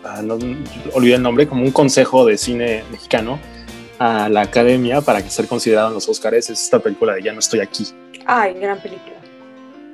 ah, 0.04 0.22
no, 0.24 0.40
olvidé 0.94 1.16
el 1.16 1.22
nombre, 1.22 1.48
como 1.48 1.62
un 1.64 1.72
consejo 1.72 2.26
de 2.26 2.38
cine 2.40 2.84
mexicano 2.92 3.40
a 4.00 4.30
la 4.30 4.42
academia 4.42 5.02
para 5.02 5.22
que 5.24 5.30
ser 5.30 5.48
considerado 5.48 5.90
en 5.90 5.94
los 5.96 6.08
Oscars 6.10 6.38
es 6.38 6.50
esta 6.64 6.80
película 6.80 7.14
de 7.16 7.24
Ya 7.24 7.34
no 7.34 7.40
estoy 7.40 7.60
aquí. 7.62 7.86
Ay, 8.26 8.54
gran 8.60 8.80
película. 8.80 9.14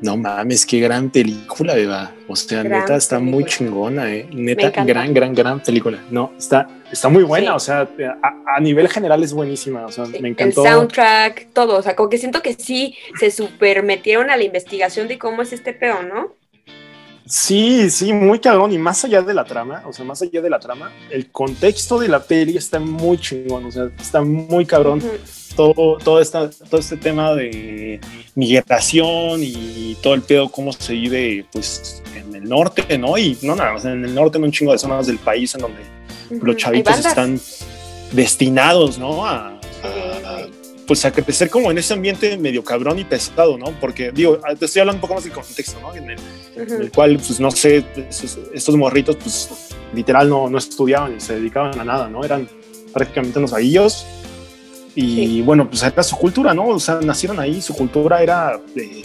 No 0.02 0.18
mames, 0.18 0.66
qué 0.66 0.80
gran 0.80 1.12
película, 1.12 1.76
beba. 1.76 2.12
O 2.28 2.36
sea, 2.36 2.64
Gran 2.64 2.82
neta, 2.82 2.96
está 2.96 3.20
muy 3.20 3.46
chingona, 3.46 4.12
eh. 4.12 4.28
Neta, 4.32 4.72
gran, 4.84 5.14
gran, 5.14 5.36
gran 5.36 5.60
película. 5.60 6.00
No, 6.10 6.34
está, 6.40 6.68
está 6.92 7.08
muy 7.08 7.22
buena. 7.22 7.52
Sí. 7.52 7.56
O 7.56 7.60
sea, 7.60 7.88
a, 8.24 8.56
a 8.56 8.60
nivel 8.60 8.90
general 8.90 9.22
es 9.24 9.32
buenísima. 9.32 9.86
O 9.86 9.92
sea, 9.92 10.08
Sí, 10.08 10.14
me 10.14 10.18
El 10.20 10.26
encantó. 10.28 10.64
soundtrack, 10.64 11.50
todo. 11.54 11.78
O 11.78 11.82
sea, 11.84 11.96
como 11.96 12.10
que 12.10 12.18
siento 12.18 12.42
que 12.42 12.56
sí 12.56 12.96
se 13.20 13.30
super 13.30 13.84
metieron 13.84 14.32
a 14.32 14.38
la 14.38 14.44
investigación 14.44 15.08
de 15.08 15.20
cómo 15.20 15.44
es 15.44 15.54
este 15.54 15.72
peón, 15.72 16.10
¿no? 16.10 16.34
Sí, 17.32 17.90
sí, 17.90 18.12
muy 18.12 18.40
cabrón. 18.40 18.74
Y 18.74 18.78
más 18.78 19.06
allá 19.06 19.22
de 19.22 19.34
la 19.34 19.46
trama, 19.46 19.84
o 19.88 19.94
sea, 19.94 20.04
más 20.04 20.22
allá 20.22 20.42
de 20.42 20.50
la 20.50 20.60
trama, 20.60 20.92
el 21.10 21.32
contexto 21.32 21.98
de 21.98 22.10
la 22.10 22.22
peli 22.22 22.58
está 22.58 22.78
muy 22.78 23.18
chingón. 23.18 23.64
O 23.68 23.72
sea, 23.72 23.90
está 23.98 24.22
muy 24.22 24.66
cabrón. 24.66 25.02
Todo, 25.56 25.98
todo, 26.04 26.20
esta, 26.20 26.50
todo 26.50 26.82
este 26.82 26.98
tema 26.98 27.34
de 27.34 28.02
migración 28.36 29.40
y 29.44 29.96
todo 30.04 30.14
el 30.14 30.24
pedo, 30.24 30.50
cómo 30.50 30.74
se 30.74 30.92
vive 30.92 31.46
pues 31.54 32.04
en 32.18 32.36
el 32.36 32.50
norte, 32.50 32.98
¿no? 32.98 33.18
Y 33.18 33.38
no 33.44 33.56
nada 33.56 33.74
más 33.74 33.86
en 33.86 34.04
el 34.04 34.14
norte, 34.14 34.38
en 34.38 34.44
un 34.44 34.52
chingo 34.52 34.74
de 34.74 34.78
zonas 34.78 35.08
del 35.08 35.18
país 35.18 35.56
en 35.56 35.62
donde 35.62 35.84
los 36.32 36.58
chavitos 36.58 37.00
están 37.00 37.40
destinados, 38.12 38.98
¿no? 38.98 39.26
A. 39.26 39.61
pues 40.88 41.06
a 41.06 41.12
crecer 41.12 41.50
como 41.50 41.72
en 41.72 41.78
ese 41.78 41.94
ambiente 41.94 42.38
medio 42.38 42.64
cabrón 42.64 43.00
y 43.00 43.04
pesado, 43.06 43.58
¿no? 43.58 43.68
Porque 43.80 44.12
digo, 44.12 44.40
te 44.60 44.66
estoy 44.66 44.82
hablando 44.82 44.98
un 44.98 45.02
poco 45.02 45.14
más 45.16 45.24
del 45.24 45.34
contexto, 45.34 45.80
¿no? 45.80 45.94
En 45.96 46.10
el, 46.10 46.18
en 46.56 46.64
Ujú. 46.64 46.74
el 46.82 46.92
cual, 46.92 47.16
pues 47.18 47.40
no 47.40 47.52
sé, 47.52 47.86
esos- 48.10 48.40
estos 48.54 48.76
morritos, 48.76 49.16
pues 49.18 49.50
literal 49.94 50.30
no, 50.30 50.50
no 50.50 50.58
estudiaban 50.58 51.16
y 51.18 51.20
se 51.22 51.36
dedicaban 51.36 51.80
a 51.80 51.84
nada, 51.86 52.10
¿no? 52.10 52.24
Eran 52.24 52.48
prácticamente 52.94 53.40
unos 53.40 53.52
vaguillos. 53.52 54.06
Y 54.94 55.16
Sí. 55.16 55.42
bueno, 55.44 55.70
pues 55.70 55.84
era 55.84 56.04
su 56.04 56.18
cultura, 56.18 56.54
¿no? 56.54 56.68
O 56.68 56.80
sea, 56.80 57.00
nacieron 57.02 57.40
ahí, 57.40 57.62
su 57.62 57.74
cultura 57.74 58.22
era 58.22 58.60
eh, 58.76 59.02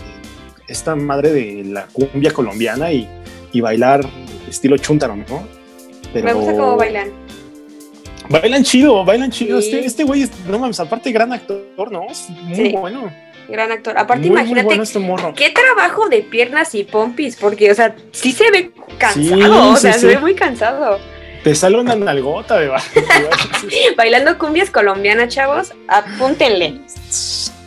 esta 0.67 0.97
madre 0.97 1.31
de 1.33 1.65
la 1.65 1.87
cumbia 1.87 2.33
colombiana 2.33 2.91
y, 2.91 3.09
y 3.53 3.61
bailar 3.61 4.05
estilo 4.49 4.77
chuntaro, 4.79 5.15
¿no? 5.15 5.47
Pero 6.13 6.25
Me 6.25 6.33
gusta 6.33 6.53
cómo 6.53 6.77
bailan. 6.77 7.11
Bailan 8.29 8.63
chido, 8.65 9.05
bailan 9.05 9.31
chido. 9.31 9.61
Sí. 9.61 9.69
Este, 9.75 9.87
este 9.87 10.05
güey, 10.05 10.23
es- 10.23 10.31
no 10.47 10.59
mames, 10.59 10.81
aparte 10.81 11.13
gran 11.13 11.33
actor, 11.33 11.91
¿no? 11.93 12.05
Es 12.11 12.29
muy 12.31 12.55
Sí. 12.57 12.73
bueno. 12.73 13.13
Gran 13.49 13.71
actor. 13.71 13.97
Aparte, 13.97 14.23
muy, 14.27 14.31
muy 14.31 14.41
imagínate 14.41 14.65
bueno 14.67 14.83
este 14.83 14.99
morro. 14.99 15.33
qué 15.35 15.51
trabajo 15.51 16.09
de 16.09 16.23
piernas 16.23 16.75
y 16.75 16.83
pompis, 16.85 17.37
porque, 17.37 17.71
o 17.71 17.75
sea, 17.75 17.95
sí 18.11 18.33
se 18.33 18.51
ve 18.51 18.73
cansado, 18.99 19.25
Sí, 19.37 19.43
o 19.43 19.77
sea, 19.77 19.93
se 19.93 20.07
ve 20.07 20.19
muy 20.19 20.35
cansado. 20.35 20.99
Te 21.45 21.55
sale 21.55 21.79
una 21.79 21.95
nalgota, 21.95 22.59
de 22.59 22.69
Bailando 23.97 24.37
cumbias 24.37 24.71
colombianas, 24.71 25.33
chavos, 25.33 25.73
apúntenle. 25.87 26.81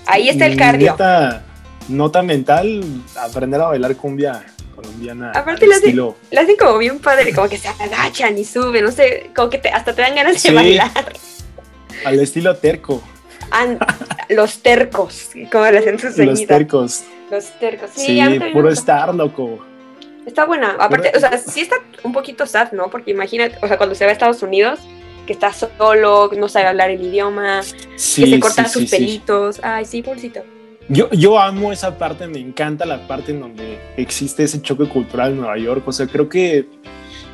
Ahí 0.05 0.27
está 0.27 0.47
el 0.47 0.57
cardio. 0.57 0.91
Neta, 0.91 1.43
nota 1.87 2.21
mental, 2.23 2.83
aprender 3.17 3.61
a 3.61 3.67
bailar 3.67 3.95
cumbia 3.95 4.43
colombiana. 4.81 5.31
Aparte 5.31 5.65
lo 5.67 5.73
hacen 6.41 6.55
como 6.57 6.77
bien 6.77 6.99
padre, 6.99 7.33
como 7.33 7.47
que 7.49 7.57
se 7.57 7.67
agachan 7.67 8.37
y 8.37 8.45
suben, 8.45 8.83
no 8.83 8.91
sé, 8.91 9.31
como 9.35 9.49
que 9.49 9.57
te- 9.57 9.69
hasta 9.69 9.93
te 9.93 10.01
dan 10.01 10.15
ganas 10.15 10.41
de 10.41 10.51
bailar. 10.51 10.91
Al 12.05 12.19
estilo 12.19 12.55
terco. 12.57 13.01
Los 14.29 14.59
tercos, 14.61 15.29
como 15.51 15.65
le 15.65 15.79
hacen 15.79 15.97
sus 15.99 16.17
Los 16.17 16.45
tercos. 16.45 17.03
Los 17.31 17.45
tercos. 17.59 17.89
Sí, 17.95 18.21
Sí, 18.21 18.39
puro 18.53 18.69
estar, 18.69 19.13
loco. 19.13 19.65
Está 20.25 20.45
buena. 20.45 20.75
Aparte, 20.79 21.09
Puro- 21.11 21.17
o 21.17 21.19
sea, 21.19 21.37
sí 21.37 21.61
está 21.61 21.77
un 22.03 22.11
poquito 22.13 22.45
sad, 22.45 22.71
¿no? 22.73 22.89
Porque 22.89 23.11
imagínate, 23.11 23.57
o 23.61 23.67
sea, 23.67 23.77
cuando 23.77 23.95
se 23.95 24.05
va 24.05 24.11
a 24.11 24.13
Estados 24.13 24.43
Unidos, 24.43 24.79
que 25.25 25.33
está 25.33 25.51
solo, 25.53 26.29
no 26.37 26.47
sabe 26.47 26.67
hablar 26.67 26.91
el 26.91 27.01
idioma, 27.01 27.61
Sí, 27.95 28.23
que 28.23 28.29
se 28.31 28.39
corta 28.39 28.65
sí, 28.65 28.81
sus 28.81 28.89
pelitos. 28.89 29.59
Ay, 29.63 29.85
sí, 29.85 30.01
pobrecito. 30.03 30.41
Yo, 30.89 31.07
yo 31.11 31.39
amo 31.39 31.71
esa 31.71 31.99
parte, 31.99 32.27
me 32.27 32.39
encanta 32.39 32.83
la 32.83 33.07
parte 33.07 33.31
en 33.31 33.41
donde 33.41 33.79
existe 33.95 34.43
ese 34.43 34.59
choque 34.59 34.89
cultural 34.89 35.31
en 35.31 35.37
Nueva 35.37 35.57
York. 35.57 35.87
O 35.87 35.91
sea, 35.91 36.07
creo 36.07 36.27
que 36.27 36.67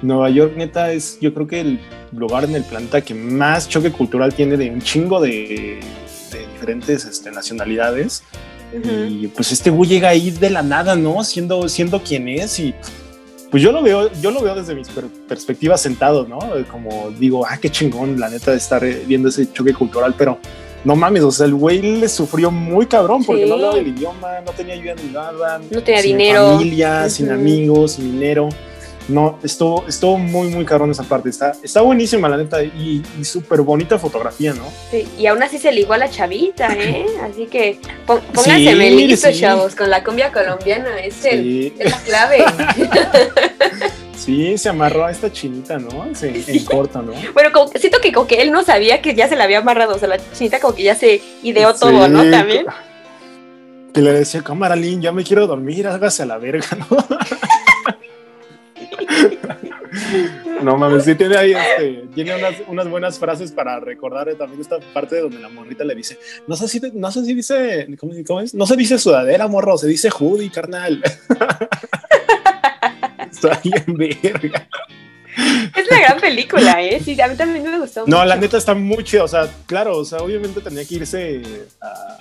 Nueva 0.02 0.30
York, 0.30 0.56
neta, 0.58 0.92
es 0.92 1.18
yo 1.22 1.34
creo 1.34 1.48
que 1.48 1.62
el 1.62 1.80
lugar 2.12 2.44
en 2.44 2.54
el 2.56 2.64
planeta 2.64 3.00
que 3.00 3.14
más 3.14 3.70
choque 3.70 3.92
cultural 3.92 4.34
tiene 4.34 4.58
de 4.58 4.70
un 4.70 4.82
chingo 4.82 5.22
de, 5.22 5.80
de 6.32 6.48
diferentes 6.54 7.06
este, 7.06 7.32
nacionalidades. 7.32 8.24
Y 9.10 9.28
pues 9.28 9.54
este 9.54 9.70
güey 9.70 9.90
llega 9.90 10.10
ahí 10.10 10.32
de 10.32 10.50
la 10.50 10.62
nada, 10.62 10.98
¿no? 10.98 11.24
Siendo, 11.24 11.70
siendo 11.70 12.02
quien 12.04 12.28
es 12.28 12.60
y 12.60 12.74
pues 13.50 13.64
yo 13.64 13.72
lo 13.72 13.82
veo, 13.82 14.12
yo 14.22 14.32
lo 14.32 14.42
veo 14.42 14.54
desde 14.54 14.76
mis 14.76 14.90
perspectivas 15.30 15.80
sentado, 15.80 16.28
¿no? 16.28 16.40
Como 16.70 17.12
digo, 17.12 17.46
ah, 17.48 17.58
qué 17.62 17.70
chingón, 17.70 18.20
la 18.20 18.28
neta, 18.28 18.52
de 18.52 18.58
estar 18.58 18.84
eh, 18.84 19.06
viendo 19.08 19.30
ese 19.30 19.50
choque 19.50 19.74
cultural, 19.74 20.14
pero 20.18 20.40
no 20.86 20.96
mames, 20.96 21.24
o 21.24 21.32
sea, 21.32 21.46
el 21.48 21.56
güey 21.56 21.82
le 21.82 22.08
sufrió 22.08 22.52
muy 22.52 22.86
cabrón 22.86 23.24
porque 23.26 23.46
no 23.46 23.56
hablaba 23.56 23.78
el 23.78 23.88
idioma, 23.88 24.40
no 24.46 24.52
tenía 24.52 24.76
ayuda 24.76 24.96
ni 25.04 25.12
nada, 25.12 25.60
no 25.60 25.84
tenía 25.84 26.02
sin 26.02 26.18
dinero, 26.18 26.54
familia, 26.54 27.10
sin 27.10 27.32
amigos, 27.32 27.92
sin 27.94 28.12
dinero 28.14 28.50
no, 29.08 29.38
estuvo, 29.44 29.86
estuvo 29.88 30.18
muy, 30.18 30.48
muy 30.48 30.66
cabrón 30.66 30.92
esa 30.92 31.04
parte. 31.04 31.30
Está, 31.30 31.56
está 31.62 31.82
buenísima, 31.82 32.28
la 32.28 32.38
neta, 32.38 32.64
y, 32.64 33.04
súper 33.24 33.62
bonita 33.62 34.00
fotografía, 34.00 34.54
¿no? 34.54 34.64
Sí, 34.90 35.08
y 35.18 35.28
aún 35.28 35.42
así 35.44 35.58
se 35.58 35.72
ligó 35.72 35.94
a 35.94 35.98
la 35.98 36.10
chavita, 36.10 36.74
¿eh? 36.74 37.06
Así 37.22 37.46
que 37.46 37.80
pónganse 38.06 39.18
sí, 39.18 39.40
chavos, 39.40 39.76
con 39.76 39.90
la 39.90 40.04
cumbia 40.04 40.32
colombiana, 40.32 41.00
es, 41.00 41.24
el, 41.26 41.74
es 41.78 41.92
la 41.92 42.00
clave. 42.00 42.46
Sí, 44.18 44.58
se 44.58 44.70
amarró 44.70 45.06
a 45.06 45.12
esta 45.12 45.32
chinita, 45.32 45.78
¿no? 45.78 46.14
Se, 46.14 46.30
en 46.52 46.66
corto, 46.66 47.02
¿no? 47.02 47.14
Bueno, 47.34 47.52
como, 47.52 47.68
siento 47.68 48.00
que 48.02 48.12
como 48.12 48.28
que 48.28 48.42
él 48.42 48.52
no 48.52 48.64
sabía 48.64 49.02
que 49.02 49.14
ya 49.14 49.28
se 49.28 49.36
la 49.36 49.44
había 49.44 49.60
amarrado, 49.60 49.96
o 49.96 50.00
sea, 50.00 50.08
la 50.08 50.18
chinita 50.34 50.60
como 50.60 50.76
que 50.76 50.84
ya 50.84 50.96
se 50.96 51.22
ideó 51.44 51.74
todo, 51.74 52.08
¿no? 52.08 52.30
También. 52.30 52.66
Que 53.94 54.02
le 54.02 54.12
decía, 54.12 54.42
cámara, 54.42 54.76
Lin, 54.76 55.02
ya 55.02 55.12
me 55.12 55.24
quiero 55.24 55.48
dormir, 55.48 55.88
hágase 55.88 56.24
a 56.24 56.26
la 56.26 56.38
verga, 56.38 56.68
¿no? 56.78 56.98
No 60.62 60.78
mames, 60.78 61.04
sí 61.04 61.16
tiene 61.16 61.38
ahí 61.38 61.54
este, 61.54 62.08
tiene 62.14 62.36
unas, 62.36 62.56
unas, 62.68 62.90
buenas 62.90 63.20
frases 63.20 63.52
para 63.52 63.80
recordar 63.80 64.34
también 64.36 64.62
esta 64.62 64.80
parte 64.94 65.20
donde 65.20 65.40
la 65.40 65.50
morrita 65.50 65.84
le 65.84 65.96
dice, 65.96 66.18
no 66.48 66.56
sé 66.56 66.68
si, 66.68 66.82
no 66.94 67.12
sé 67.12 67.24
si 67.26 67.34
dice, 67.34 67.88
¿cómo, 68.26 68.42
es? 68.42 68.54
No 68.54 68.66
se 68.66 68.76
dice 68.76 68.98
sudadera, 68.98 69.48
morro, 69.48 69.78
se 69.78 69.88
dice 69.88 70.10
hoodie, 70.10 70.52
carnal. 70.52 71.04
Está 73.46 73.62
bien 73.64 73.84
verga. 73.88 74.68
Es 75.38 75.88
una 75.90 76.00
gran 76.00 76.20
película, 76.20 76.82
¿eh? 76.82 77.02
Sí, 77.04 77.20
a 77.20 77.28
mí 77.28 77.36
también 77.36 77.64
me 77.64 77.80
gustó. 77.80 78.06
No, 78.08 78.24
la 78.24 78.38
neta 78.38 78.58
está 78.58 78.74
muy 78.74 79.04
chida. 79.04 79.24
O 79.24 79.28
sea, 79.28 79.50
claro, 79.66 79.98
o 79.98 80.06
sea, 80.06 80.20
obviamente 80.20 80.62
tenía 80.62 80.86
que 80.86 80.96
irse 80.96 81.42
a, 81.82 82.18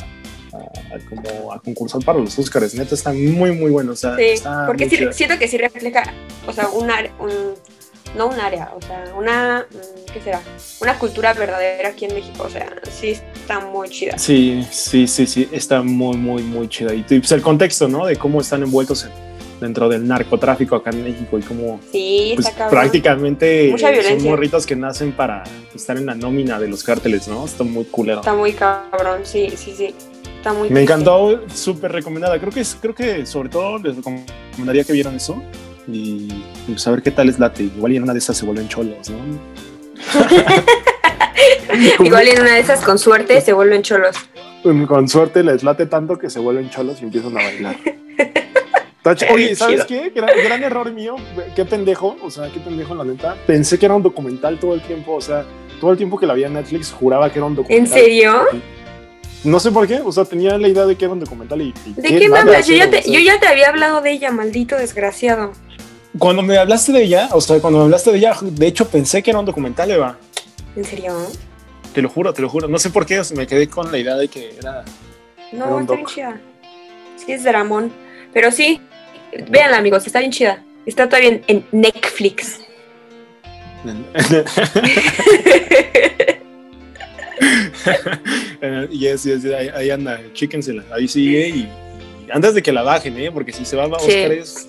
como 1.09 1.53
a 1.53 1.61
concursar 1.61 2.03
para 2.05 2.19
los 2.19 2.37
Oscars. 2.39 2.75
Neta, 2.75 2.95
está 2.95 3.13
muy, 3.13 3.53
muy 3.53 3.71
bueno. 3.71 3.93
O 3.93 3.97
sea, 3.97 4.17
sí, 4.17 4.43
porque 4.67 4.89
siento 5.13 5.39
que 5.39 5.49
sí 5.49 5.59
refleja, 5.59 6.03
o 6.47 6.53
sea, 6.53 6.69
un, 6.69 6.91
un, 7.21 7.55
no 8.17 8.29
un 8.29 8.41
área, 8.41 8.73
o 8.77 8.81
sea, 8.81 9.05
una, 9.17 9.67
mm, 9.71 10.13
¿qué 10.13 10.21
será? 10.21 10.41
Una 10.81 10.99
cultura 10.99 11.35
verdadera 11.35 11.91
aquí 11.91 12.07
en 12.07 12.15
México. 12.15 12.45
O 12.45 12.51
sea, 12.51 12.75
sí 12.91 13.11
está 13.11 13.61
muy 13.61 13.89
chida. 13.89 14.19
Sí, 14.19 14.67
sí, 14.71 15.07
sí, 15.07 15.27
sí, 15.27 15.49
está 15.53 15.83
muy, 15.83 16.17
muy, 16.17 16.43
muy 16.43 16.69
chida. 16.69 16.95
Y 16.95 17.03
pues 17.03 17.31
el 17.33 17.43
contexto, 17.43 17.87
¿no? 17.87 18.07
De 18.07 18.17
cómo 18.17 18.41
están 18.41 18.63
envueltos 18.63 19.09
dentro 19.61 19.89
del 19.89 20.07
narcotráfico 20.07 20.77
acá 20.77 20.91
en 20.91 21.05
México 21.05 21.39
y 21.39 21.43
cómo 21.43 21.81
sí, 21.91 22.33
pues, 22.35 22.51
prácticamente 22.71 23.75
son 23.79 24.23
morritos 24.23 24.67
que 24.67 24.77
nacen 24.77 25.13
para 25.13 25.45
estar 25.75 25.97
en 25.97 26.07
la 26.07 26.15
nómina 26.15 26.59
de 26.59 26.69
los 26.69 26.83
cárteles, 26.83 27.29
¿no? 27.29 27.45
Está 27.45 27.65
muy 27.65 27.85
culero. 27.85 28.21
Está 28.21 28.35
muy 28.35 28.53
cabrón, 28.53 29.21
sí, 29.25 29.51
sí, 29.57 29.75
sí. 29.77 29.95
Me 30.69 30.83
encantó, 30.83 31.41
súper 31.49 31.93
recomendada. 31.93 32.39
Creo 32.39 32.53
que, 32.53 32.63
creo 32.81 32.95
que 32.95 33.25
sobre 33.25 33.49
todo 33.49 33.79
les 33.79 33.97
recomendaría 33.97 34.85
que 34.85 34.93
vieran 34.93 35.15
eso 35.15 35.43
y, 35.89 36.29
pues 36.67 36.87
a 36.87 36.91
ver 36.91 37.03
qué 37.03 37.11
tal 37.11 37.31
es 37.31 37.39
late. 37.39 37.65
Igual 37.65 37.93
y 37.93 37.97
en 37.97 38.03
una 38.03 38.13
de 38.13 38.19
esas 38.19 38.37
se 38.37 38.45
vuelven 38.45 38.69
cholos, 38.69 39.11
¿no? 39.11 39.19
Igual 42.05 42.29
en 42.29 42.43
una 42.43 42.55
de 42.55 42.61
esas 42.61 42.83
con 42.83 42.99
suerte 42.99 43.41
se 43.41 43.55
vuelven 43.55 43.83
cholos. 43.83 44.17
Con 44.63 45.09
suerte 45.09 45.43
les 45.43 45.63
late 45.63 45.87
tanto 45.87 46.19
que 46.19 46.29
se 46.29 46.41
vuelven 46.41 46.69
cholos 46.69 47.01
y 47.01 47.05
empiezan 47.05 47.39
a 47.39 47.43
bailar. 47.43 47.77
Oye, 49.33 49.55
¿sabes 49.55 49.85
qué? 49.85 50.11
Gran, 50.15 50.63
error 50.63 50.91
mío. 50.93 51.17
Qué 51.55 51.65
pendejo. 51.65 52.17
O 52.23 52.31
sea, 52.31 52.51
qué 52.51 52.61
pendejo, 52.61 52.95
la 52.95 53.05
neta. 53.05 53.37
Pensé 53.47 53.79
que 53.79 53.87
era 53.87 53.95
un 53.95 54.03
documental 54.03 54.59
todo 54.59 54.75
el 54.75 54.83
tiempo. 54.83 55.15
O 55.15 55.21
sea, 55.21 55.45
todo 55.81 55.93
el 55.93 55.97
tiempo 55.97 56.19
que 56.19 56.27
la 56.27 56.35
vi 56.35 56.45
en 56.45 56.55
Netflix 56.55 56.91
juraba 56.91 57.31
que 57.31 57.39
era 57.39 57.47
un 57.47 57.55
documental. 57.55 57.87
¿En 57.87 58.05
serio? 58.05 58.47
No 59.45 59.61
sé 59.61 59.71
por 59.71 59.87
qué, 59.87 60.01
o 60.01 60.11
sea, 60.11 60.25
tenía 60.25 60.57
la 60.57 60.69
idea 60.69 60.87
de 60.87 60.97
que 60.97 61.05
era 61.05 61.13
un 61.13 61.21
documental 61.21 61.61
y... 61.61 61.75
¿De 61.97 62.19
qué, 62.19 62.31
me 62.31 62.39
hablas? 62.39 62.67
Yo 62.67 62.77
ya, 62.77 62.89
te, 62.89 63.03
yo 63.03 63.21
ya 63.21 63.39
te 63.39 63.47
había 63.47 63.69
hablado 63.69 64.01
de 64.01 64.13
ella, 64.13 64.31
maldito 64.31 64.79
desgraciado. 64.79 65.53
Cuando 66.19 66.41
me 66.41 66.57
hablaste 66.57 66.93
de 66.93 67.03
ella, 67.03 67.29
o 67.31 67.43
sea, 67.43 67.61
cuando 67.61 67.81
me 67.81 67.85
hablaste 67.85 68.11
de 68.11 68.19
ella, 68.19 68.35
de 68.41 68.67
hecho 68.67 68.89
pensé 68.89 69.23
que 69.23 69.31
era 69.31 69.41
un 69.41 69.45
documental, 69.45 69.91
Eva. 69.91 70.17
¿En 70.75 70.85
serio? 70.85 71.15
Te 71.93 72.01
lo 72.01 72.09
juro, 72.09 72.33
te 72.33 72.41
lo 72.41 72.49
juro. 72.49 72.69
No 72.69 72.79
sé 72.79 72.89
por 72.89 73.05
qué, 73.05 73.21
me 73.37 73.47
quedé 73.47 73.69
con 73.69 73.93
la 73.93 73.99
idea 73.99 74.17
de 74.17 74.29
que 74.29 74.57
era... 74.57 74.83
No, 75.53 75.79
está 75.79 75.93
bien 75.93 76.07
chida. 76.07 76.41
Sí, 77.17 77.33
es 77.33 77.45
Dramón. 77.45 77.93
Pero 78.33 78.51
sí, 78.51 78.81
véanla, 79.49 79.79
amigos, 79.79 80.07
está 80.07 80.21
bien 80.21 80.33
chida. 80.33 80.63
Está 80.87 81.09
todavía 81.09 81.41
en 81.47 81.65
Netflix. 81.73 82.61
yes, 88.91 89.25
yes, 89.25 89.45
ahí, 89.45 89.69
ahí 89.75 89.91
anda, 89.91 90.19
chíquensela, 90.33 90.83
ahí 90.91 91.07
sigue 91.07 91.49
y, 91.49 91.69
antes 92.33 92.55
de 92.55 92.63
que 92.63 92.73
la 92.73 92.83
bajen, 92.83 93.19
¿eh? 93.19 93.31
porque 93.31 93.53
si 93.53 93.67
se 93.67 93.77
va 93.77 93.85
a 93.85 93.89
Oscars, 93.89 94.69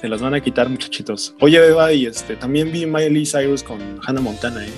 se 0.00 0.08
las 0.08 0.20
van 0.20 0.34
a 0.34 0.40
quitar, 0.40 0.68
muchachitos. 0.68 1.34
Oye, 1.40 1.58
Beba, 1.58 1.90
y 1.92 2.06
este, 2.06 2.36
también 2.36 2.70
vi 2.70 2.84
Miley 2.84 3.24
Cyrus 3.24 3.62
con 3.62 3.80
Hannah 4.06 4.20
Montana, 4.20 4.62
¿eh? 4.64 4.70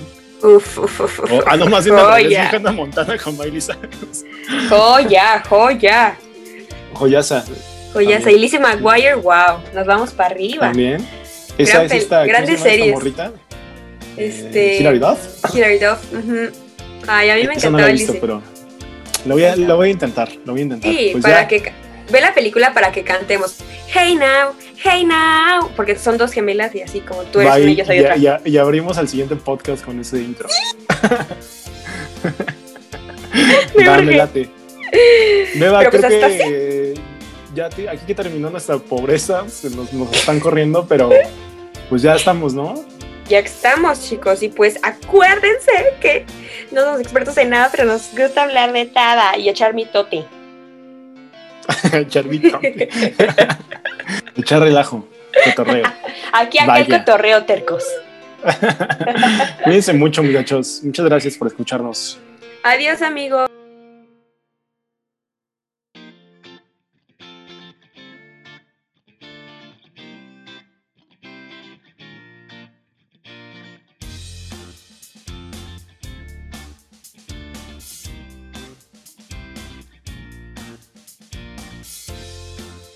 Uf, 0.43 0.79
uf, 0.79 1.01
uf. 1.01 1.21
ah, 1.47 1.57
no, 1.57 1.67
más 1.67 1.85
bien 1.85 1.97
Hannah 1.97 2.73
Montana 2.73 3.19
con 3.19 3.37
Miley 3.37 3.61
Cyrus. 3.61 4.25
Joya, 4.69 5.43
joya. 5.49 6.17
Joyaza. 6.95 7.45
Joyaza. 7.97 8.31
Y 8.31 8.39
Lizzie 8.39 8.59
McGuire, 8.59 9.15
wow, 9.15 9.59
nos 9.75 9.87
vamos 9.87 10.11
para 10.11 10.31
arriba. 10.31 10.69
También. 10.69 11.07
Esa 11.57 11.85
es 11.85 11.93
esta, 11.93 12.27
grandes 12.27 12.61
series. 12.61 12.93
morrita? 12.93 13.33
Este, 14.17 14.77
Hilary 14.79 14.99
Duff. 14.99 15.55
Hilary 15.55 15.79
Duff. 15.79 15.99
Ay, 17.09 17.31
a 17.31 17.37
mí 17.37 17.47
me 17.47 17.57
no 17.71 17.79
la 17.79 17.89
he 17.89 17.93
visto, 17.93 18.15
pero 18.21 18.43
lo 19.25 19.35
voy, 19.35 19.45
a, 19.45 19.57
lo 19.57 19.77
voy 19.77 19.89
a 19.89 19.93
intentar, 19.93 20.29
lo 20.45 20.53
voy 20.53 20.61
a 20.61 20.65
intentar. 20.65 20.93
Sí, 20.93 21.09
pues 21.13 21.23
para 21.23 21.49
que 21.49 21.73
ve 22.11 22.21
la 22.21 22.35
película 22.35 22.75
para 22.75 22.93
que 22.93 23.03
cantemos 23.03 23.57
Hey 23.93 24.15
now, 24.15 24.53
hey 24.83 25.05
now, 25.05 25.71
porque 25.75 25.97
son 25.97 26.19
dos 26.19 26.33
gemelas 26.33 26.75
y 26.75 26.83
así 26.83 27.01
como 27.01 27.23
tú 27.23 27.41
eres 27.41 27.57
una 27.57 27.71
y 27.71 27.77
yo 27.77 27.85
soy 27.85 28.01
otra. 28.01 28.17
Ya, 28.17 28.41
y 28.45 28.59
abrimos 28.59 28.99
al 28.99 29.09
siguiente 29.09 29.37
podcast 29.37 29.85
con 29.85 30.01
ese 30.01 30.19
intro. 30.19 30.49
Dale, 33.85 34.17
late. 34.17 34.49
Beba, 35.57 35.81
creo 35.81 35.91
pues 35.91 36.05
que 36.05 36.76
ya 37.57 37.67
aquí 37.67 38.07
que 38.07 38.15
terminó 38.15 38.51
nuestra 38.51 38.79
pobreza, 38.79 39.49
se 39.49 39.71
nos, 39.71 39.93
nos 39.93 40.13
están 40.13 40.39
corriendo, 40.39 40.87
pero 40.87 41.11
pues 41.89 42.03
ya 42.03 42.15
estamos, 42.15 42.55
¿no? 42.55 42.75
ya 43.29 43.39
estamos, 43.41 44.09
chicos. 44.09 44.43
Y 44.43 44.49
pues 44.49 44.79
acuérdense 44.83 45.73
que 46.01 46.25
no 46.71 46.83
somos 46.83 47.01
expertos 47.01 47.37
en 47.39 47.51
nada, 47.51 47.69
pero 47.71 47.85
nos 47.85 48.11
gusta 48.17 48.45
hablar 48.45 48.73
de 48.73 48.87
nada 48.87 49.37
y 49.37 49.49
echar 49.49 49.75
mi 49.75 49.87
tote. 49.87 50.25
echar 51.93 52.25
mi 52.27 52.39
tote. 52.39 52.89
echar 54.37 54.63
relajo, 54.63 55.07
cotorreo. 55.45 55.87
Aquí, 56.33 56.59
aquí 56.59 56.81
el 56.81 56.99
cotorreo, 56.99 57.45
tercos. 57.45 57.85
Cuídense 59.65 59.93
mucho, 59.93 60.23
muchachos. 60.23 60.81
Muchas 60.85 61.05
gracias 61.07 61.37
por 61.37 61.49
escucharnos. 61.49 62.19
Adiós, 62.63 63.03
amigos. 63.03 63.51